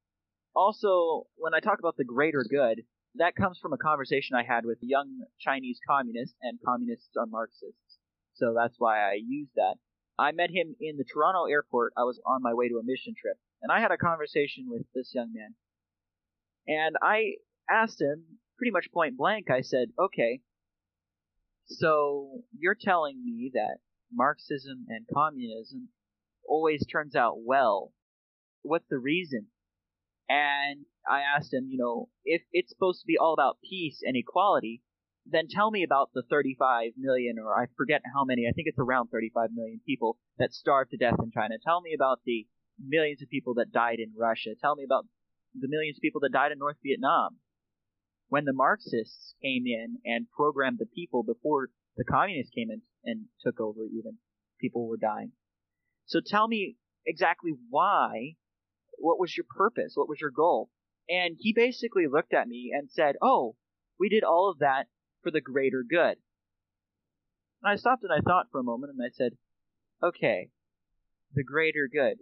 Also, 0.55 1.27
when 1.37 1.55
I 1.55 1.61
talk 1.61 1.79
about 1.79 1.97
the 1.97 2.05
greater 2.05 2.45
good, 2.49 2.83
that 3.15 3.37
comes 3.37 3.59
from 3.59 3.73
a 3.73 3.79
conversation 3.79 4.37
I 4.37 4.43
had 4.43 4.65
with 4.65 4.79
young 4.81 5.21
Chinese 5.41 5.79
communists, 5.89 6.37
and 6.43 6.59
communists 6.65 7.17
are 7.17 7.27
Marxists. 7.27 7.99
So 8.35 8.55
that's 8.57 8.75
why 8.79 9.01
I 9.01 9.19
use 9.25 9.49
that. 9.57 9.75
I 10.19 10.33
met 10.33 10.51
him 10.51 10.75
in 10.81 10.97
the 10.97 11.05
Toronto 11.05 11.45
airport. 11.45 11.93
I 11.97 12.03
was 12.03 12.21
on 12.27 12.43
my 12.43 12.55
way 12.55 12.69
to 12.69 12.79
a 12.79 12.83
mission 12.83 13.15
trip, 13.21 13.37
and 13.63 13.71
I 13.71 13.81
had 13.81 13.93
a 13.93 13.97
conversation 13.97 14.67
with 14.69 14.83
this 14.95 15.13
young 15.15 15.33
man. 15.33 15.55
And 16.67 16.97
I 17.01 17.35
asked 17.71 18.01
him 18.01 18.25
pretty 18.57 18.73
much 18.73 18.91
point 18.93 19.17
blank, 19.17 19.51
I 19.51 19.61
said, 19.61 19.89
okay, 19.99 20.41
so 21.67 22.43
you're 22.59 22.77
telling 22.79 23.23
me 23.25 23.51
that 23.55 23.79
Marxism 24.13 24.87
and 24.89 25.07
communism 25.13 25.89
always 26.47 26.85
turns 26.87 27.15
out 27.15 27.37
well. 27.45 27.93
What's 28.63 28.89
the 28.89 28.99
reason? 28.99 29.47
And 30.29 30.85
I 31.09 31.21
asked 31.21 31.53
him, 31.53 31.69
you 31.71 31.79
know, 31.79 32.09
if 32.25 32.43
it's 32.53 32.71
supposed 32.71 33.01
to 33.01 33.07
be 33.07 33.17
all 33.17 33.33
about 33.33 33.59
peace 33.63 34.01
and 34.03 34.17
equality, 34.17 34.83
then 35.31 35.47
tell 35.49 35.71
me 35.71 35.83
about 35.83 36.11
the 36.15 36.23
35 36.31 36.93
million, 36.97 37.37
or 37.39 37.53
I 37.55 37.67
forget 37.77 38.03
how 38.15 38.25
many, 38.25 38.47
I 38.49 38.53
think 38.53 38.67
it's 38.69 38.79
around 38.79 39.09
35 39.09 39.51
million 39.55 39.81
people 39.85 40.17
that 40.39 40.53
starved 40.53 40.91
to 40.93 40.97
death 40.97 41.19
in 41.23 41.31
China. 41.31 41.57
Tell 41.63 41.81
me 41.81 41.93
about 41.95 42.21
the 42.25 42.47
millions 42.81 43.21
of 43.23 43.29
people 43.29 43.55
that 43.55 43.73
died 43.73 43.99
in 43.99 44.13
Russia. 44.17 44.51
Tell 44.61 44.75
me 44.75 44.85
about 44.85 45.07
the 45.59 45.69
millions 45.69 45.99
of 45.99 46.03
people 46.03 46.21
that 46.23 46.33
died 46.33 46.53
in 46.53 46.59
North 46.59 46.77
Vietnam. 46.83 47.37
When 48.29 48.45
the 48.45 48.53
Marxists 48.53 49.35
came 49.43 49.65
in 49.67 49.99
and 50.05 50.31
programmed 50.31 50.79
the 50.79 50.87
people 50.87 51.23
before 51.23 51.69
the 51.97 52.05
communists 52.05 52.53
came 52.55 52.71
in 52.71 52.83
and 53.05 53.27
took 53.43 53.61
over, 53.61 53.85
even, 53.85 54.19
people 54.61 54.87
were 54.87 54.97
dying. 54.97 55.33
So 56.07 56.21
tell 56.25 56.49
me 56.49 56.77
exactly 57.07 57.53
why, 57.71 58.37
what 58.99 59.19
was 59.19 59.37
your 59.37 59.47
purpose? 59.49 59.93
What 59.95 60.09
was 60.09 60.21
your 60.21 60.31
goal? 60.31 60.71
And 61.09 61.37
he 61.39 61.53
basically 61.55 62.07
looked 62.07 62.35
at 62.35 62.49
me 62.49 62.71
and 62.75 62.91
said, 62.91 63.17
Oh, 63.23 63.57
we 63.99 64.09
did 64.09 64.25
all 64.25 64.51
of 64.51 64.59
that 64.59 64.87
for 65.23 65.31
the 65.31 65.41
greater 65.41 65.85
good. 65.89 66.17
And 67.63 67.73
I 67.73 67.77
stopped 67.77 68.05
and 68.05 68.13
I 68.13 68.21
thought 68.21 68.47
for 68.51 68.61
a 68.61 68.65
moment 68.65 68.93
and 68.97 69.05
I 69.05 69.11
said, 69.13 69.33
Okay, 70.03 70.51
the 71.35 71.43
greater 71.43 71.89
good. 71.93 72.19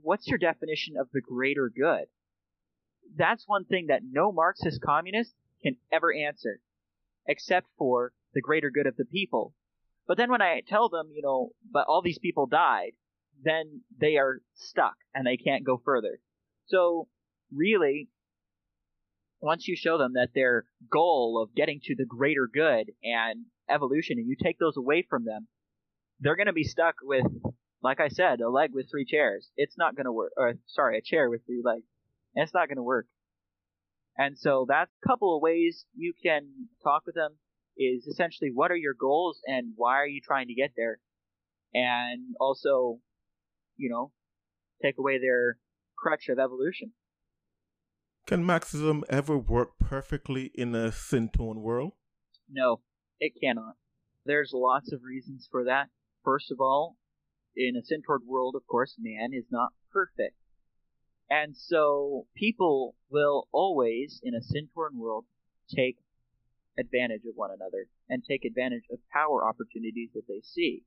What's 0.00 0.26
your 0.26 0.38
definition 0.38 0.94
of 0.98 1.08
the 1.12 1.20
greater 1.20 1.70
good? 1.74 2.06
That's 3.16 3.44
one 3.46 3.64
thing 3.64 3.86
that 3.88 4.02
no 4.10 4.32
Marxist 4.32 4.80
communist 4.80 5.34
can 5.62 5.76
ever 5.92 6.14
answer, 6.14 6.60
except 7.26 7.68
for 7.78 8.12
the 8.34 8.40
greater 8.40 8.70
good 8.70 8.86
of 8.86 8.96
the 8.96 9.04
people. 9.04 9.54
But 10.06 10.16
then 10.16 10.30
when 10.30 10.42
I 10.42 10.62
tell 10.66 10.88
them, 10.88 11.10
you 11.14 11.22
know, 11.22 11.50
but 11.70 11.86
all 11.86 12.02
these 12.02 12.18
people 12.18 12.46
died, 12.46 12.92
then 13.42 13.82
they 13.98 14.16
are 14.16 14.40
stuck 14.54 14.94
and 15.14 15.26
they 15.26 15.36
can't 15.36 15.64
go 15.64 15.80
further. 15.84 16.18
So 16.66 17.08
really, 17.54 18.08
once 19.42 19.66
you 19.66 19.76
show 19.76 19.98
them 19.98 20.12
that 20.14 20.30
their 20.34 20.64
goal 20.90 21.42
of 21.42 21.54
getting 21.54 21.80
to 21.82 21.94
the 21.96 22.06
greater 22.06 22.48
good 22.52 22.92
and 23.02 23.44
evolution, 23.68 24.18
and 24.18 24.28
you 24.28 24.36
take 24.40 24.58
those 24.58 24.76
away 24.76 25.04
from 25.08 25.24
them, 25.24 25.48
they're 26.20 26.36
going 26.36 26.46
to 26.46 26.52
be 26.52 26.62
stuck 26.62 26.94
with, 27.02 27.26
like 27.82 28.00
I 28.00 28.08
said, 28.08 28.40
a 28.40 28.48
leg 28.48 28.70
with 28.72 28.88
three 28.88 29.04
chairs. 29.04 29.50
It's 29.56 29.76
not 29.76 29.96
going 29.96 30.06
to 30.06 30.12
work. 30.12 30.32
Or 30.36 30.54
sorry, 30.68 30.96
a 30.96 31.02
chair 31.02 31.28
with 31.28 31.44
three 31.44 31.60
legs. 31.64 31.84
And 32.34 32.44
it's 32.44 32.54
not 32.54 32.68
going 32.68 32.76
to 32.76 32.82
work. 32.82 33.06
And 34.16 34.38
so 34.38 34.64
that's 34.68 34.90
a 35.02 35.08
couple 35.08 35.34
of 35.34 35.42
ways 35.42 35.84
you 35.96 36.12
can 36.22 36.68
talk 36.84 37.02
with 37.04 37.16
them 37.16 37.36
is 37.76 38.06
essentially 38.06 38.50
what 38.52 38.70
are 38.70 38.76
your 38.76 38.94
goals 38.98 39.40
and 39.46 39.72
why 39.74 39.94
are 39.94 40.06
you 40.06 40.20
trying 40.22 40.48
to 40.48 40.54
get 40.54 40.72
there? 40.76 40.98
And 41.74 42.36
also, 42.38 42.98
you 43.76 43.90
know, 43.90 44.12
take 44.82 44.98
away 44.98 45.18
their 45.18 45.58
crutch 45.96 46.28
of 46.28 46.38
evolution. 46.38 46.92
Can 48.26 48.44
Marxism 48.44 49.02
ever 49.10 49.36
work 49.36 49.78
perfectly 49.80 50.52
in 50.54 50.74
a 50.74 50.92
sin-torn 50.92 51.60
world? 51.60 51.92
No, 52.48 52.80
it 53.18 53.32
cannot. 53.42 53.74
There's 54.24 54.52
lots 54.54 54.92
of 54.92 55.02
reasons 55.02 55.48
for 55.50 55.64
that. 55.64 55.88
First 56.22 56.52
of 56.52 56.60
all, 56.60 56.96
in 57.56 57.76
a 57.76 57.84
sin-torn 57.84 58.20
world, 58.26 58.54
of 58.54 58.66
course, 58.66 58.96
man 58.98 59.30
is 59.32 59.46
not 59.50 59.72
perfect. 59.92 60.36
And 61.28 61.56
so 61.56 62.26
people 62.36 62.94
will 63.10 63.48
always, 63.52 64.20
in 64.22 64.34
a 64.34 64.42
sin-torn 64.42 64.98
world, 64.98 65.24
take 65.68 65.98
advantage 66.78 67.22
of 67.28 67.34
one 67.34 67.50
another 67.50 67.88
and 68.08 68.22
take 68.24 68.44
advantage 68.44 68.84
of 68.90 68.98
power 69.12 69.46
opportunities 69.46 70.10
that 70.14 70.28
they 70.28 70.42
see. 70.42 70.84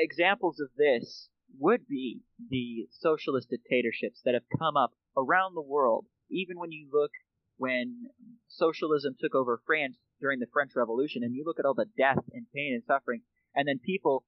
Examples 0.00 0.60
of 0.60 0.68
this 0.76 1.28
would 1.58 1.88
be 1.88 2.20
the 2.50 2.86
socialist 2.90 3.50
dictatorships 3.50 4.22
that 4.24 4.34
have 4.34 4.58
come 4.58 4.76
up 4.76 4.92
around 5.16 5.54
the 5.54 5.60
world 5.60 6.06
even 6.32 6.58
when 6.58 6.72
you 6.72 6.88
look 6.92 7.12
when 7.58 8.10
socialism 8.48 9.14
took 9.20 9.34
over 9.34 9.60
France 9.64 9.96
during 10.20 10.40
the 10.40 10.50
French 10.52 10.72
Revolution, 10.74 11.22
and 11.22 11.34
you 11.34 11.44
look 11.46 11.58
at 11.58 11.64
all 11.64 11.74
the 11.74 11.86
death 11.96 12.18
and 12.32 12.46
pain 12.54 12.72
and 12.74 12.82
suffering, 12.84 13.22
and 13.54 13.68
then 13.68 13.78
people 13.78 14.24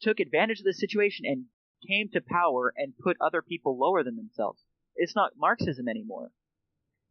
took 0.00 0.20
advantage 0.20 0.60
of 0.60 0.64
the 0.64 0.72
situation 0.72 1.26
and 1.26 1.46
came 1.86 2.08
to 2.12 2.20
power 2.20 2.72
and 2.76 2.94
put 3.02 3.16
other 3.20 3.42
people 3.42 3.78
lower 3.78 4.02
than 4.02 4.16
themselves. 4.16 4.62
It's 4.94 5.16
not 5.16 5.32
Marxism 5.36 5.88
anymore. 5.88 6.30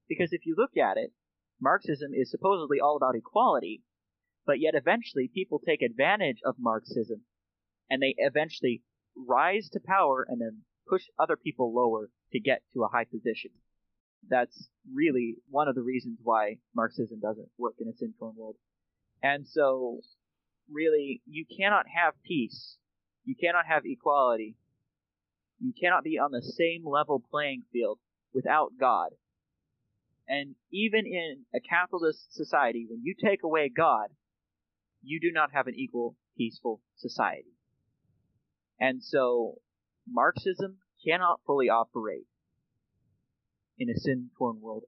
Because 0.08 0.30
if 0.32 0.46
you 0.46 0.56
look 0.58 0.78
at 0.78 0.98
it, 0.98 1.12
Marxism 1.60 2.12
is 2.14 2.32
supposedly 2.32 2.80
all 2.80 2.98
about 2.98 3.16
equality, 3.16 3.84
but 4.46 4.60
yet 4.60 4.74
eventually 4.74 5.30
people 5.32 5.60
take 5.60 5.82
advantage 5.82 6.40
of 6.44 6.56
Marxism 6.58 7.22
and 7.90 8.02
they 8.02 8.16
eventually 8.18 8.82
rise 9.16 9.70
to 9.74 9.80
power 9.80 10.26
and 10.28 10.42
then 10.42 10.64
push 10.90 11.04
other 11.20 11.38
people 11.38 11.74
lower 11.74 12.10
to 12.32 12.40
get 12.40 12.64
to 12.74 12.84
a 12.84 12.88
high 12.88 13.06
position 13.06 13.52
that's 14.30 14.70
really 14.94 15.36
one 15.50 15.68
of 15.68 15.76
the 15.76 15.82
reasons 15.82 16.20
why 16.24 16.58
Marxism 16.76 17.20
doesn't 17.20 17.50
work 17.58 17.76
in 17.80 17.88
a 17.88 17.96
sin-torn 17.98 18.34
world. 18.38 18.56
And 19.22 19.48
so, 19.48 20.00
really, 20.72 21.22
you 21.26 21.46
cannot 21.46 21.86
have 21.96 22.14
peace. 22.26 22.78
You 23.24 23.36
cannot 23.40 23.66
have 23.68 23.84
equality. 23.86 24.56
You 25.60 25.74
cannot 25.80 26.04
be 26.04 26.18
on 26.18 26.32
the 26.32 26.42
same 26.42 26.88
level 26.88 27.22
playing 27.32 27.64
field 27.72 28.00
without 28.34 28.72
God. 28.80 29.10
And 30.28 30.56
even 30.72 31.06
in 31.06 31.46
a 31.54 31.60
capitalist 31.60 32.34
society, 32.34 32.88
when 32.90 33.02
you 33.04 33.14
take 33.22 33.44
away 33.44 33.70
God, 33.70 34.08
you 35.04 35.20
do 35.20 35.32
not 35.32 35.52
have 35.54 35.68
an 35.68 35.76
equal, 35.76 36.16
peaceful 36.38 36.82
society. 36.96 37.54
And 38.80 39.04
so, 39.04 39.56
Marxism 40.10 40.78
cannot 41.06 41.42
fully 41.46 41.70
operate 41.70 42.26
in 43.82 43.90
a 43.90 44.00
sin-torn 44.00 44.62
world. 44.62 44.84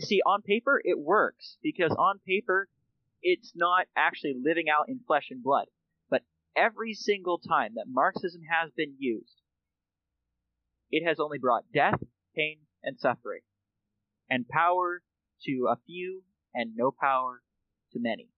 See, 0.00 0.20
on 0.26 0.42
paper, 0.42 0.82
it 0.84 0.98
works 0.98 1.56
because 1.62 1.92
on 1.92 2.18
paper, 2.26 2.68
it's 3.22 3.52
not 3.54 3.86
actually 3.96 4.34
living 4.44 4.66
out 4.68 4.88
in 4.88 4.98
flesh 5.06 5.28
and 5.30 5.40
blood. 5.40 5.66
But 6.10 6.22
every 6.56 6.94
single 6.94 7.38
time 7.38 7.74
that 7.76 7.86
Marxism 7.88 8.40
has 8.50 8.72
been 8.76 8.96
used, 8.98 9.40
it 10.90 11.06
has 11.06 11.20
only 11.20 11.38
brought 11.38 11.62
death, 11.72 12.00
pain, 12.34 12.58
and 12.82 12.98
suffering, 12.98 13.42
and 14.28 14.48
power 14.48 15.02
to 15.44 15.68
a 15.70 15.76
few 15.86 16.24
and 16.52 16.72
no 16.74 16.90
power 16.90 17.40
to 17.92 18.00
many. 18.00 18.28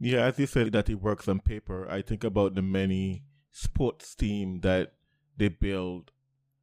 Yeah, 0.00 0.24
as 0.24 0.38
you 0.38 0.46
said 0.46 0.72
that 0.72 0.88
it 0.88 1.02
works 1.02 1.28
on 1.28 1.40
paper, 1.40 1.86
I 1.90 2.00
think 2.00 2.24
about 2.24 2.54
the 2.54 2.62
many 2.62 3.24
sports 3.52 4.14
team 4.14 4.60
that 4.60 4.94
they 5.36 5.48
build 5.48 6.12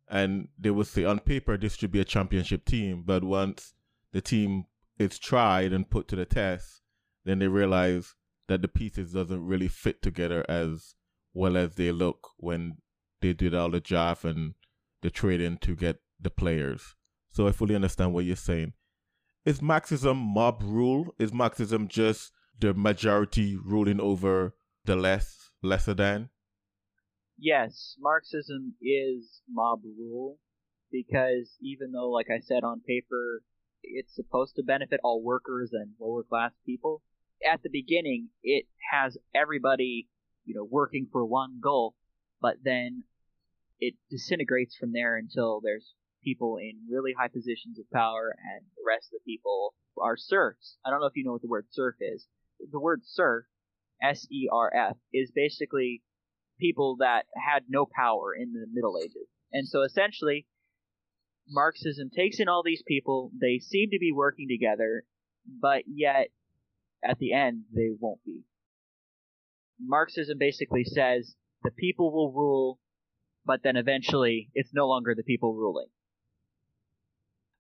and 0.08 0.48
they 0.58 0.70
would 0.70 0.88
say 0.88 1.04
on 1.04 1.20
paper 1.20 1.58
this 1.58 1.76
should 1.76 1.92
be 1.92 2.00
a 2.00 2.06
championship 2.06 2.66
team, 2.66 3.04
but 3.06 3.24
once 3.24 3.74
the 4.12 4.22
team 4.22 4.66
is 4.98 5.20
tried 5.20 5.74
and 5.74 5.90
put 5.90 6.08
to 6.08 6.16
the 6.16 6.26
test, 6.26 6.82
then 7.26 7.40
they 7.40 7.48
realize 7.48 8.16
that 8.48 8.62
the 8.62 8.68
pieces 8.68 9.14
doesn't 9.14 9.46
really 9.46 9.68
fit 9.68 10.02
together 10.02 10.46
as 10.48 10.96
well 11.34 11.58
as 11.58 11.76
they 11.76 11.92
look 11.92 12.30
when 12.38 12.78
they 13.22 13.34
did 13.34 13.56
all 13.56 13.72
the 13.72 13.80
draft 13.80 14.24
and 14.24 14.54
the 15.02 15.10
trading 15.10 15.58
to 15.58 15.76
get 15.76 15.98
the 16.20 16.30
players. 16.30 16.96
So 17.32 17.48
I 17.48 17.52
fully 17.52 17.76
understand 17.76 18.14
what 18.14 18.26
you're 18.26 18.36
saying. 18.36 18.74
Is 19.44 19.62
Marxism 19.62 20.18
mob 20.18 20.62
rule? 20.64 21.14
Is 21.20 21.34
Marxism 21.34 21.88
just 21.88 22.32
the 22.60 22.74
majority 22.74 23.58
ruling 23.58 24.00
over 24.00 24.56
the 24.86 24.96
less 24.96 25.52
lesser 25.62 25.94
than? 25.94 26.30
Yes, 27.38 27.96
Marxism 28.00 28.76
is 28.82 29.42
mob 29.50 29.82
rule 29.84 30.40
because 30.92 31.58
even 31.62 31.92
though, 31.92 32.10
like 32.10 32.28
I 32.30 32.40
said, 32.40 32.64
on 32.64 32.82
paper, 32.82 33.42
it's 33.84 34.16
supposed 34.16 34.56
to 34.56 34.64
benefit 34.64 35.00
all 35.04 35.22
workers 35.22 35.72
and 35.74 35.92
lower 36.00 36.24
class 36.24 36.52
people, 36.66 37.02
at 37.46 37.62
the 37.64 37.70
beginning, 37.70 38.30
it 38.44 38.66
has 38.92 39.18
everybody, 39.34 40.08
you 40.46 40.56
know, 40.56 40.64
working 40.64 41.08
for 41.12 41.26
one 41.26 41.60
goal, 41.62 41.96
but 42.42 42.56
then 42.64 43.04
it 43.80 43.96
disintegrates 44.10 44.76
from 44.76 44.94
there 44.94 45.18
until 45.18 45.60
there's 45.62 45.94
people 46.24 46.58
in 46.58 46.74
really 46.90 47.14
high 47.18 47.28
positions 47.28 47.78
of 47.78 47.90
power 47.92 48.34
and 48.38 48.66
the 48.76 48.84
rest 48.88 49.08
of 49.08 49.20
the 49.20 49.32
people 49.32 49.76
are 50.02 50.18
serfs. 50.18 50.78
I 50.86 50.90
don't 50.90 51.00
know 51.00 51.06
if 51.08 51.16
you 51.16 51.24
know 51.24 51.34
what 51.34 51.42
the 51.42 51.48
word 51.48 51.68
serf 51.70 51.96
is. 52.00 52.28
The 52.72 52.80
word 52.80 53.02
serf 53.04 53.46
S 54.02 54.28
E 54.32 54.48
R 54.52 54.74
F, 54.74 54.98
is 55.14 55.32
basically 55.34 56.02
people 56.60 56.98
that 57.00 57.24
had 57.36 57.64
no 57.70 57.86
power 57.86 58.34
in 58.36 58.54
the 58.54 58.66
Middle 58.72 58.98
Ages. 59.02 59.28
And 59.52 59.68
so 59.68 59.84
essentially, 59.84 60.46
Marxism 61.48 62.10
takes 62.16 62.40
in 62.40 62.48
all 62.48 62.64
these 62.64 62.84
people, 62.88 63.32
they 63.40 63.60
seem 63.60 63.90
to 63.92 64.00
be 64.00 64.12
working 64.12 64.48
together, 64.50 65.04
but 65.62 65.84
yet 65.88 66.30
at 67.08 67.20
the 67.20 67.34
end 67.34 67.64
they 67.74 67.90
won't 68.00 68.24
be. 68.26 68.44
Marxism 69.80 70.38
basically 70.40 70.84
says 70.84 71.36
the 71.64 71.72
people 71.72 72.12
will 72.12 72.32
rule, 72.32 72.80
but 73.46 73.62
then 73.64 73.76
eventually 73.76 74.50
it's 74.54 74.74
no 74.74 74.88
longer 74.88 75.14
the 75.16 75.24
people 75.24 75.54
ruling. 75.54 75.88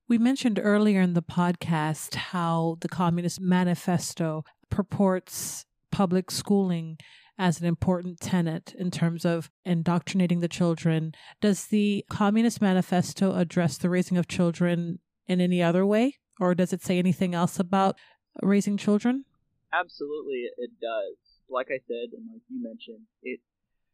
We 0.07 0.17
mentioned 0.17 0.59
earlier 0.61 1.01
in 1.01 1.13
the 1.13 1.23
podcast 1.23 2.15
how 2.15 2.77
the 2.81 2.89
Communist 2.89 3.41
Manifesto 3.41 4.43
purports 4.69 5.65
public 5.91 6.29
schooling 6.29 6.97
as 7.37 7.59
an 7.59 7.65
important 7.65 8.19
tenet 8.19 8.73
in 8.77 8.91
terms 8.91 9.25
of 9.25 9.49
indoctrinating 9.65 10.39
the 10.39 10.47
children. 10.47 11.13
Does 11.41 11.67
the 11.67 12.05
Communist 12.09 12.61
Manifesto 12.61 13.35
address 13.35 13.77
the 13.77 13.89
raising 13.89 14.17
of 14.17 14.27
children 14.27 14.99
in 15.27 15.41
any 15.41 15.61
other 15.61 15.85
way? 15.85 16.17
Or 16.39 16.55
does 16.55 16.73
it 16.73 16.83
say 16.83 16.97
anything 16.97 17.33
else 17.33 17.59
about 17.59 17.97
raising 18.41 18.77
children? 18.77 19.25
Absolutely, 19.73 20.47
it 20.57 20.71
does. 20.81 21.17
Like 21.49 21.67
I 21.69 21.79
said, 21.87 22.15
and 22.15 22.27
like 22.31 22.41
you 22.49 22.61
mentioned, 22.61 23.05
it 23.21 23.39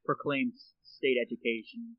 proclaims 0.05 0.73
state 0.83 1.17
education, 1.21 1.97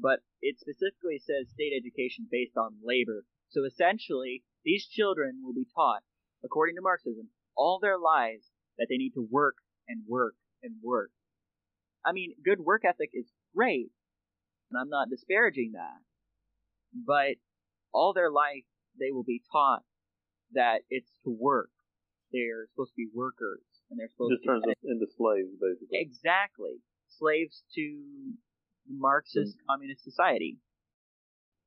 but 0.00 0.20
it 0.40 0.58
specifically 0.58 1.18
says 1.18 1.50
state 1.52 1.72
education 1.76 2.26
based 2.30 2.56
on 2.56 2.76
labor. 2.84 3.24
So 3.50 3.64
essentially, 3.64 4.44
these 4.64 4.86
children 4.86 5.40
will 5.42 5.54
be 5.54 5.66
taught, 5.74 6.02
according 6.44 6.76
to 6.76 6.82
Marxism, 6.82 7.28
all 7.56 7.78
their 7.80 7.98
lives 7.98 8.46
that 8.78 8.86
they 8.88 8.96
need 8.96 9.12
to 9.14 9.26
work 9.28 9.56
and 9.88 10.02
work 10.08 10.34
and 10.62 10.74
work. 10.82 11.10
I 12.04 12.12
mean, 12.12 12.34
good 12.44 12.60
work 12.60 12.82
ethic 12.84 13.10
is 13.12 13.26
great, 13.54 13.90
and 14.70 14.80
I'm 14.80 14.88
not 14.88 15.10
disparaging 15.10 15.72
that, 15.74 16.00
but 17.06 17.36
all 17.92 18.12
their 18.12 18.30
life 18.30 18.64
they 18.98 19.12
will 19.12 19.24
be 19.24 19.42
taught 19.52 19.82
that 20.52 20.80
it's 20.88 21.10
to 21.24 21.30
work. 21.30 21.70
They're 22.32 22.66
supposed 22.72 22.92
to 22.92 22.96
be 22.96 23.08
workers, 23.14 23.62
and 23.90 23.98
they're 23.98 24.08
supposed 24.08 24.32
Just 24.34 24.42
to 24.44 24.48
turns 24.48 24.64
us 24.66 24.74
into 24.84 25.06
slaves, 25.16 25.50
basically. 25.60 25.98
Exactly. 25.98 26.80
Slaves 27.08 27.64
to 27.74 28.34
the 28.86 28.94
Marxist 28.94 29.56
Mm. 29.58 29.66
communist 29.68 30.04
society. 30.04 30.58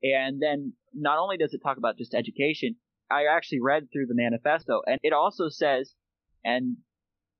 And 0.01 0.41
then 0.41 0.73
not 0.93 1.17
only 1.19 1.37
does 1.37 1.53
it 1.53 1.61
talk 1.61 1.77
about 1.77 1.97
just 1.97 2.13
education, 2.13 2.75
I 3.09 3.25
actually 3.25 3.61
read 3.61 3.89
through 3.91 4.07
the 4.07 4.15
manifesto 4.15 4.81
and 4.87 4.99
it 5.03 5.13
also 5.13 5.49
says, 5.49 5.95
and 6.43 6.77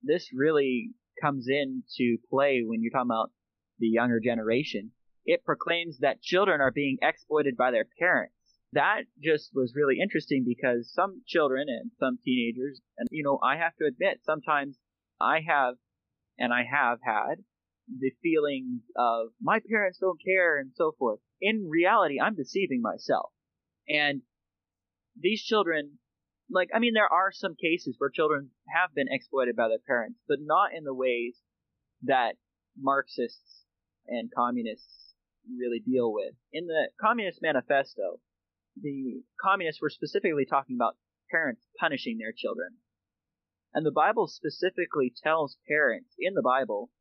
this 0.02 0.32
really 0.34 0.94
comes 1.22 1.48
into 1.48 2.18
play 2.30 2.62
when 2.66 2.82
you're 2.82 2.92
talking 2.92 3.10
about 3.10 3.32
the 3.80 3.88
younger 3.88 4.20
generation, 4.20 4.92
it 5.26 5.44
proclaims 5.44 6.00
that 6.00 6.22
children 6.22 6.62
are 6.62 6.72
being 6.72 6.98
exploited 7.02 7.56
by 7.58 7.72
their 7.72 7.86
parents. 8.00 8.36
That 8.74 9.04
just 9.22 9.52
was 9.54 9.74
really 9.76 10.00
interesting 10.02 10.44
because 10.46 10.92
some 10.94 11.22
children 11.28 11.68
and 11.70 11.92
some 12.00 12.18
teenagers, 12.24 12.82
and 12.98 13.08
you 13.12 13.24
know, 13.24 13.40
I 13.44 13.58
have 13.58 13.76
to 13.78 13.86
admit, 13.86 14.22
sometimes 14.24 14.78
I 15.22 15.42
have, 15.48 15.76
and 16.38 16.52
I 16.52 16.64
have 16.70 17.00
had, 17.04 17.44
the 17.88 18.12
feelings 18.22 18.82
of 18.98 19.28
my 19.42 19.60
parents 19.70 20.00
don't 20.00 20.20
care 20.24 20.58
and 20.58 20.72
so 20.76 20.94
forth. 20.98 21.20
In 21.42 21.70
reality, 21.70 22.20
I'm 22.20 22.36
deceiving 22.36 22.82
myself. 22.82 23.32
And 23.88 24.22
these 25.20 25.44
children, 25.44 26.00
like, 26.54 26.70
I 26.74 26.80
mean, 26.80 26.94
there 26.94 27.12
are 27.12 27.32
some 27.32 27.56
cases 27.56 27.96
where 27.98 28.10
children 28.10 28.52
have 28.74 28.94
been 28.94 29.08
exploited 29.10 29.56
by 29.56 29.68
their 29.68 29.84
parents, 29.86 30.20
but 30.28 30.40
not 30.42 30.74
in 30.76 30.84
the 30.84 30.94
ways 30.94 31.38
that 32.04 32.36
Marxists 32.78 33.66
and 34.08 34.32
communists 34.36 35.14
really 35.58 35.80
deal 35.80 36.14
with. 36.14 36.34
In 36.52 36.68
the 36.68 36.90
Communist 37.00 37.42
Manifesto, 37.42 38.20
the 38.80 39.24
communists 39.42 39.82
were 39.82 39.90
specifically 39.90 40.46
talking 40.46 40.76
about 40.76 40.98
parents 41.32 41.62
punishing 41.80 42.18
their 42.18 42.34
children. 42.36 42.78
And 43.74 43.86
the 43.86 43.92
Bible 43.92 44.28
specifically 44.28 45.14
tells 45.24 45.58
parents 45.68 46.14
in 46.20 46.36
the 46.36 46.44
Bible 46.44 46.92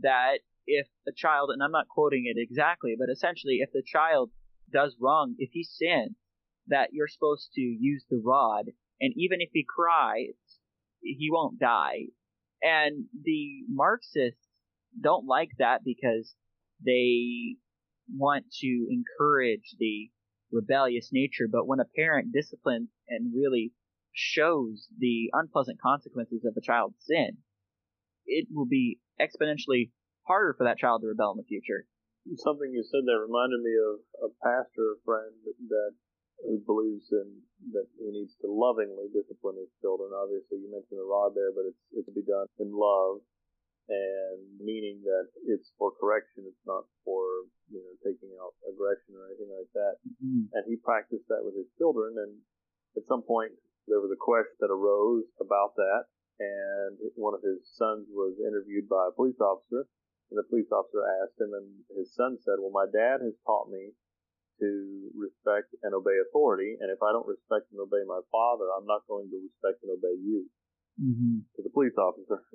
that 0.00 0.40
if 0.66 0.88
a 1.06 1.12
child, 1.12 1.50
and 1.50 1.62
I'm 1.62 1.70
not 1.70 1.88
quoting 1.88 2.24
it 2.26 2.40
exactly, 2.40 2.96
but 2.98 3.12
essentially 3.12 3.58
if 3.60 3.70
the 3.72 3.82
child 3.84 4.30
does 4.72 4.96
wrong, 5.00 5.36
if 5.38 5.50
he 5.52 5.62
sins, 5.62 6.16
that 6.68 6.90
you're 6.92 7.08
supposed 7.08 7.50
to 7.54 7.60
use 7.60 8.04
the 8.08 8.20
rod, 8.24 8.66
and 9.00 9.12
even 9.16 9.40
if 9.40 9.50
he 9.52 9.64
cries, 9.64 10.34
he 11.02 11.28
won't 11.30 11.58
die. 11.58 12.06
And 12.62 13.06
the 13.22 13.64
Marxists 13.68 14.48
don't 15.00 15.26
like 15.26 15.50
that 15.58 15.80
because 15.84 16.34
they 16.84 17.56
want 18.16 18.46
to 18.60 18.86
encourage 18.90 19.76
the 19.78 20.10
rebellious 20.52 21.10
nature, 21.12 21.48
but 21.50 21.66
when 21.66 21.80
a 21.80 21.90
parent 21.96 22.32
disciplines 22.32 22.88
and 23.08 23.34
really 23.34 23.72
shows 24.12 24.88
the 24.98 25.28
unpleasant 25.32 25.80
consequences 25.80 26.44
of 26.44 26.54
a 26.56 26.64
child's 26.64 26.96
sin, 27.00 27.38
it 28.26 28.46
will 28.52 28.66
be 28.66 29.00
exponentially 29.20 29.90
harder 30.26 30.54
for 30.56 30.64
that 30.64 30.78
child 30.78 31.02
to 31.02 31.08
rebel 31.08 31.32
in 31.32 31.38
the 31.38 31.48
future. 31.48 31.86
Something 32.36 32.72
you 32.72 32.82
said 32.82 33.04
that 33.04 33.20
reminded 33.20 33.60
me 33.60 33.74
of 33.76 34.30
a 34.30 34.34
pastor 34.40 34.96
friend 35.04 35.34
that 35.68 35.92
who 36.44 36.60
believes 36.60 37.08
in 37.10 37.40
that 37.72 37.88
he 37.96 38.12
needs 38.12 38.36
to 38.44 38.46
lovingly 38.46 39.08
discipline 39.10 39.56
his 39.56 39.72
children. 39.80 40.12
Obviously, 40.12 40.60
you 40.60 40.68
mentioned 40.68 41.00
the 41.00 41.08
rod 41.08 41.32
there, 41.32 41.50
but 41.50 41.64
it's 41.64 41.82
it's 41.96 42.08
to 42.08 42.14
be 42.14 42.24
done 42.24 42.46
in 42.60 42.68
love, 42.70 43.24
and 43.88 44.40
meaning 44.60 45.00
that 45.04 45.32
it's 45.48 45.72
for 45.80 45.92
correction. 45.96 46.44
It's 46.44 46.66
not 46.68 46.84
for 47.02 47.48
you 47.72 47.80
know 47.80 47.94
taking 48.04 48.32
out 48.36 48.52
aggression 48.68 49.16
or 49.16 49.32
anything 49.32 49.50
like 49.52 49.72
that. 49.72 49.94
Mm-hmm. 50.20 50.52
And 50.52 50.62
he 50.68 50.76
practiced 50.76 51.26
that 51.32 51.44
with 51.44 51.56
his 51.56 51.68
children. 51.80 52.20
And 52.20 52.44
at 53.00 53.08
some 53.08 53.24
point, 53.24 53.56
there 53.88 54.04
was 54.04 54.12
a 54.12 54.20
question 54.20 54.60
that 54.60 54.72
arose 54.72 55.28
about 55.40 55.76
that, 55.80 56.12
and 56.40 57.00
one 57.16 57.32
of 57.32 57.40
his 57.40 57.64
sons 57.76 58.06
was 58.12 58.36
interviewed 58.40 58.88
by 58.88 59.08
a 59.08 59.16
police 59.16 59.40
officer. 59.40 59.88
And 60.32 60.40
the 60.40 60.48
police 60.48 60.72
officer 60.72 61.04
asked 61.20 61.36
him, 61.36 61.52
and 61.52 61.84
his 62.00 62.12
son 62.16 62.40
said, 62.40 62.56
"Well, 62.56 62.72
my 62.72 62.88
dad 62.88 63.20
has 63.20 63.36
taught 63.44 63.68
me 63.68 63.92
to 64.60 65.10
respect 65.14 65.74
and 65.82 65.94
obey 65.94 66.14
authority, 66.22 66.76
and 66.78 66.90
if 66.90 67.02
I 67.02 67.10
don't 67.10 67.26
respect 67.26 67.70
and 67.72 67.80
obey 67.80 68.02
my 68.06 68.20
father, 68.30 68.70
I'm 68.70 68.86
not 68.86 69.06
going 69.08 69.30
to 69.30 69.38
respect 69.38 69.82
and 69.82 69.92
obey 69.94 70.16
you." 70.20 70.46
Mm-hmm. 71.00 71.50
To 71.56 71.60
the 71.62 71.74
police 71.74 71.98
officer. 71.98 72.38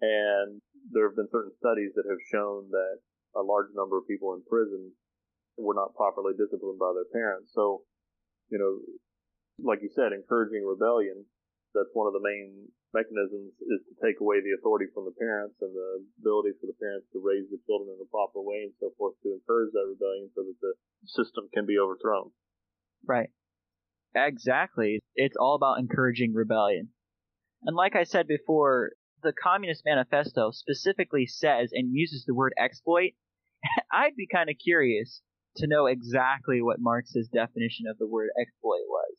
and 0.00 0.60
there 0.92 1.08
have 1.08 1.16
been 1.16 1.32
certain 1.32 1.54
studies 1.56 1.96
that 1.96 2.04
have 2.04 2.20
shown 2.28 2.68
that 2.70 3.00
a 3.36 3.42
large 3.42 3.72
number 3.74 3.96
of 3.96 4.06
people 4.06 4.34
in 4.34 4.42
prison 4.44 4.92
were 5.56 5.74
not 5.74 5.94
properly 5.94 6.34
disciplined 6.36 6.78
by 6.78 6.92
their 6.94 7.08
parents. 7.08 7.52
So, 7.54 7.82
you 8.50 8.58
know, 8.58 8.82
like 9.62 9.80
you 9.82 9.90
said, 9.94 10.12
encouraging 10.12 10.66
rebellion, 10.66 11.24
that's 11.74 11.94
one 11.94 12.06
of 12.06 12.12
the 12.12 12.22
main 12.22 12.68
mechanisms 12.94 13.52
is 13.58 13.82
to 13.90 13.94
take 13.98 14.22
away 14.22 14.38
the 14.38 14.54
authority 14.54 14.86
from 14.94 15.04
the 15.04 15.16
parents 15.18 15.58
and 15.60 15.74
the 15.74 16.06
ability 16.22 16.54
for 16.62 16.70
the 16.70 16.78
parents 16.78 17.10
to 17.10 17.18
raise 17.18 17.50
the 17.50 17.58
children 17.66 17.90
in 17.90 17.98
a 17.98 18.08
proper 18.14 18.38
way 18.38 18.70
and 18.70 18.74
so 18.78 18.94
forth 18.94 19.18
to 19.26 19.34
encourage 19.34 19.74
that 19.74 19.90
rebellion 19.90 20.30
so 20.38 20.46
that 20.46 20.58
the 20.62 20.72
system 21.10 21.50
can 21.50 21.66
be 21.66 21.74
overthrown. 21.74 22.30
Right. 23.02 23.34
Exactly. 24.14 25.02
It's 25.18 25.36
all 25.36 25.58
about 25.58 25.82
encouraging 25.82 26.32
rebellion. 26.32 26.94
And 27.66 27.74
like 27.74 27.96
I 27.96 28.04
said 28.04 28.28
before, 28.30 28.92
the 29.22 29.32
Communist 29.32 29.82
Manifesto 29.84 30.50
specifically 30.52 31.26
says 31.26 31.70
and 31.72 31.92
uses 31.92 32.24
the 32.24 32.34
word 32.34 32.54
exploit. 32.56 33.12
I'd 33.92 34.16
be 34.16 34.28
kind 34.30 34.50
of 34.50 34.56
curious 34.62 35.20
to 35.56 35.66
know 35.66 35.86
exactly 35.86 36.62
what 36.62 36.78
Marx's 36.78 37.28
definition 37.28 37.86
of 37.90 37.98
the 37.98 38.06
word 38.06 38.30
exploit 38.40 38.86
was. 38.86 39.16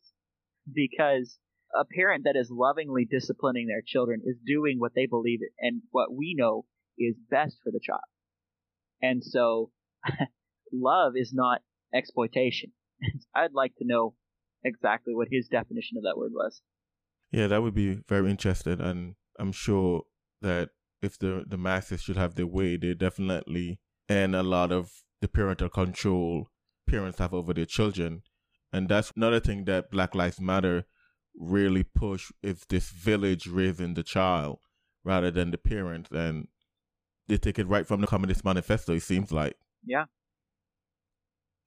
Because 0.72 1.38
a 1.74 1.84
parent 1.84 2.24
that 2.24 2.36
is 2.36 2.50
lovingly 2.50 3.04
disciplining 3.04 3.66
their 3.66 3.82
children 3.84 4.22
is 4.24 4.36
doing 4.46 4.78
what 4.78 4.92
they 4.94 5.06
believe 5.06 5.40
and 5.60 5.82
what 5.90 6.14
we 6.14 6.34
know 6.36 6.64
is 6.98 7.16
best 7.30 7.58
for 7.62 7.70
the 7.70 7.80
child. 7.82 8.00
And 9.02 9.22
so 9.22 9.70
love 10.72 11.12
is 11.16 11.32
not 11.32 11.60
exploitation. 11.94 12.72
I'd 13.34 13.52
like 13.52 13.74
to 13.78 13.86
know 13.86 14.14
exactly 14.64 15.14
what 15.14 15.28
his 15.30 15.48
definition 15.48 15.96
of 15.96 16.04
that 16.04 16.16
word 16.16 16.32
was. 16.32 16.60
Yeah, 17.30 17.48
that 17.48 17.62
would 17.62 17.74
be 17.74 18.00
very 18.08 18.30
interesting, 18.30 18.80
and 18.80 19.16
I'm 19.38 19.52
sure 19.52 20.02
that 20.42 20.70
if 21.02 21.18
the 21.18 21.44
the 21.46 21.58
masses 21.58 22.02
should 22.02 22.16
have 22.16 22.34
their 22.34 22.46
way, 22.46 22.76
they 22.76 22.94
definitely 22.94 23.80
end 24.08 24.34
a 24.34 24.42
lot 24.42 24.72
of 24.72 25.02
the 25.20 25.28
parental 25.28 25.68
control 25.68 26.50
parents 26.88 27.18
have 27.18 27.34
over 27.34 27.52
their 27.52 27.66
children, 27.66 28.22
and 28.72 28.88
that's 28.88 29.12
another 29.16 29.40
thing 29.40 29.64
that 29.64 29.90
Black 29.90 30.14
Lives 30.14 30.40
Matter 30.40 30.86
really 31.38 31.82
push 31.82 32.32
is 32.42 32.64
this 32.68 32.90
village 32.90 33.46
raising 33.46 33.94
the 33.94 34.02
child 34.02 34.58
rather 35.04 35.30
than 35.30 35.50
the 35.50 35.58
parents, 35.58 36.10
and 36.10 36.48
they 37.28 37.36
take 37.36 37.58
it 37.58 37.68
right 37.68 37.86
from 37.86 38.00
the 38.00 38.06
Communist 38.06 38.44
Manifesto. 38.44 38.94
It 38.94 39.02
seems 39.02 39.32
like. 39.32 39.56
Yeah. 39.84 40.04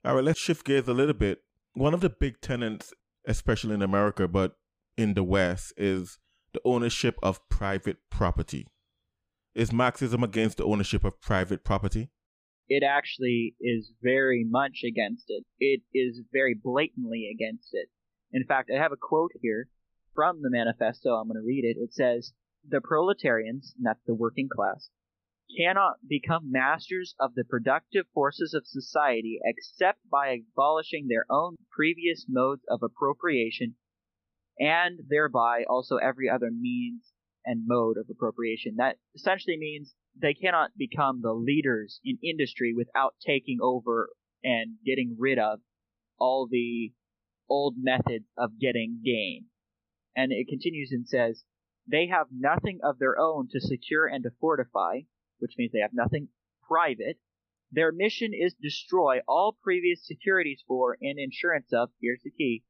All 0.06 0.16
right, 0.16 0.24
let's 0.24 0.40
shift 0.40 0.66
gears 0.66 0.88
a 0.88 0.94
little 0.94 1.14
bit. 1.14 1.40
One 1.74 1.94
of 1.94 2.02
the 2.02 2.10
big 2.10 2.42
tenets, 2.42 2.94
especially 3.28 3.76
in 3.76 3.82
America, 3.82 4.28
but 4.28 4.56
in 4.98 5.14
the 5.14 5.24
West, 5.24 5.74
is 5.78 6.20
the 6.54 6.62
ownership 6.66 7.18
of 7.22 7.48
private 7.50 7.98
property. 8.10 8.68
Is 9.56 9.74
Marxism 9.74 10.24
against 10.24 10.58
the 10.58 10.66
ownership 10.66 11.04
of 11.04 11.20
private 11.22 11.64
property? 11.64 12.10
It 12.68 12.84
actually 12.84 13.56
is 13.60 13.92
very 14.02 14.46
much 14.48 14.82
against 14.88 15.26
it. 15.28 15.44
It 15.60 15.82
is 15.94 16.22
very 16.32 16.56
blatantly 16.56 17.30
against 17.34 17.70
it. 17.74 17.90
In 18.32 18.44
fact, 18.46 18.70
I 18.74 18.78
have 18.78 18.92
a 18.92 18.98
quote 18.98 19.32
here 19.42 19.70
from 20.14 20.42
the 20.42 20.50
manifesto. 20.50 21.16
I'm 21.16 21.28
going 21.28 21.42
to 21.42 21.46
read 21.46 21.64
it. 21.66 21.78
It 21.80 21.94
says, 21.94 22.34
The 22.68 22.82
proletarians, 22.82 23.74
and 23.78 23.86
that's 23.86 24.04
the 24.06 24.14
working 24.14 24.50
class, 24.54 24.90
cannot 25.58 25.96
become 26.08 26.52
masters 26.52 27.16
of 27.20 27.34
the 27.34 27.44
productive 27.44 28.06
forces 28.14 28.54
of 28.54 28.68
society 28.68 29.40
except 29.44 30.00
by 30.10 30.30
abolishing 30.54 31.08
their 31.08 31.26
own 31.30 31.56
previous 31.72 32.26
modes 32.30 32.62
of 32.70 32.84
appropriation 32.84 33.76
and 34.60 35.00
thereby 35.08 35.64
also 35.68 35.96
every 35.96 36.30
other 36.30 36.52
means 36.52 37.14
and 37.46 37.66
mode 37.66 37.98
of 37.98 38.08
appropriation. 38.12 38.76
That 38.78 38.98
essentially 39.16 39.58
means 39.58 39.96
they 40.16 40.34
cannot 40.34 40.72
become 40.78 41.22
the 41.22 41.34
leaders 41.34 42.00
in 42.04 42.18
industry 42.22 42.74
without 42.76 43.16
taking 43.26 43.60
over 43.62 44.10
and 44.44 44.76
getting 44.86 45.16
rid 45.18 45.40
of 45.40 45.60
all 46.20 46.48
the 46.50 46.92
old 47.50 47.76
methods 47.78 48.26
of 48.38 48.60
getting 48.60 49.02
gain. 49.04 49.46
And 50.16 50.32
it 50.32 50.48
continues 50.48 50.92
and 50.92 51.08
says, 51.08 51.44
they 51.88 52.08
have 52.08 52.28
nothing 52.32 52.80
of 52.84 53.00
their 53.00 53.18
own 53.18 53.48
to 53.52 53.60
secure 53.60 54.06
and 54.06 54.24
to 54.24 54.32
fortify, 54.40 55.02
which 55.40 55.54
means 55.58 55.72
they 55.72 55.80
have 55.80 55.94
nothing 55.94 56.28
private. 56.68 57.18
Their 57.72 57.92
mission 57.92 58.32
is 58.34 58.54
destroy 58.54 59.20
all 59.28 59.58
previous 59.62 60.06
securities 60.06 60.64
for 60.68 60.98
and 61.02 61.20
insurance 61.20 61.72
of, 61.74 61.90
here's 62.02 62.22
the 62.24 62.32
key, 62.32 62.64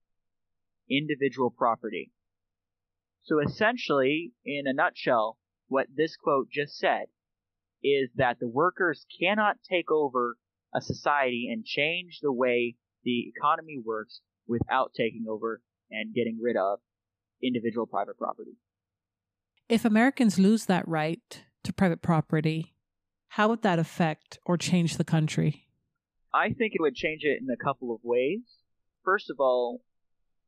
individual 0.90 1.50
property. 1.50 2.12
So 3.24 3.40
essentially, 3.40 4.34
in 4.46 4.68
a 4.68 4.74
nutshell, 4.74 5.38
what 5.68 5.88
this 5.94 6.16
quote 6.16 6.50
just 6.50 6.78
said 6.78 7.06
is 7.84 8.10
that 8.16 8.40
the 8.40 8.48
workers 8.48 9.06
cannot 9.20 9.58
take 9.70 9.92
over 9.92 10.38
a 10.74 10.82
society 10.82 11.50
and 11.52 11.66
change 11.66 12.20
the 12.22 12.34
way 12.34 12.76
the 13.04 13.32
economy 13.36 13.80
works 13.84 14.22
without 14.50 14.93
taking 14.93 15.26
over 15.30 15.62
and 15.91 16.14
getting 16.14 16.39
rid 16.41 16.58
of 16.58 16.80
individual 17.41 17.86
private 17.86 18.18
property. 18.18 18.58
If 19.70 19.86
Americans 19.86 20.39
lose 20.39 20.66
that 20.66 20.88
right 20.88 21.43
to 21.64 21.72
private 21.72 22.02
property, 22.02 22.74
how 23.30 23.50
would 23.50 23.62
that 23.62 23.80
affect 23.80 24.39
or 24.45 24.58
change 24.58 24.97
the 24.97 25.04
country? 25.04 25.68
I 26.34 26.50
think 26.50 26.74
it 26.74 26.82
would 26.82 26.95
change 26.95 27.22
it 27.24 27.39
in 27.41 27.47
a 27.50 27.64
couple 27.64 27.93
of 27.93 28.02
ways. 28.04 28.41
First 29.04 29.30
of 29.30 29.38
all, 29.39 29.82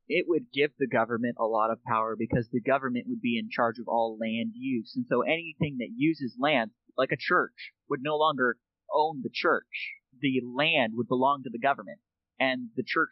it 0.07 0.25
would 0.27 0.51
give 0.53 0.71
the 0.77 0.87
government 0.87 1.35
a 1.39 1.45
lot 1.45 1.71
of 1.71 1.83
power 1.83 2.15
because 2.17 2.49
the 2.51 2.61
government 2.61 3.05
would 3.07 3.21
be 3.21 3.39
in 3.39 3.49
charge 3.49 3.77
of 3.79 3.87
all 3.87 4.17
land 4.19 4.51
use. 4.55 4.93
And 4.95 5.05
so 5.07 5.21
anything 5.21 5.77
that 5.79 5.93
uses 5.95 6.35
land, 6.39 6.71
like 6.97 7.11
a 7.11 7.17
church, 7.17 7.71
would 7.89 8.01
no 8.01 8.17
longer 8.17 8.57
own 8.93 9.21
the 9.23 9.29
church. 9.31 9.93
The 10.19 10.41
land 10.43 10.93
would 10.95 11.07
belong 11.07 11.43
to 11.43 11.49
the 11.51 11.59
government. 11.59 11.99
And 12.39 12.69
the 12.75 12.83
church 12.85 13.09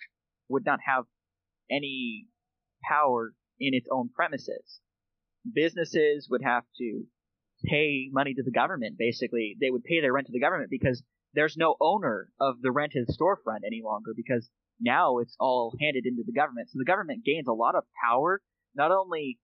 would 0.49 0.65
not 0.65 0.79
have 0.85 1.05
any 1.71 2.27
power 2.89 3.33
in 3.59 3.73
its 3.73 3.87
own 3.91 4.09
premises. 4.13 4.79
Businesses 5.53 6.27
would 6.29 6.41
have 6.43 6.63
to 6.77 7.03
pay 7.65 8.09
money 8.11 8.33
to 8.33 8.43
the 8.43 8.51
government, 8.51 8.97
basically. 8.97 9.55
They 9.59 9.69
would 9.69 9.83
pay 9.83 10.01
their 10.01 10.13
rent 10.13 10.27
to 10.27 10.33
the 10.33 10.39
government 10.39 10.69
because 10.69 11.03
there's 11.33 11.57
no 11.57 11.75
owner 11.79 12.29
of 12.39 12.61
the 12.61 12.71
rented 12.71 13.07
storefront 13.07 13.65
any 13.65 13.81
longer 13.83 14.13
because 14.15 14.49
now 14.79 15.17
it's 15.19 15.35
all 15.39 15.75
handed 15.79 16.05
into 16.05 16.23
the 16.25 16.33
government. 16.33 16.69
So 16.69 16.77
the 16.77 16.89
government 16.89 17.25
gains 17.25 17.47
a 17.47 17.53
lot 17.53 17.75
of 17.75 17.83
power, 18.03 18.41
not 18.75 18.91
only 18.91 19.39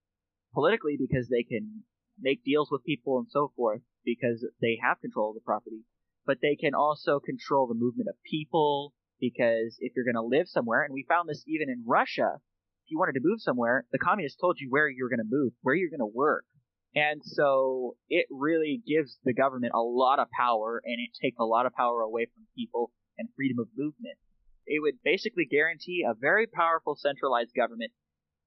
politically 0.53 0.97
because 0.97 1.27
they 1.27 1.43
can 1.43 1.83
make 2.19 2.43
deals 2.43 2.69
with 2.71 2.85
people 2.85 3.17
and 3.19 3.27
so 3.29 3.51
forth 3.55 3.81
because 4.05 4.45
they 4.61 4.79
have 4.81 5.01
control 5.01 5.31
of 5.31 5.35
the 5.35 5.45
property, 5.45 5.83
but 6.25 6.37
they 6.41 6.55
can 6.55 6.73
also 6.73 7.19
control 7.19 7.67
the 7.67 7.75
movement 7.75 8.07
of 8.09 8.15
people 8.29 8.93
because 9.19 9.77
if 9.79 9.93
you're 9.95 10.05
going 10.05 10.15
to 10.15 10.21
live 10.21 10.47
somewhere, 10.47 10.83
and 10.83 10.93
we 10.93 11.05
found 11.07 11.29
this 11.29 11.43
even 11.47 11.69
in 11.69 11.83
Russia, 11.85 12.37
if 12.83 12.91
you 12.91 12.99
wanted 12.99 13.13
to 13.13 13.23
move 13.23 13.41
somewhere, 13.41 13.85
the 13.91 13.99
communists 13.99 14.39
told 14.39 14.57
you 14.59 14.67
where 14.69 14.87
you're 14.87 15.09
going 15.09 15.19
to 15.19 15.29
move, 15.29 15.53
where 15.61 15.75
you're 15.75 15.89
going 15.89 15.99
to 15.99 16.13
work. 16.13 16.45
And 16.93 17.21
so 17.23 17.97
it 18.07 18.25
really 18.31 18.81
gives 18.87 19.17
the 19.23 19.33
government 19.33 19.73
a 19.75 19.81
lot 19.81 20.19
of 20.19 20.27
power 20.31 20.81
and 20.85 20.95
it 20.95 21.11
takes 21.21 21.37
a 21.39 21.43
lot 21.43 21.65
of 21.65 21.73
power 21.73 22.01
away 22.01 22.27
from 22.33 22.47
people 22.55 22.91
and 23.17 23.27
freedom 23.35 23.59
of 23.59 23.67
movement 23.75 24.17
it 24.65 24.81
would 24.81 24.95
basically 25.03 25.45
guarantee 25.45 26.03
a 26.05 26.13
very 26.13 26.47
powerful 26.47 26.95
centralized 26.95 27.53
government, 27.55 27.91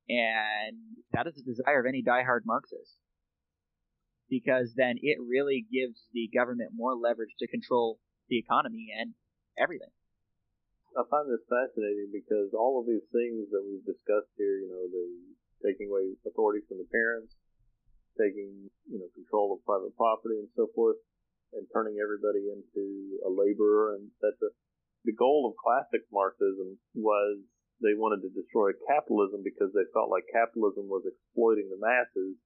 and 0.09 0.77
that 1.13 1.27
is 1.27 1.35
the 1.35 1.43
desire 1.43 1.81
of 1.81 1.87
any 1.87 2.03
diehard 2.03 2.41
Marxist. 2.45 2.99
Because 4.29 4.75
then 4.77 4.97
it 5.01 5.17
really 5.21 5.65
gives 5.73 6.05
the 6.13 6.29
government 6.37 6.71
more 6.75 6.95
leverage 6.95 7.35
to 7.39 7.49
control 7.49 7.99
the 8.29 8.39
economy 8.39 8.89
and 8.99 9.15
everything. 9.57 9.89
I 10.97 11.03
find 11.11 11.29
this 11.29 11.45
fascinating 11.51 12.09
because 12.15 12.57
all 12.57 12.81
of 12.81 12.89
these 12.89 13.05
things 13.13 13.51
that 13.53 13.65
we've 13.65 13.85
discussed 13.85 14.33
here, 14.39 14.63
you 14.63 14.69
know, 14.71 14.85
the 14.89 15.07
taking 15.61 15.91
away 15.91 16.15
authority 16.25 16.65
from 16.65 16.79
the 16.79 16.89
parents, 16.89 17.35
taking, 18.15 18.71
you 18.87 18.99
know, 18.99 19.11
control 19.13 19.53
of 19.53 19.67
private 19.67 19.93
property 19.99 20.39
and 20.39 20.51
so 20.55 20.71
forth, 20.75 20.97
and 21.53 21.67
turning 21.73 21.99
everybody 21.99 22.49
into 22.49 23.19
a 23.27 23.31
laborer 23.31 23.99
and 23.99 24.09
etc 24.23 24.53
the 25.09 25.17
goal 25.17 25.49
of 25.49 25.57
classic 25.57 26.05
Marxism 26.13 26.77
was 26.93 27.41
they 27.81 27.95
wanted 27.95 28.21
to 28.27 28.35
destroy 28.35 28.77
capitalism 28.91 29.41
because 29.41 29.73
they 29.73 29.87
felt 29.95 30.11
like 30.13 30.29
capitalism 30.29 30.91
was 30.91 31.07
exploiting 31.07 31.71
the 31.71 31.79
masses 31.79 32.37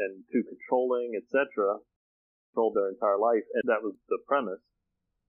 and 0.00 0.24
too 0.32 0.40
controlling, 0.46 1.18
etc. 1.18 1.82
Controlled 2.48 2.78
their 2.78 2.88
entire 2.88 3.20
life, 3.20 3.44
and 3.58 3.68
that 3.68 3.84
was 3.84 3.92
the 4.08 4.22
premise. 4.24 4.62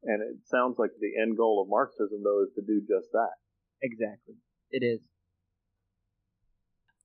And 0.04 0.22
it 0.22 0.46
sounds 0.46 0.78
like 0.78 0.92
the 1.00 1.22
end 1.22 1.38
goal 1.38 1.62
of 1.62 1.70
Marxism, 1.70 2.22
though, 2.24 2.44
is 2.44 2.54
to 2.56 2.62
do 2.62 2.82
just 2.82 3.12
that. 3.14 3.36
Exactly, 3.82 4.36
it 4.72 4.84
is. 4.84 5.00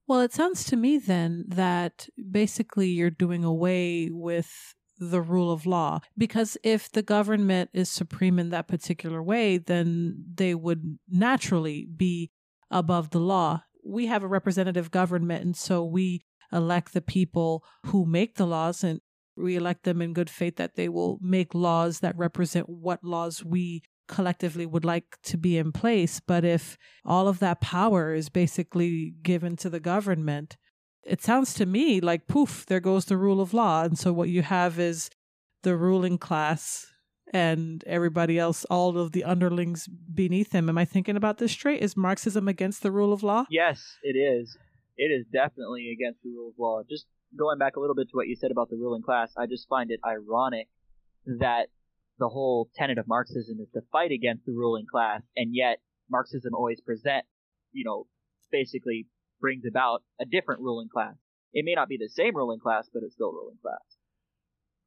Well, 0.06 0.20
it 0.20 0.32
sounds 0.32 0.64
to 0.64 0.76
me 0.76 0.98
then 0.98 1.44
that 1.48 2.08
basically 2.30 2.88
you're 2.88 3.10
doing 3.10 3.44
away 3.44 4.08
with 4.10 4.74
the 4.98 5.20
rule 5.20 5.52
of 5.52 5.66
law. 5.66 6.00
Because 6.16 6.56
if 6.64 6.90
the 6.90 7.02
government 7.02 7.70
is 7.72 7.90
supreme 7.90 8.38
in 8.38 8.48
that 8.50 8.68
particular 8.68 9.22
way, 9.22 9.58
then 9.58 10.24
they 10.34 10.54
would 10.54 10.98
naturally 11.08 11.86
be 11.94 12.30
above 12.70 13.10
the 13.10 13.20
law. 13.20 13.62
We 13.84 14.06
have 14.06 14.22
a 14.22 14.28
representative 14.28 14.90
government, 14.90 15.44
and 15.44 15.56
so 15.56 15.84
we 15.84 16.24
elect 16.52 16.94
the 16.94 17.02
people 17.02 17.64
who 17.86 18.06
make 18.06 18.36
the 18.36 18.46
laws 18.46 18.82
and 18.82 19.00
we 19.38 19.56
elect 19.56 19.84
them 19.84 20.02
in 20.02 20.12
good 20.12 20.30
faith 20.30 20.56
that 20.56 20.74
they 20.74 20.88
will 20.88 21.18
make 21.20 21.54
laws 21.54 22.00
that 22.00 22.16
represent 22.16 22.68
what 22.68 23.04
laws 23.04 23.44
we 23.44 23.82
collectively 24.08 24.66
would 24.66 24.84
like 24.84 25.18
to 25.22 25.36
be 25.36 25.56
in 25.56 25.70
place. 25.70 26.20
But 26.20 26.44
if 26.44 26.76
all 27.04 27.28
of 27.28 27.38
that 27.38 27.60
power 27.60 28.14
is 28.14 28.28
basically 28.28 29.14
given 29.22 29.56
to 29.56 29.70
the 29.70 29.80
government, 29.80 30.56
it 31.04 31.22
sounds 31.22 31.54
to 31.54 31.66
me 31.66 32.00
like 32.00 32.26
poof, 32.26 32.66
there 32.66 32.80
goes 32.80 33.04
the 33.04 33.16
rule 33.16 33.40
of 33.40 33.54
law. 33.54 33.84
And 33.84 33.98
so 33.98 34.12
what 34.12 34.28
you 34.28 34.42
have 34.42 34.78
is 34.78 35.10
the 35.62 35.76
ruling 35.76 36.18
class 36.18 36.86
and 37.32 37.84
everybody 37.86 38.38
else, 38.38 38.64
all 38.66 38.96
of 38.98 39.12
the 39.12 39.24
underlings 39.24 39.86
beneath 39.86 40.50
them. 40.50 40.68
Am 40.68 40.78
I 40.78 40.84
thinking 40.84 41.16
about 41.16 41.38
this 41.38 41.52
straight? 41.52 41.82
Is 41.82 41.96
Marxism 41.96 42.48
against 42.48 42.82
the 42.82 42.90
rule 42.90 43.12
of 43.12 43.22
law? 43.22 43.44
Yes, 43.50 43.98
it 44.02 44.16
is. 44.16 44.56
It 44.96 45.12
is 45.12 45.26
definitely 45.32 45.92
against 45.92 46.22
the 46.22 46.30
rule 46.30 46.48
of 46.48 46.58
law. 46.58 46.82
Just 46.88 47.06
going 47.36 47.58
back 47.58 47.76
a 47.76 47.80
little 47.80 47.94
bit 47.94 48.08
to 48.10 48.16
what 48.16 48.28
you 48.28 48.36
said 48.36 48.50
about 48.50 48.70
the 48.70 48.76
ruling 48.76 49.02
class, 49.02 49.32
I 49.36 49.46
just 49.46 49.68
find 49.68 49.90
it 49.90 50.00
ironic 50.06 50.68
that 51.38 51.66
the 52.18 52.28
whole 52.28 52.70
tenet 52.74 52.98
of 52.98 53.06
Marxism 53.06 53.58
is 53.60 53.68
to 53.74 53.80
fight 53.92 54.12
against 54.12 54.46
the 54.46 54.52
ruling 54.52 54.86
class, 54.90 55.22
and 55.36 55.54
yet 55.54 55.78
Marxism 56.10 56.54
always 56.54 56.80
present, 56.80 57.24
you 57.72 57.84
know, 57.84 58.06
basically 58.50 59.06
brings 59.40 59.64
about 59.68 60.02
a 60.20 60.24
different 60.24 60.60
ruling 60.60 60.88
class. 60.92 61.14
It 61.52 61.64
may 61.64 61.74
not 61.74 61.88
be 61.88 61.96
the 61.96 62.08
same 62.08 62.34
ruling 62.34 62.60
class, 62.60 62.88
but 62.92 63.02
it's 63.02 63.14
still 63.14 63.32
ruling 63.32 63.58
class. 63.62 63.78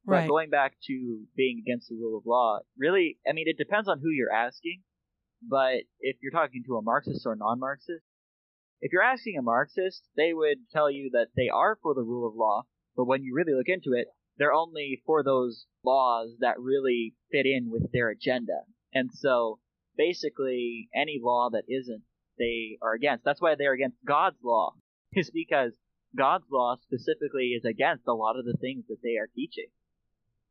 Right. 0.04 0.22
But 0.22 0.28
going 0.28 0.50
back 0.50 0.74
to 0.88 1.20
being 1.36 1.62
against 1.64 1.88
the 1.88 1.94
rule 1.94 2.18
of 2.18 2.26
law, 2.26 2.58
really, 2.76 3.18
I 3.28 3.32
mean, 3.32 3.46
it 3.46 3.56
depends 3.56 3.88
on 3.88 4.00
who 4.00 4.10
you're 4.10 4.32
asking. 4.32 4.82
But 5.48 5.84
if 6.00 6.16
you're 6.22 6.32
talking 6.32 6.62
to 6.66 6.76
a 6.76 6.82
Marxist 6.82 7.26
or 7.26 7.32
a 7.32 7.36
non-Marxist, 7.36 8.04
if 8.82 8.90
you're 8.92 9.02
asking 9.02 9.38
a 9.38 9.42
Marxist, 9.42 10.02
they 10.16 10.34
would 10.34 10.68
tell 10.72 10.90
you 10.90 11.10
that 11.12 11.28
they 11.36 11.48
are 11.48 11.78
for 11.80 11.94
the 11.94 12.02
rule 12.02 12.28
of 12.28 12.34
law, 12.34 12.62
but 12.96 13.04
when 13.04 13.22
you 13.22 13.32
really 13.32 13.54
look 13.54 13.68
into 13.68 13.96
it, 13.96 14.08
they're 14.38 14.52
only 14.52 15.00
for 15.06 15.22
those 15.22 15.66
laws 15.84 16.30
that 16.40 16.58
really 16.58 17.14
fit 17.30 17.46
in 17.46 17.70
with 17.70 17.92
their 17.92 18.10
agenda. 18.10 18.62
And 18.92 19.10
so, 19.12 19.60
basically, 19.96 20.88
any 20.92 21.20
law 21.22 21.48
that 21.52 21.62
isn't 21.68 22.02
they 22.38 22.76
are 22.82 22.94
against. 22.94 23.24
That's 23.24 23.40
why 23.40 23.54
they're 23.54 23.72
against 23.74 24.04
God's 24.04 24.38
law, 24.42 24.72
is 25.12 25.30
because 25.30 25.74
God's 26.16 26.46
law 26.50 26.74
specifically 26.82 27.54
is 27.56 27.64
against 27.64 28.08
a 28.08 28.14
lot 28.14 28.36
of 28.36 28.44
the 28.44 28.56
things 28.60 28.86
that 28.88 28.98
they 29.00 29.16
are 29.16 29.28
teaching. 29.32 29.68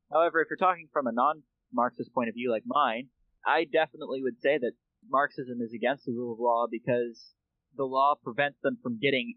However, 0.10 0.42
if 0.42 0.48
you're 0.50 0.58
talking 0.58 0.88
from 0.94 1.06
a 1.06 1.12
non 1.12 1.44
Marxist 1.74 2.14
point 2.14 2.30
of 2.30 2.36
view 2.36 2.50
like 2.50 2.64
mine, 2.66 3.10
I 3.46 3.66
definitely 3.66 4.22
would 4.24 4.40
say 4.40 4.58
that 4.58 4.72
Marxism 5.10 5.60
is 5.62 5.74
against 5.74 6.06
the 6.06 6.14
rule 6.14 6.32
of 6.32 6.40
law 6.40 6.68
because 6.72 7.34
the 7.76 7.84
law 7.86 8.15
prevents 8.22 8.59
them 8.61 8.78
from 8.82 8.99
getting 8.99 9.36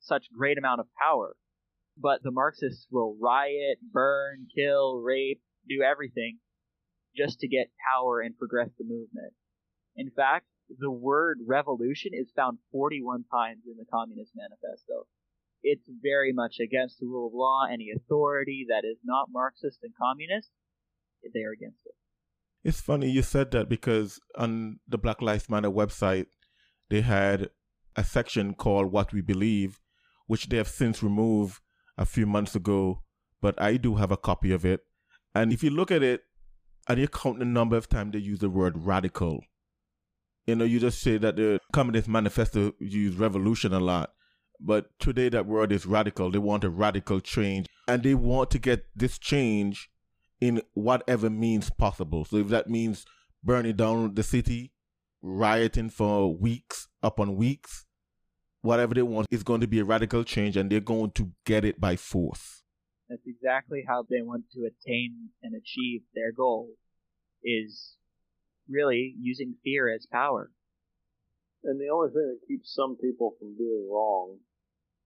such 0.00 0.26
great 0.36 0.58
amount 0.58 0.80
of 0.80 0.86
power. 1.00 1.36
but 1.98 2.22
the 2.22 2.30
Marxists 2.30 2.86
will 2.90 3.16
riot, 3.20 3.78
burn, 3.90 4.46
kill, 4.54 5.00
rape, 5.00 5.40
do 5.66 5.82
everything 5.82 6.38
just 7.16 7.40
to 7.40 7.48
get 7.48 7.72
power 7.90 8.20
and 8.20 8.36
progress 8.36 8.68
the 8.76 8.84
movement. 8.84 9.32
In 9.96 10.10
fact, 10.10 10.44
the 10.78 10.90
word 10.90 11.38
revolution 11.46 12.10
is 12.12 12.30
found 12.36 12.58
41 12.70 13.24
times 13.32 13.62
in 13.66 13.76
the 13.78 13.86
Communist 13.90 14.32
Manifesto. 14.36 15.06
It's 15.62 15.88
very 16.02 16.32
much 16.34 16.56
against 16.60 17.00
the 17.00 17.06
rule 17.06 17.28
of 17.28 17.32
law. 17.34 17.64
Any 17.64 17.88
authority 17.96 18.66
that 18.68 18.84
is 18.84 18.98
not 19.02 19.28
Marxist 19.32 19.78
and 19.82 19.94
communist, 19.98 20.50
they 21.32 21.40
are 21.40 21.52
against 21.52 21.80
it. 21.86 21.94
It's 22.62 22.80
funny 22.80 23.08
you 23.08 23.22
said 23.22 23.52
that 23.52 23.68
because 23.68 24.20
on 24.36 24.80
the 24.86 24.98
Black 24.98 25.22
Lives 25.22 25.48
Matter 25.48 25.70
website, 25.70 26.26
they 26.90 27.00
had 27.00 27.48
a 27.96 28.04
section 28.04 28.54
called 28.54 28.92
What 28.92 29.12
We 29.12 29.20
Believe, 29.20 29.80
which 30.26 30.48
they 30.48 30.56
have 30.56 30.68
since 30.68 31.02
removed 31.02 31.60
a 31.98 32.04
few 32.04 32.26
months 32.26 32.54
ago, 32.54 33.02
but 33.40 33.60
I 33.60 33.76
do 33.76 33.96
have 33.96 34.10
a 34.10 34.16
copy 34.16 34.52
of 34.52 34.64
it. 34.64 34.80
And 35.34 35.52
if 35.52 35.62
you 35.62 35.70
look 35.70 35.90
at 35.90 36.02
it, 36.02 36.22
and 36.88 37.00
you 37.00 37.08
count 37.08 37.38
the 37.40 37.44
number 37.44 37.76
of 37.76 37.88
times 37.88 38.12
they 38.12 38.18
use 38.18 38.38
the 38.38 38.50
word 38.50 38.86
radical, 38.86 39.42
you 40.46 40.54
know, 40.54 40.64
you 40.64 40.78
just 40.78 41.00
say 41.00 41.18
that 41.18 41.36
the 41.36 41.58
Communist 41.72 42.06
Manifesto 42.06 42.72
use 42.78 43.16
revolution 43.16 43.72
a 43.72 43.80
lot. 43.80 44.12
But 44.60 44.86
today 44.98 45.28
that 45.30 45.46
word 45.46 45.72
is 45.72 45.86
radical. 45.86 46.30
They 46.30 46.38
want 46.38 46.64
a 46.64 46.70
radical 46.70 47.20
change. 47.20 47.66
And 47.88 48.02
they 48.02 48.14
want 48.14 48.50
to 48.52 48.58
get 48.58 48.84
this 48.94 49.18
change 49.18 49.90
in 50.40 50.62
whatever 50.74 51.28
means 51.28 51.70
possible. 51.70 52.24
So 52.24 52.36
if 52.36 52.48
that 52.48 52.68
means 52.68 53.04
burning 53.42 53.76
down 53.76 54.14
the 54.14 54.22
city, 54.22 54.72
rioting 55.22 55.90
for 55.90 56.34
weeks 56.34 56.88
upon 57.02 57.36
weeks, 57.36 57.85
whatever 58.66 58.94
they 58.94 59.02
want 59.02 59.26
is 59.30 59.42
going 59.42 59.60
to 59.60 59.66
be 59.66 59.78
a 59.78 59.84
radical 59.84 60.24
change 60.24 60.56
and 60.56 60.70
they're 60.70 60.80
going 60.80 61.12
to 61.12 61.30
get 61.44 61.64
it 61.64 61.80
by 61.80 61.96
force. 61.96 62.62
That's 63.08 63.26
exactly 63.26 63.84
how 63.86 64.04
they 64.08 64.20
want 64.20 64.44
to 64.52 64.66
attain 64.66 65.30
and 65.42 65.54
achieve 65.54 66.02
their 66.14 66.32
goal 66.32 66.70
is 67.44 67.94
really 68.68 69.14
using 69.20 69.54
fear 69.62 69.88
as 69.94 70.06
power. 70.10 70.50
And 71.62 71.80
the 71.80 71.88
only 71.88 72.10
thing 72.10 72.26
that 72.34 72.48
keeps 72.48 72.74
some 72.74 72.96
people 73.00 73.34
from 73.38 73.56
doing 73.56 73.88
wrong 73.90 74.38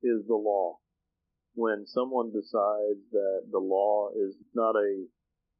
is 0.02 0.26
the 0.26 0.34
law. 0.34 0.78
When 1.54 1.84
someone 1.86 2.32
decides 2.32 3.04
that 3.12 3.48
the 3.52 3.58
law 3.58 4.10
is 4.16 4.34
not 4.54 4.76
a 4.76 5.04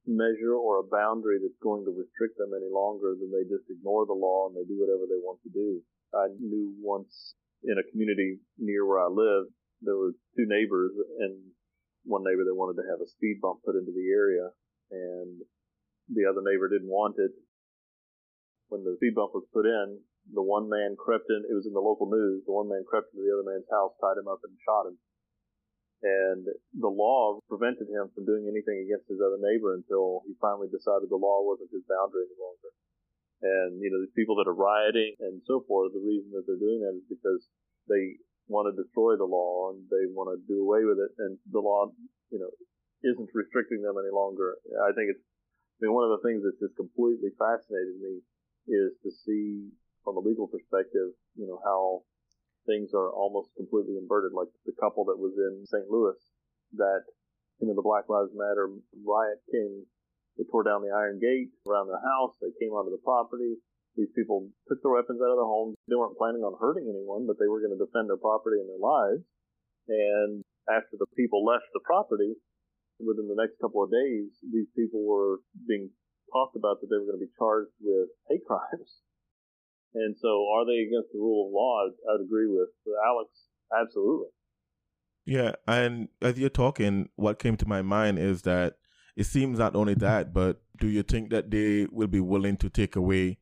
measure 0.06 0.54
or 0.54 0.80
a 0.80 0.90
boundary 0.90 1.38
that's 1.40 1.60
going 1.62 1.84
to 1.84 1.92
restrict 1.92 2.38
them 2.38 2.56
any 2.56 2.72
longer, 2.72 3.12
then 3.20 3.28
they 3.28 3.44
just 3.44 3.68
ignore 3.68 4.06
the 4.06 4.16
law 4.16 4.48
and 4.48 4.56
they 4.56 4.64
do 4.64 4.80
whatever 4.80 5.04
they 5.04 5.20
want 5.20 5.40
to 5.44 5.52
do. 5.52 5.82
I 6.14 6.28
knew 6.40 6.72
once 6.80 7.34
in 7.64 7.76
a 7.76 7.88
community 7.90 8.40
near 8.58 8.86
where 8.86 9.00
I 9.00 9.08
lived, 9.08 9.52
there 9.82 9.96
were 9.96 10.12
two 10.36 10.48
neighbors 10.48 10.92
and 11.20 11.52
one 12.04 12.24
neighbor 12.24 12.44
that 12.44 12.56
wanted 12.56 12.80
to 12.80 12.88
have 12.88 13.00
a 13.00 13.08
speed 13.08 13.40
bump 13.40 13.60
put 13.64 13.76
into 13.76 13.92
the 13.92 14.08
area 14.08 14.48
and 14.90 15.40
the 16.10 16.26
other 16.26 16.42
neighbor 16.42 16.68
didn't 16.68 16.90
want 16.90 17.16
it. 17.18 17.32
When 18.68 18.84
the 18.84 18.96
speed 18.96 19.14
bump 19.14 19.34
was 19.34 19.46
put 19.52 19.66
in, 19.66 20.00
the 20.32 20.44
one 20.44 20.68
man 20.68 20.94
crept 20.94 21.26
in, 21.28 21.42
it 21.48 21.56
was 21.56 21.66
in 21.66 21.74
the 21.74 21.82
local 21.82 22.06
news, 22.06 22.44
the 22.46 22.54
one 22.54 22.68
man 22.68 22.86
crept 22.86 23.10
into 23.12 23.24
the 23.24 23.34
other 23.34 23.46
man's 23.46 23.68
house, 23.70 23.96
tied 23.98 24.20
him 24.20 24.30
up 24.30 24.40
and 24.46 24.54
shot 24.62 24.88
him. 24.88 24.96
And 26.00 26.48
the 26.72 26.88
law 26.88 27.40
prevented 27.44 27.92
him 27.92 28.08
from 28.14 28.24
doing 28.24 28.48
anything 28.48 28.80
against 28.80 29.10
his 29.10 29.20
other 29.20 29.36
neighbor 29.36 29.76
until 29.76 30.24
he 30.24 30.32
finally 30.40 30.70
decided 30.72 31.12
the 31.12 31.20
law 31.20 31.44
wasn't 31.44 31.74
his 31.74 31.84
boundary 31.84 32.24
any 32.24 32.38
longer. 32.40 32.72
And, 33.40 33.80
you 33.80 33.88
know, 33.88 34.00
these 34.04 34.12
people 34.12 34.36
that 34.36 34.48
are 34.48 34.56
rioting 34.56 35.16
and 35.20 35.40
so 35.48 35.64
forth, 35.64 35.96
the 35.96 36.04
reason 36.04 36.28
that 36.36 36.44
they're 36.44 36.60
doing 36.60 36.84
that 36.84 36.96
is 36.96 37.06
because 37.08 37.40
they 37.88 38.20
want 38.52 38.68
to 38.68 38.76
destroy 38.76 39.16
the 39.16 39.28
law 39.28 39.72
and 39.72 39.88
they 39.88 40.04
want 40.12 40.28
to 40.28 40.36
do 40.44 40.60
away 40.60 40.84
with 40.84 41.00
it. 41.00 41.12
And 41.16 41.40
the 41.48 41.64
law, 41.64 41.88
you 42.28 42.36
know, 42.36 42.52
isn't 43.00 43.32
restricting 43.32 43.80
them 43.80 43.96
any 43.96 44.12
longer. 44.12 44.60
I 44.84 44.92
think 44.92 45.16
it's, 45.16 45.24
I 45.80 45.88
mean, 45.88 45.96
one 45.96 46.04
of 46.04 46.12
the 46.20 46.24
things 46.26 46.44
that's 46.44 46.60
just 46.60 46.76
completely 46.76 47.32
fascinated 47.40 47.96
me 47.96 48.20
is 48.68 48.92
to 49.00 49.10
see 49.24 49.72
from 50.04 50.20
a 50.20 50.24
legal 50.24 50.44
perspective, 50.44 51.16
you 51.32 51.48
know, 51.48 51.56
how 51.64 52.04
things 52.68 52.92
are 52.92 53.08
almost 53.08 53.48
completely 53.56 53.96
inverted. 53.96 54.36
Like 54.36 54.52
the 54.68 54.76
couple 54.76 55.08
that 55.08 55.16
was 55.16 55.32
in 55.40 55.64
St. 55.64 55.88
Louis 55.88 56.20
that, 56.76 57.08
you 57.60 57.68
know, 57.68 57.76
the 57.76 57.84
Black 57.84 58.08
Lives 58.12 58.36
Matter 58.36 58.68
riot 59.00 59.40
came, 59.48 59.88
they 60.40 60.48
tore 60.48 60.64
down 60.64 60.80
the 60.80 60.88
Iron 60.88 61.20
Gate 61.20 61.52
around 61.68 61.92
their 61.92 62.00
house. 62.00 62.32
They 62.40 62.48
came 62.56 62.72
onto 62.72 62.88
the 62.88 63.04
property. 63.04 63.60
These 63.92 64.08
people 64.16 64.48
took 64.64 64.80
their 64.80 64.96
weapons 64.96 65.20
out 65.20 65.36
of 65.36 65.36
their 65.36 65.52
homes. 65.52 65.76
They 65.84 66.00
weren't 66.00 66.16
planning 66.16 66.40
on 66.40 66.56
hurting 66.56 66.88
anyone, 66.88 67.28
but 67.28 67.36
they 67.36 67.44
were 67.44 67.60
going 67.60 67.76
to 67.76 67.84
defend 67.84 68.08
their 68.08 68.16
property 68.16 68.56
and 68.56 68.72
their 68.72 68.80
lives. 68.80 69.20
And 69.92 70.40
after 70.64 70.96
the 70.96 71.04
people 71.12 71.44
left 71.44 71.68
the 71.76 71.84
property, 71.84 72.40
within 72.96 73.28
the 73.28 73.36
next 73.36 73.60
couple 73.60 73.84
of 73.84 73.92
days, 73.92 74.32
these 74.40 74.72
people 74.72 75.04
were 75.04 75.44
being 75.68 75.92
talked 76.32 76.56
about 76.56 76.80
that 76.80 76.88
they 76.88 76.96
were 76.96 77.12
going 77.12 77.20
to 77.20 77.28
be 77.28 77.36
charged 77.36 77.76
with 77.84 78.08
hate 78.32 78.44
crimes. 78.48 79.04
And 79.92 80.16
so, 80.16 80.48
are 80.56 80.64
they 80.64 80.88
against 80.88 81.12
the 81.12 81.20
rule 81.20 81.48
of 81.48 81.52
law? 81.52 81.84
I'd, 81.84 81.96
I'd 82.08 82.24
agree 82.24 82.48
with 82.48 82.72
Alex. 83.04 83.28
Absolutely. 83.68 84.32
Yeah, 85.26 85.52
and 85.68 86.08
as 86.22 86.38
you're 86.38 86.48
talking, 86.48 87.10
what 87.16 87.38
came 87.38 87.58
to 87.58 87.68
my 87.68 87.82
mind 87.82 88.18
is 88.18 88.42
that 88.42 88.79
it 89.20 89.26
seems 89.26 89.58
not 89.58 89.76
only 89.76 89.92
that, 89.92 90.32
but 90.32 90.62
do 90.78 90.86
you 90.86 91.02
think 91.02 91.28
that 91.28 91.50
they 91.50 91.86
will 91.92 92.06
be 92.06 92.20
willing 92.20 92.56
to 92.56 92.70
take 92.70 92.96
away 92.96 93.36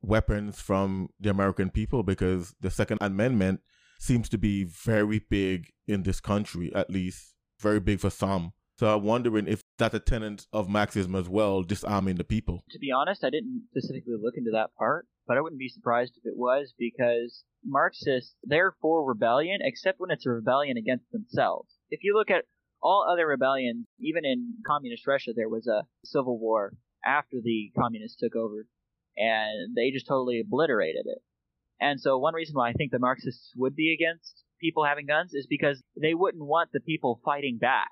weapons 0.00 0.60
from 0.60 1.08
the 1.18 1.28
American 1.28 1.70
people? 1.70 2.04
Because 2.04 2.54
the 2.60 2.70
Second 2.70 2.98
Amendment 3.00 3.60
seems 3.98 4.28
to 4.28 4.38
be 4.38 4.62
very 4.62 5.18
big 5.18 5.72
in 5.88 6.04
this 6.04 6.20
country, 6.20 6.72
at 6.72 6.88
least 6.88 7.34
very 7.58 7.80
big 7.80 7.98
for 7.98 8.10
some. 8.10 8.52
So 8.78 8.94
I'm 8.94 9.02
wondering 9.02 9.48
if 9.48 9.60
that's 9.76 9.96
a 9.96 9.98
tenet 9.98 10.46
of 10.52 10.68
Marxism 10.68 11.16
as 11.16 11.28
well, 11.28 11.64
disarming 11.64 12.14
the 12.14 12.22
people. 12.22 12.62
To 12.70 12.78
be 12.78 12.92
honest, 12.92 13.24
I 13.24 13.30
didn't 13.30 13.64
specifically 13.70 14.14
look 14.22 14.34
into 14.36 14.52
that 14.52 14.70
part, 14.78 15.08
but 15.26 15.36
I 15.36 15.40
wouldn't 15.40 15.58
be 15.58 15.68
surprised 15.68 16.12
if 16.16 16.24
it 16.24 16.36
was 16.36 16.74
because 16.78 17.42
Marxists, 17.64 18.36
they're 18.44 18.76
for 18.80 19.04
rebellion, 19.04 19.58
except 19.62 19.98
when 19.98 20.12
it's 20.12 20.26
a 20.26 20.30
rebellion 20.30 20.76
against 20.76 21.10
themselves. 21.10 21.70
If 21.90 22.04
you 22.04 22.16
look 22.16 22.30
at 22.30 22.44
all 22.84 23.06
other 23.10 23.26
rebellions, 23.26 23.86
even 23.98 24.24
in 24.24 24.54
communist 24.66 25.06
Russia, 25.06 25.32
there 25.34 25.48
was 25.48 25.66
a 25.66 25.84
civil 26.04 26.38
war 26.38 26.74
after 27.04 27.38
the 27.42 27.72
communists 27.76 28.18
took 28.18 28.36
over, 28.36 28.66
and 29.16 29.74
they 29.74 29.90
just 29.90 30.06
totally 30.06 30.40
obliterated 30.40 31.06
it. 31.06 31.18
And 31.80 32.00
so 32.00 32.18
one 32.18 32.34
reason 32.34 32.54
why 32.54 32.68
I 32.68 32.72
think 32.74 32.92
the 32.92 32.98
Marxists 32.98 33.52
would 33.56 33.74
be 33.74 33.92
against 33.92 34.44
people 34.60 34.84
having 34.84 35.06
guns 35.06 35.32
is 35.34 35.46
because 35.48 35.82
they 36.00 36.14
wouldn't 36.14 36.44
want 36.44 36.70
the 36.72 36.80
people 36.80 37.20
fighting 37.24 37.58
back. 37.58 37.88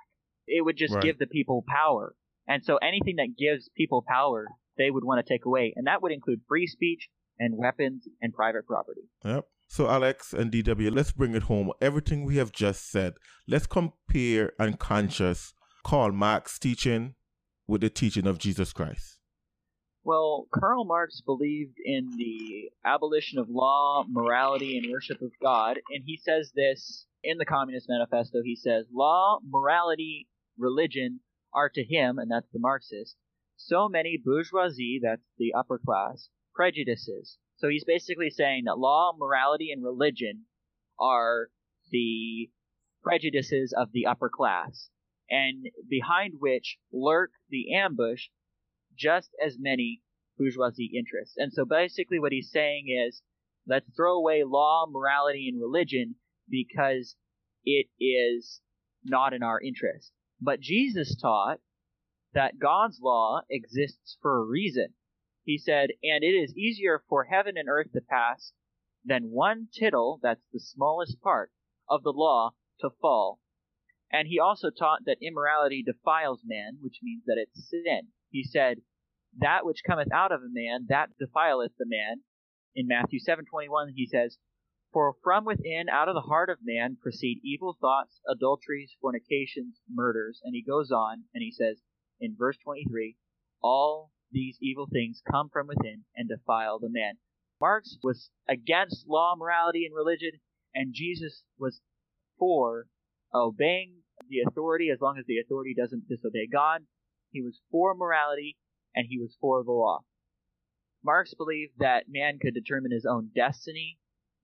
It 0.46 0.64
would 0.64 0.76
just 0.76 0.94
right. 0.94 1.02
give 1.02 1.18
the 1.18 1.26
people 1.26 1.64
power. 1.66 2.14
And 2.46 2.64
so 2.64 2.76
anything 2.76 3.16
that 3.16 3.36
gives 3.38 3.68
people 3.76 4.04
power, 4.06 4.46
they 4.76 4.90
would 4.90 5.04
want 5.04 5.24
to 5.24 5.32
take 5.32 5.44
away. 5.44 5.72
And 5.76 5.86
that 5.86 6.02
would 6.02 6.12
include 6.12 6.40
free 6.48 6.66
speech 6.66 7.08
and 7.38 7.56
weapons 7.56 8.06
and 8.20 8.32
private 8.32 8.66
property. 8.66 9.02
Yep. 9.24 9.46
So, 9.72 9.88
Alex 9.88 10.34
and 10.34 10.52
DW, 10.52 10.94
let's 10.94 11.12
bring 11.12 11.34
it 11.34 11.44
home. 11.44 11.72
Everything 11.80 12.26
we 12.26 12.36
have 12.36 12.52
just 12.52 12.90
said, 12.90 13.14
let's 13.48 13.66
compare 13.66 14.52
and 14.58 14.78
contrast 14.78 15.54
Karl 15.82 16.12
Marx's 16.12 16.58
teaching 16.58 17.14
with 17.66 17.80
the 17.80 17.88
teaching 17.88 18.26
of 18.26 18.36
Jesus 18.36 18.74
Christ. 18.74 19.16
Well, 20.04 20.46
Karl 20.52 20.84
Marx 20.84 21.22
believed 21.22 21.78
in 21.82 22.10
the 22.18 22.68
abolition 22.84 23.38
of 23.38 23.48
law, 23.48 24.04
morality, 24.06 24.76
and 24.76 24.92
worship 24.92 25.22
of 25.22 25.30
God, 25.42 25.78
and 25.88 26.04
he 26.04 26.20
says 26.22 26.52
this 26.54 27.06
in 27.24 27.38
the 27.38 27.46
Communist 27.46 27.86
Manifesto. 27.88 28.42
He 28.44 28.56
says, 28.56 28.84
Law, 28.92 29.38
morality, 29.42 30.28
religion 30.58 31.20
are 31.54 31.70
to 31.70 31.82
him, 31.82 32.18
and 32.18 32.30
that's 32.30 32.50
the 32.52 32.60
Marxist, 32.60 33.16
so 33.56 33.88
many 33.88 34.20
bourgeoisie, 34.22 35.00
that's 35.02 35.22
the 35.38 35.54
upper 35.54 35.78
class, 35.78 36.28
prejudices. 36.54 37.38
So 37.62 37.68
he's 37.68 37.84
basically 37.84 38.30
saying 38.30 38.64
that 38.64 38.78
law, 38.78 39.12
morality, 39.16 39.70
and 39.70 39.84
religion 39.84 40.46
are 40.98 41.48
the 41.92 42.50
prejudices 43.04 43.72
of 43.76 43.92
the 43.92 44.04
upper 44.04 44.28
class, 44.28 44.88
and 45.30 45.66
behind 45.88 46.34
which 46.40 46.78
lurk 46.92 47.30
the 47.50 47.72
ambush 47.72 48.30
just 48.98 49.30
as 49.40 49.58
many 49.60 50.02
bourgeoisie 50.36 50.90
interests. 50.92 51.36
And 51.36 51.52
so 51.52 51.64
basically 51.64 52.18
what 52.18 52.32
he's 52.32 52.50
saying 52.50 52.86
is, 53.06 53.22
let's 53.68 53.86
throw 53.94 54.16
away 54.16 54.42
law, 54.44 54.86
morality, 54.90 55.48
and 55.48 55.60
religion 55.60 56.16
because 56.50 57.14
it 57.64 57.86
is 58.00 58.60
not 59.04 59.34
in 59.34 59.44
our 59.44 59.60
interest. 59.60 60.10
But 60.40 60.58
Jesus 60.58 61.14
taught 61.14 61.60
that 62.34 62.58
God's 62.58 62.98
law 63.00 63.42
exists 63.48 64.18
for 64.20 64.40
a 64.40 64.44
reason. 64.44 64.94
He 65.44 65.58
said, 65.58 65.90
And 66.02 66.22
it 66.22 66.34
is 66.34 66.56
easier 66.56 67.02
for 67.08 67.24
heaven 67.24 67.56
and 67.56 67.68
earth 67.68 67.92
to 67.92 68.00
pass 68.00 68.52
than 69.04 69.30
one 69.30 69.68
tittle, 69.72 70.20
that's 70.22 70.44
the 70.52 70.60
smallest 70.60 71.20
part, 71.20 71.50
of 71.88 72.02
the 72.02 72.12
law 72.12 72.54
to 72.80 72.90
fall. 72.90 73.40
And 74.10 74.28
he 74.28 74.38
also 74.38 74.70
taught 74.70 75.04
that 75.06 75.22
immorality 75.22 75.82
defiles 75.82 76.42
man, 76.44 76.78
which 76.80 77.00
means 77.02 77.24
that 77.26 77.38
it's 77.38 77.68
sin. 77.68 78.12
He 78.30 78.44
said, 78.44 78.82
That 79.36 79.64
which 79.64 79.82
cometh 79.84 80.12
out 80.12 80.30
of 80.32 80.42
a 80.42 80.48
man, 80.48 80.86
that 80.88 81.16
defileth 81.18 81.72
the 81.78 81.86
man. 81.86 82.22
In 82.74 82.86
Matthew 82.86 83.18
7:21 83.18 83.92
he 83.94 84.06
says, 84.06 84.38
For 84.92 85.14
from 85.22 85.44
within, 85.44 85.88
out 85.88 86.08
of 86.08 86.14
the 86.14 86.28
heart 86.28 86.50
of 86.50 86.58
man, 86.62 86.98
proceed 87.00 87.40
evil 87.42 87.76
thoughts, 87.80 88.20
adulteries, 88.28 88.94
fornications, 89.00 89.80
murders. 89.90 90.40
And 90.44 90.54
he 90.54 90.62
goes 90.62 90.90
on 90.90 91.24
and 91.34 91.42
he 91.42 91.50
says 91.50 91.82
in 92.20 92.36
verse 92.36 92.58
23 92.62 93.16
All 93.62 94.12
these 94.32 94.58
evil 94.60 94.88
things 94.90 95.22
come 95.30 95.48
from 95.52 95.66
within 95.68 96.04
and 96.16 96.28
defile 96.28 96.78
the 96.78 96.88
man. 96.90 97.14
Marx 97.60 97.98
was 98.02 98.30
against 98.48 99.06
law, 99.06 99.34
morality, 99.36 99.86
and 99.86 99.94
religion, 99.94 100.32
and 100.74 100.94
Jesus 100.94 101.44
was 101.58 101.80
for 102.38 102.86
obeying 103.34 104.02
the 104.28 104.40
authority 104.46 104.90
as 104.90 105.00
long 105.00 105.16
as 105.18 105.26
the 105.26 105.38
authority 105.38 105.74
doesn't 105.74 106.08
disobey 106.08 106.48
God. 106.50 106.82
He 107.30 107.42
was 107.42 107.60
for 107.70 107.94
morality 107.94 108.56
and 108.94 109.06
he 109.08 109.18
was 109.18 109.36
for 109.40 109.62
the 109.64 109.72
law. 109.72 110.00
Marx 111.04 111.34
believed 111.34 111.72
that 111.78 112.04
man 112.08 112.38
could 112.40 112.54
determine 112.54 112.92
his 112.92 113.06
own 113.06 113.30
destiny 113.34 113.98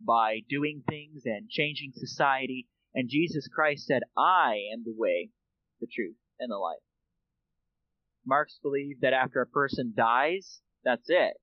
by 0.04 0.40
doing 0.48 0.82
things 0.88 1.22
and 1.24 1.48
changing 1.48 1.92
society, 1.94 2.66
and 2.94 3.08
Jesus 3.08 3.48
Christ 3.48 3.86
said, 3.86 4.02
I 4.16 4.60
am 4.72 4.84
the 4.84 4.94
way, 4.96 5.30
the 5.80 5.86
truth, 5.86 6.16
and 6.38 6.50
the 6.50 6.56
life. 6.56 6.78
Marx 8.28 8.58
believed 8.62 9.00
that 9.00 9.14
after 9.14 9.40
a 9.40 9.46
person 9.46 9.94
dies, 9.96 10.60
that's 10.84 11.08
it. 11.08 11.34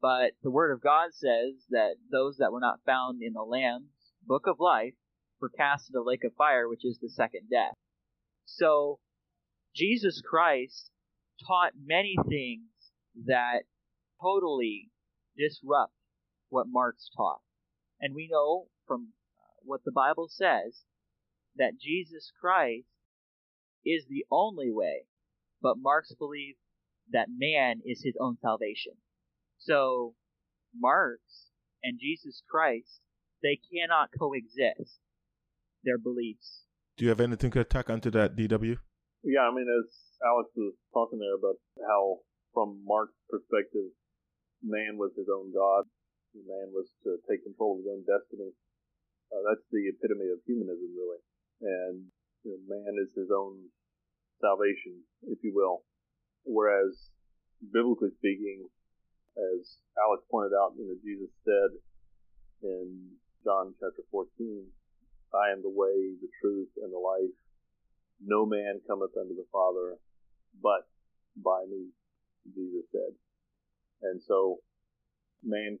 But 0.00 0.32
the 0.42 0.50
Word 0.50 0.72
of 0.72 0.82
God 0.82 1.08
says 1.12 1.64
that 1.70 1.94
those 2.12 2.36
that 2.36 2.52
were 2.52 2.60
not 2.60 2.84
found 2.86 3.22
in 3.22 3.32
the 3.32 3.42
Lamb's 3.42 4.12
book 4.24 4.46
of 4.46 4.60
life 4.60 4.94
were 5.40 5.48
cast 5.48 5.88
into 5.88 5.98
the 5.98 6.08
lake 6.08 6.24
of 6.24 6.34
fire, 6.36 6.68
which 6.68 6.84
is 6.84 6.98
the 7.00 7.08
second 7.08 7.48
death. 7.50 7.74
So, 8.44 9.00
Jesus 9.74 10.22
Christ 10.28 10.90
taught 11.46 11.72
many 11.82 12.16
things 12.28 12.68
that 13.26 13.62
totally 14.20 14.90
disrupt 15.36 15.92
what 16.48 16.66
Marx 16.68 17.08
taught. 17.16 17.40
And 18.00 18.14
we 18.14 18.28
know 18.30 18.66
from 18.86 19.08
uh, 19.36 19.60
what 19.62 19.84
the 19.84 19.92
Bible 19.92 20.28
says 20.28 20.82
that 21.56 21.78
Jesus 21.80 22.30
Christ 22.40 22.86
is 23.84 24.04
the 24.08 24.24
only 24.30 24.70
way, 24.70 25.04
but 25.62 25.76
Marx 25.78 26.14
believed 26.18 26.58
that 27.12 27.28
man 27.36 27.80
is 27.84 28.02
his 28.02 28.14
own 28.20 28.36
salvation. 28.40 28.92
So, 29.58 30.14
Marx 30.74 31.20
and 31.82 31.98
Jesus 31.98 32.42
Christ, 32.48 33.00
they 33.42 33.58
cannot 33.72 34.10
coexist, 34.18 35.00
their 35.84 35.98
beliefs. 35.98 36.64
Do 36.96 37.04
you 37.04 37.10
have 37.10 37.20
anything 37.20 37.50
to 37.52 37.60
attack 37.60 37.90
onto 37.90 38.10
that, 38.10 38.36
DW? 38.36 38.76
Yeah, 39.22 39.46
I 39.50 39.54
mean, 39.54 39.66
as 39.66 39.90
Alex 40.24 40.50
was 40.56 40.74
talking 40.92 41.18
there 41.18 41.34
about 41.34 41.58
how, 41.86 42.18
from 42.54 42.82
Marx's 42.84 43.18
perspective, 43.30 43.90
man 44.62 44.98
was 44.98 45.12
his 45.16 45.26
own 45.30 45.52
God, 45.54 45.86
man 46.34 46.70
was 46.70 46.86
to 47.02 47.18
take 47.26 47.42
control 47.42 47.78
of 47.78 47.82
his 47.82 47.90
own 47.90 48.02
destiny. 48.06 48.52
Uh, 49.32 49.42
that's 49.48 49.64
the 49.72 49.90
epitome 49.90 50.30
of 50.30 50.44
humanism, 50.46 50.92
really. 50.94 51.20
And 51.60 51.96
you 52.44 52.54
know, 52.54 52.60
man 52.68 52.94
is 53.00 53.12
his 53.16 53.32
own 53.34 53.72
salvation, 54.40 55.02
if 55.28 55.38
you 55.42 55.52
will. 55.54 55.82
Whereas, 56.44 57.10
biblically 57.60 58.10
speaking, 58.18 58.68
as 59.36 59.78
Alex 59.98 60.24
pointed 60.30 60.54
out, 60.56 60.74
you 60.78 60.86
know, 60.86 60.98
Jesus 61.02 61.30
said 61.44 61.70
in 62.62 63.18
John 63.44 63.74
chapter 63.78 64.02
14, 64.10 64.26
I 65.34 65.52
am 65.52 65.62
the 65.62 65.70
way, 65.70 66.16
the 66.18 66.30
truth, 66.40 66.68
and 66.82 66.92
the 66.92 66.98
life. 66.98 67.34
No 68.24 68.46
man 68.46 68.80
cometh 68.88 69.14
unto 69.14 69.34
the 69.34 69.46
Father 69.52 69.98
but 70.62 70.88
by 71.36 71.64
me, 71.70 71.90
Jesus 72.46 72.86
said. 72.90 73.14
And 74.02 74.20
so, 74.22 74.58
man 75.42 75.78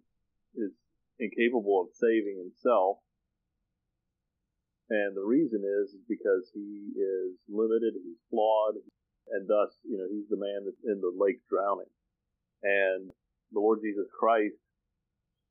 is 0.54 0.70
incapable 1.18 1.82
of 1.82 1.94
saving 1.94 2.38
himself. 2.38 2.98
And 4.88 5.12
the 5.16 5.24
reason 5.24 5.60
is, 5.60 5.92
is 5.92 6.04
because 6.08 6.48
he 6.54 6.96
is 6.96 7.36
limited, 7.48 7.92
he's 8.00 8.20
flawed, 8.32 8.80
and 9.28 9.44
thus, 9.44 9.76
you 9.84 10.00
know, 10.00 10.08
he's 10.08 10.28
the 10.32 10.40
man 10.40 10.64
that's 10.64 10.80
in 10.88 11.00
the 11.04 11.12
lake 11.12 11.44
drowning. 11.52 11.92
And 12.64 13.12
the 13.52 13.60
Lord 13.60 13.84
Jesus 13.84 14.08
Christ 14.16 14.56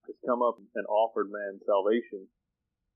has 0.10 0.18
come 0.26 0.42
up 0.42 0.58
and 0.74 0.86
offered 0.90 1.30
man 1.30 1.62
salvation 1.66 2.26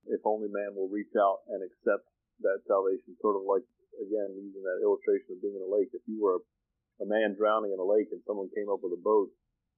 if 0.09 0.21
only 0.25 0.49
man 0.49 0.73
will 0.73 0.89
reach 0.89 1.13
out 1.13 1.45
and 1.53 1.61
accept 1.61 2.09
that 2.41 2.65
salvation. 2.65 3.13
Sort 3.21 3.37
of 3.37 3.45
like, 3.45 3.65
again, 4.01 4.33
using 4.33 4.65
that 4.65 4.81
illustration 4.81 5.37
of 5.37 5.43
being 5.45 5.53
in 5.53 5.61
a 5.61 5.69
lake. 5.69 5.93
If 5.93 6.01
you 6.09 6.17
were 6.17 6.41
a, 6.41 7.05
a 7.05 7.07
man 7.07 7.37
drowning 7.37 7.69
in 7.69 7.77
a 7.77 7.85
lake 7.85 8.09
and 8.09 8.23
someone 8.25 8.49
came 8.57 8.69
up 8.71 8.81
with 8.81 8.97
a 8.97 9.01
boat 9.01 9.29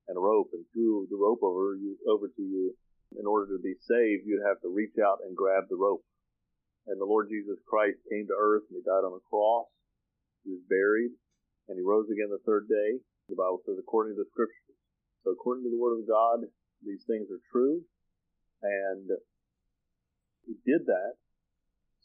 and 0.08 0.16
a 0.16 0.24
rope 0.24 0.56
and 0.56 0.64
threw 0.72 1.08
the 1.12 1.20
rope 1.20 1.44
over 1.44 1.76
you, 1.76 2.00
over 2.08 2.32
to 2.32 2.44
you, 2.44 2.72
in 3.20 3.28
order 3.28 3.52
to 3.52 3.62
be 3.62 3.76
saved, 3.84 4.26
you'd 4.26 4.48
have 4.48 4.64
to 4.64 4.72
reach 4.72 4.96
out 4.98 5.20
and 5.28 5.36
grab 5.36 5.68
the 5.70 5.78
rope. 5.78 6.04
And 6.88 7.00
the 7.00 7.08
Lord 7.08 7.32
Jesus 7.32 7.60
Christ 7.64 8.00
came 8.12 8.28
to 8.28 8.36
earth 8.36 8.68
and 8.68 8.76
he 8.80 8.84
died 8.84 9.08
on 9.08 9.16
a 9.16 9.24
cross. 9.30 9.72
He 10.44 10.52
was 10.52 10.64
buried 10.68 11.16
and 11.72 11.80
he 11.80 11.84
rose 11.84 12.12
again 12.12 12.28
the 12.28 12.44
third 12.44 12.68
day. 12.68 13.00
The 13.32 13.40
Bible 13.40 13.64
says 13.64 13.80
according 13.80 14.16
to 14.16 14.24
the 14.24 14.32
scriptures. 14.36 14.76
So 15.24 15.32
according 15.32 15.64
to 15.64 15.72
the 15.72 15.80
word 15.80 16.04
of 16.04 16.08
God, 16.08 16.44
these 16.84 17.08
things 17.08 17.32
are 17.32 17.40
true. 17.52 17.88
And 18.64 19.08
he 20.44 20.60
did 20.68 20.84
that 20.88 21.16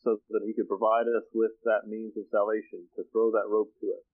so 0.06 0.22
that 0.30 0.46
he 0.46 0.54
could 0.54 0.70
provide 0.70 1.10
us 1.10 1.26
with 1.34 1.58
that 1.66 1.90
means 1.90 2.14
of 2.14 2.30
salvation, 2.30 2.86
to 2.94 3.02
throw 3.10 3.34
that 3.34 3.50
rope 3.50 3.74
to 3.82 3.86
us, 3.98 4.06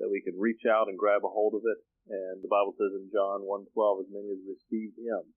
that 0.00 0.08
we 0.08 0.24
could 0.24 0.40
reach 0.40 0.64
out 0.64 0.88
and 0.88 0.96
grab 0.96 1.20
a 1.20 1.28
hold 1.28 1.52
of 1.52 1.64
it. 1.68 1.80
And 2.08 2.40
the 2.40 2.48
Bible 2.48 2.72
says 2.80 2.96
in 2.96 3.12
John 3.12 3.44
1.12, 3.44 3.68
as 4.00 4.08
many 4.08 4.32
as 4.32 4.40
received 4.48 4.96
him. 4.96 5.36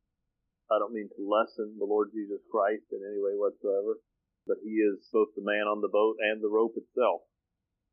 I 0.71 0.79
don't 0.79 0.95
mean 0.95 1.11
to 1.11 1.27
lessen 1.27 1.75
the 1.75 1.87
Lord 1.87 2.15
Jesus 2.15 2.39
Christ 2.47 2.87
in 2.95 3.03
any 3.03 3.19
way 3.19 3.35
whatsoever, 3.35 3.99
but 4.47 4.57
he 4.63 4.81
is 4.81 5.05
both 5.13 5.29
the 5.35 5.45
man 5.45 5.69
on 5.69 5.81
the 5.81 5.91
boat 5.91 6.17
and 6.19 6.41
the 6.41 6.49
rope 6.49 6.73
itself, 6.77 7.21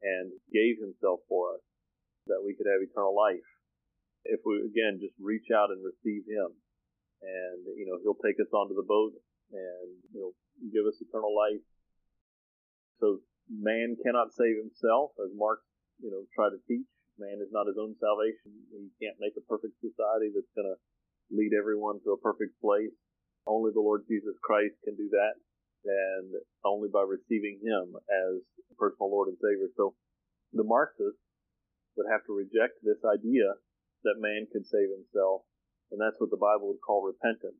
and 0.03 0.33
gave 0.53 0.79
himself 0.79 1.21
for 1.29 1.59
us 1.59 1.65
that 2.29 2.45
we 2.45 2.55
could 2.55 2.69
have 2.69 2.85
eternal 2.85 3.17
life 3.17 3.45
if 4.29 4.41
we 4.45 4.61
again 4.63 5.01
just 5.01 5.17
reach 5.19 5.49
out 5.51 5.73
and 5.73 5.81
receive 5.83 6.23
him. 6.29 6.53
And 7.19 7.67
you 7.75 7.89
know 7.89 7.99
he'll 7.99 8.23
take 8.23 8.39
us 8.39 8.53
onto 8.55 8.79
the 8.79 8.87
boat 8.87 9.17
and 9.51 9.89
you 10.15 10.21
know 10.23 10.33
give 10.71 10.87
us 10.87 11.01
eternal 11.03 11.35
life. 11.35 11.65
So 13.03 13.25
man 13.51 13.99
cannot 14.05 14.37
save 14.37 14.61
himself 14.61 15.19
as 15.19 15.35
marx 15.35 15.65
you 15.99 16.13
know 16.13 16.23
tried 16.37 16.55
to 16.55 16.63
teach. 16.71 16.87
Man 17.19 17.43
is 17.43 17.51
not 17.51 17.67
his 17.67 17.75
own 17.75 17.99
salvation. 17.99 18.55
He 18.71 18.95
can't 19.03 19.19
make 19.19 19.35
a 19.35 19.43
perfect 19.51 19.75
society 19.83 20.31
that's 20.31 20.55
going 20.55 20.71
to 20.71 20.79
lead 21.35 21.51
everyone 21.51 21.99
to 22.07 22.15
a 22.15 22.23
perfect 22.23 22.55
place. 22.63 22.95
Only 23.49 23.73
the 23.73 23.83
lord 23.83 24.05
jesus 24.07 24.37
christ 24.45 24.77
can 24.85 24.95
do 24.95 25.09
that 25.11 25.41
and 25.85 26.35
only 26.65 26.89
by 26.89 27.03
receiving 27.03 27.61
him 27.63 27.95
as 28.11 28.43
personal 28.79 29.11
lord 29.11 29.29
and 29.29 29.39
savior 29.39 29.71
so 29.77 29.95
the 30.53 30.65
marxists 30.65 31.21
would 31.99 32.07
have 32.07 32.23
to 32.25 32.33
reject 32.33 32.79
this 32.81 33.03
idea 33.03 33.59
that 34.07 34.23
man 34.23 34.47
could 34.55 34.63
save 34.65 34.89
himself. 34.95 35.43
And 35.91 35.99
that's 35.99 36.17
what 36.23 36.31
the 36.31 36.39
Bible 36.39 36.71
would 36.71 36.85
call 36.85 37.03
repentance, 37.03 37.59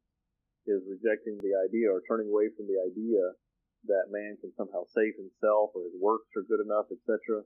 is 0.69 0.87
rejecting 0.87 1.43
the 1.43 1.59
idea 1.59 1.91
or 1.91 2.05
turning 2.07 2.31
away 2.31 2.53
from 2.55 2.71
the 2.71 2.79
idea 2.79 3.35
that 3.91 4.15
man 4.15 4.39
can 4.39 4.55
somehow 4.55 4.87
save 4.95 5.17
himself 5.19 5.75
or 5.75 5.89
his 5.91 5.97
works 5.99 6.31
are 6.39 6.47
good 6.47 6.63
enough, 6.63 6.87
etc. 6.93 7.43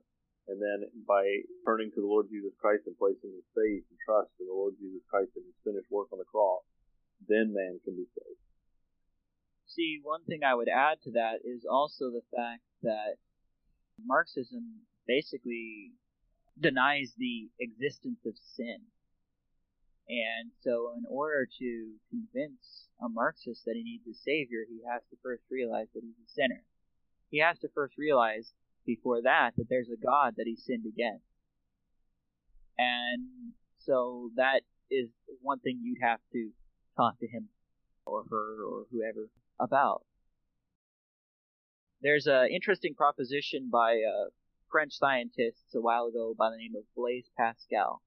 And 0.51 0.59
then 0.59 0.85
by 1.07 1.23
turning 1.63 1.89
to 1.95 2.01
the 2.03 2.09
Lord 2.09 2.27
Jesus 2.27 2.51
Christ 2.59 2.83
and 2.85 2.99
placing 2.99 3.31
his 3.31 3.47
faith 3.55 3.87
and 3.87 3.99
trust 4.03 4.35
in 4.43 4.45
the 4.45 4.57
Lord 4.57 4.75
Jesus 4.75 5.01
Christ 5.07 5.31
and 5.39 5.47
his 5.47 5.55
finished 5.63 5.87
work 5.87 6.11
on 6.11 6.19
the 6.19 6.27
cross, 6.27 6.67
then 7.31 7.55
man 7.55 7.79
can 7.87 7.95
be 7.95 8.05
saved. 8.11 8.42
See, 9.75 9.99
one 10.03 10.23
thing 10.25 10.43
I 10.43 10.53
would 10.53 10.69
add 10.69 11.01
to 11.03 11.11
that 11.11 11.41
is 11.43 11.65
also 11.65 12.11
the 12.11 12.21
fact 12.35 12.61
that 12.83 13.17
Marxism 14.05 14.85
basically 15.07 15.93
denies 16.59 17.13
the 17.17 17.49
existence 17.59 18.19
of 18.25 18.37
sin. 18.37 18.77
And 20.07 20.51
so, 20.61 20.93
in 20.95 21.05
order 21.09 21.47
to 21.57 21.91
convince 22.11 22.89
a 23.01 23.09
Marxist 23.09 23.65
that 23.65 23.73
he 23.75 23.83
needs 23.83 24.05
a 24.05 24.13
savior, 24.13 24.65
he 24.69 24.81
has 24.87 25.01
to 25.09 25.17
first 25.23 25.43
realize 25.49 25.87
that 25.95 26.03
he's 26.03 26.21
a 26.23 26.29
sinner. 26.29 26.63
He 27.31 27.39
has 27.39 27.57
to 27.59 27.69
first 27.73 27.97
realize 27.97 28.53
before 28.85 29.23
that 29.23 29.51
that 29.57 29.69
there's 29.69 29.89
a 29.89 29.97
God 29.97 30.35
that 30.37 30.45
he 30.45 30.55
sinned 30.55 30.85
against. 30.85 31.25
And 32.77 33.53
so, 33.79 34.29
that 34.35 34.61
is 34.91 35.09
one 35.41 35.59
thing 35.59 35.79
you'd 35.81 36.05
have 36.05 36.19
to 36.33 36.51
talk 36.95 37.17
to 37.19 37.27
him 37.27 37.49
or 38.05 38.25
her 38.29 38.63
or 38.65 38.85
whoever 38.91 39.29
about. 39.59 40.03
There's 42.01 42.27
an 42.27 42.49
interesting 42.53 42.95
proposition 42.95 43.69
by 43.71 44.01
French 44.71 44.93
scientists 44.93 45.73
a 45.75 45.81
while 45.81 46.07
ago 46.07 46.33
by 46.37 46.49
the 46.49 46.57
name 46.57 46.73
of 46.77 46.83
Blaise 46.95 47.29
Pascal. 47.37 48.01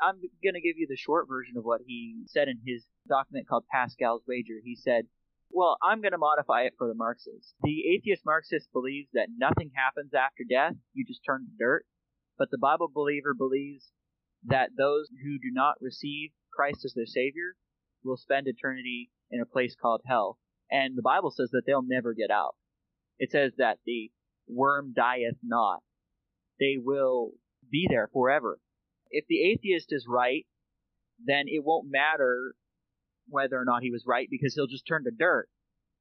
I'm 0.00 0.16
going 0.42 0.54
to 0.54 0.60
give 0.60 0.76
you 0.76 0.86
the 0.88 0.96
short 0.96 1.26
version 1.28 1.56
of 1.56 1.64
what 1.64 1.80
he 1.86 2.22
said 2.26 2.48
in 2.48 2.58
his 2.66 2.84
document 3.08 3.48
called 3.48 3.64
Pascal's 3.70 4.22
Wager. 4.28 4.60
He 4.62 4.76
said, 4.76 5.06
well, 5.50 5.76
I'm 5.82 6.02
going 6.02 6.12
to 6.12 6.18
modify 6.18 6.62
it 6.62 6.74
for 6.76 6.86
the 6.86 6.94
Marxists. 6.94 7.54
The 7.62 7.84
atheist 7.94 8.22
Marxist 8.26 8.68
believes 8.72 9.08
that 9.14 9.28
nothing 9.36 9.70
happens 9.74 10.12
after 10.12 10.44
death, 10.48 10.74
you 10.92 11.04
just 11.06 11.24
turn 11.24 11.46
to 11.46 11.58
dirt. 11.58 11.86
But 12.38 12.50
the 12.50 12.58
Bible 12.58 12.90
believer 12.92 13.32
believes 13.32 13.90
that 14.46 14.70
those 14.76 15.08
who 15.22 15.38
do 15.38 15.50
not 15.50 15.76
receive 15.80 16.30
Christ 16.52 16.84
as 16.84 16.92
their 16.94 17.06
Savior 17.06 17.56
will 18.04 18.16
spend 18.16 18.46
eternity 18.46 19.10
in 19.30 19.40
a 19.40 19.46
place 19.46 19.74
called 19.80 20.02
hell. 20.06 20.38
And 20.70 20.96
the 20.96 21.02
Bible 21.02 21.30
says 21.30 21.50
that 21.52 21.62
they'll 21.66 21.82
never 21.82 22.14
get 22.14 22.30
out. 22.30 22.56
It 23.18 23.30
says 23.30 23.52
that 23.58 23.78
the 23.86 24.10
worm 24.48 24.92
dieth 24.94 25.38
not. 25.42 25.80
They 26.58 26.76
will 26.82 27.32
be 27.70 27.86
there 27.88 28.08
forever. 28.12 28.58
If 29.10 29.24
the 29.28 29.42
atheist 29.42 29.88
is 29.90 30.06
right, 30.08 30.46
then 31.24 31.44
it 31.46 31.64
won't 31.64 31.90
matter 31.90 32.54
whether 33.28 33.56
or 33.56 33.64
not 33.64 33.82
he 33.82 33.90
was 33.90 34.04
right 34.06 34.28
because 34.30 34.54
he'll 34.54 34.66
just 34.66 34.86
turn 34.86 35.04
to 35.04 35.10
dirt. 35.10 35.48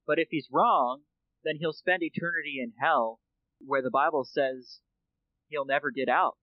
But 0.08 0.20
if 0.20 0.28
he's 0.30 0.50
wrong, 0.52 1.02
then 1.44 1.56
he'll 1.60 1.74
spend 1.74 2.04
eternity 2.04 2.58
in 2.62 2.74
hell 2.80 3.20
where 3.60 3.82
the 3.82 3.92
Bible 3.92 4.26
says 4.26 4.80
he'll 5.48 5.66
never 5.66 5.92
get 5.92 6.10
out. 6.10 6.38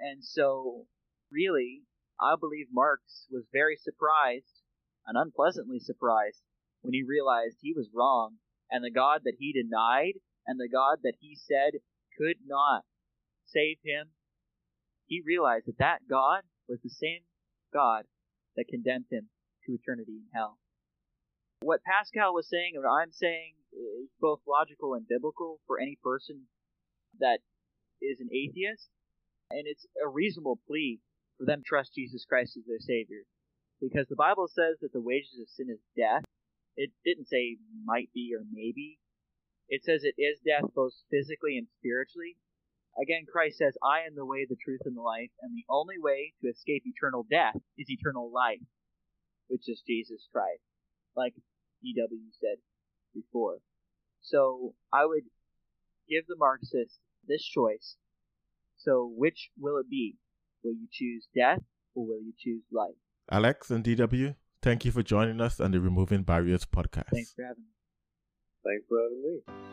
And 0.00 0.22
so, 0.22 0.86
really, 1.30 1.82
I 2.20 2.34
believe 2.38 2.66
Marx 2.72 3.26
was 3.30 3.44
very 3.52 3.76
surprised 3.76 4.62
and 5.06 5.16
unpleasantly 5.16 5.78
surprised 5.78 6.42
when 6.82 6.94
he 6.94 7.02
realized 7.02 7.56
he 7.60 7.74
was 7.74 7.90
wrong 7.94 8.36
and 8.70 8.84
the 8.84 8.90
God 8.90 9.22
that 9.24 9.36
he 9.38 9.52
denied 9.52 10.20
and 10.46 10.58
the 10.58 10.68
God 10.68 10.98
that 11.02 11.14
he 11.20 11.36
said 11.36 11.80
could 12.16 12.36
not 12.46 12.82
save 13.46 13.78
him, 13.84 14.10
he 15.06 15.22
realized 15.24 15.66
that 15.66 15.78
that 15.78 16.00
God 16.08 16.42
was 16.68 16.80
the 16.82 16.90
same 16.90 17.20
God 17.72 18.04
that 18.56 18.68
condemned 18.68 19.06
him 19.10 19.28
to 19.64 19.72
eternity 19.72 20.20
in 20.20 20.28
hell. 20.34 20.58
What 21.60 21.80
Pascal 21.82 22.34
was 22.34 22.48
saying 22.48 22.72
and 22.74 22.84
what 22.84 22.90
I'm 22.90 23.12
saying 23.12 23.54
is 23.72 24.10
both 24.20 24.40
logical 24.46 24.94
and 24.94 25.08
biblical 25.08 25.60
for 25.66 25.80
any 25.80 25.98
person 26.02 26.46
that 27.20 27.40
is 28.00 28.20
an 28.20 28.28
atheist, 28.32 28.88
and 29.50 29.64
it's 29.66 29.86
a 30.04 30.08
reasonable 30.08 30.60
plea 30.66 31.00
for 31.38 31.46
them 31.46 31.60
to 31.60 31.64
trust 31.66 31.94
Jesus 31.94 32.24
Christ 32.28 32.56
as 32.56 32.64
their 32.66 32.80
Savior. 32.80 33.24
Because 33.80 34.06
the 34.08 34.16
Bible 34.16 34.48
says 34.48 34.78
that 34.82 34.92
the 34.92 35.00
wages 35.00 35.38
of 35.40 35.48
sin 35.48 35.68
is 35.70 35.80
death. 35.96 36.22
It 36.78 36.92
didn't 37.04 37.26
say 37.26 37.58
might 37.84 38.08
be 38.14 38.30
or 38.32 38.44
maybe. 38.52 39.00
It 39.68 39.82
says 39.82 40.04
it 40.04 40.14
is 40.16 40.38
death 40.46 40.70
both 40.74 40.94
physically 41.10 41.58
and 41.58 41.66
spiritually. 41.78 42.38
Again, 43.02 43.26
Christ 43.30 43.58
says, 43.58 43.74
I 43.82 44.06
am 44.06 44.14
the 44.14 44.24
way, 44.24 44.46
the 44.48 44.56
truth, 44.56 44.80
and 44.84 44.96
the 44.96 45.02
life, 45.02 45.30
and 45.42 45.54
the 45.54 45.66
only 45.68 45.98
way 45.98 46.34
to 46.40 46.48
escape 46.48 46.84
eternal 46.86 47.26
death 47.28 47.58
is 47.76 47.90
eternal 47.90 48.30
life, 48.32 48.62
which 49.48 49.68
is 49.68 49.82
Jesus 49.86 50.28
Christ, 50.32 50.62
like 51.16 51.34
D.W. 51.82 52.30
said 52.40 52.62
before. 53.12 53.58
So 54.22 54.74
I 54.92 55.04
would 55.04 55.24
give 56.08 56.26
the 56.28 56.36
Marxist 56.38 56.98
this 57.26 57.44
choice. 57.44 57.96
So 58.78 59.12
which 59.16 59.50
will 59.58 59.78
it 59.78 59.90
be? 59.90 60.16
Will 60.62 60.74
you 60.74 60.86
choose 60.90 61.26
death 61.34 61.62
or 61.94 62.06
will 62.06 62.22
you 62.22 62.32
choose 62.38 62.62
life? 62.72 62.98
Alex 63.30 63.70
and 63.70 63.84
DW, 63.84 64.36
thank 64.62 64.84
you 64.84 64.92
for 64.92 65.02
joining 65.02 65.40
us 65.40 65.60
on 65.60 65.70
the 65.70 65.80
Removing 65.80 66.22
Barriers 66.22 66.64
podcast. 66.64 67.10
Thanks 67.12 67.32
for 67.34 67.42
having 67.44 67.64
me. 67.64 67.70
Thanks 68.64 68.86
for 68.88 68.98
having 69.02 69.22
me. 69.22 69.68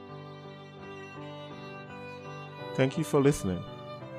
Thank 2.75 2.97
you 2.97 3.03
for 3.03 3.21
listening. 3.21 3.63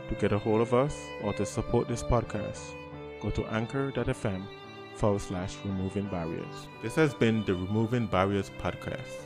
To 0.09 0.15
get 0.15 0.33
a 0.33 0.39
hold 0.39 0.61
of 0.61 0.73
us 0.73 0.97
or 1.23 1.33
to 1.35 1.45
support 1.45 1.89
this 1.89 2.03
podcast, 2.03 2.61
go 3.21 3.31
to 3.31 3.45
anchor.fm 3.47 4.47
forward 4.95 5.21
slash 5.21 5.57
removing 5.65 6.07
barriers. 6.07 6.69
This 6.83 6.95
has 6.95 7.13
been 7.13 7.45
the 7.45 7.55
Removing 7.55 8.07
Barriers 8.07 8.51
podcast. 8.59 9.25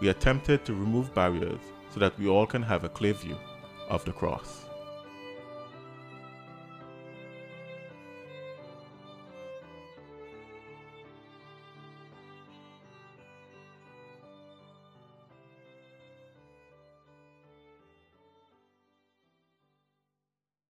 We 0.00 0.08
attempted 0.08 0.64
to 0.64 0.74
remove 0.74 1.14
barriers 1.14 1.60
so 1.90 2.00
that 2.00 2.18
we 2.18 2.28
all 2.28 2.46
can 2.46 2.62
have 2.62 2.84
a 2.84 2.88
clear 2.88 3.12
view 3.12 3.36
of 3.88 4.04
the 4.04 4.12
cross. 4.12 4.61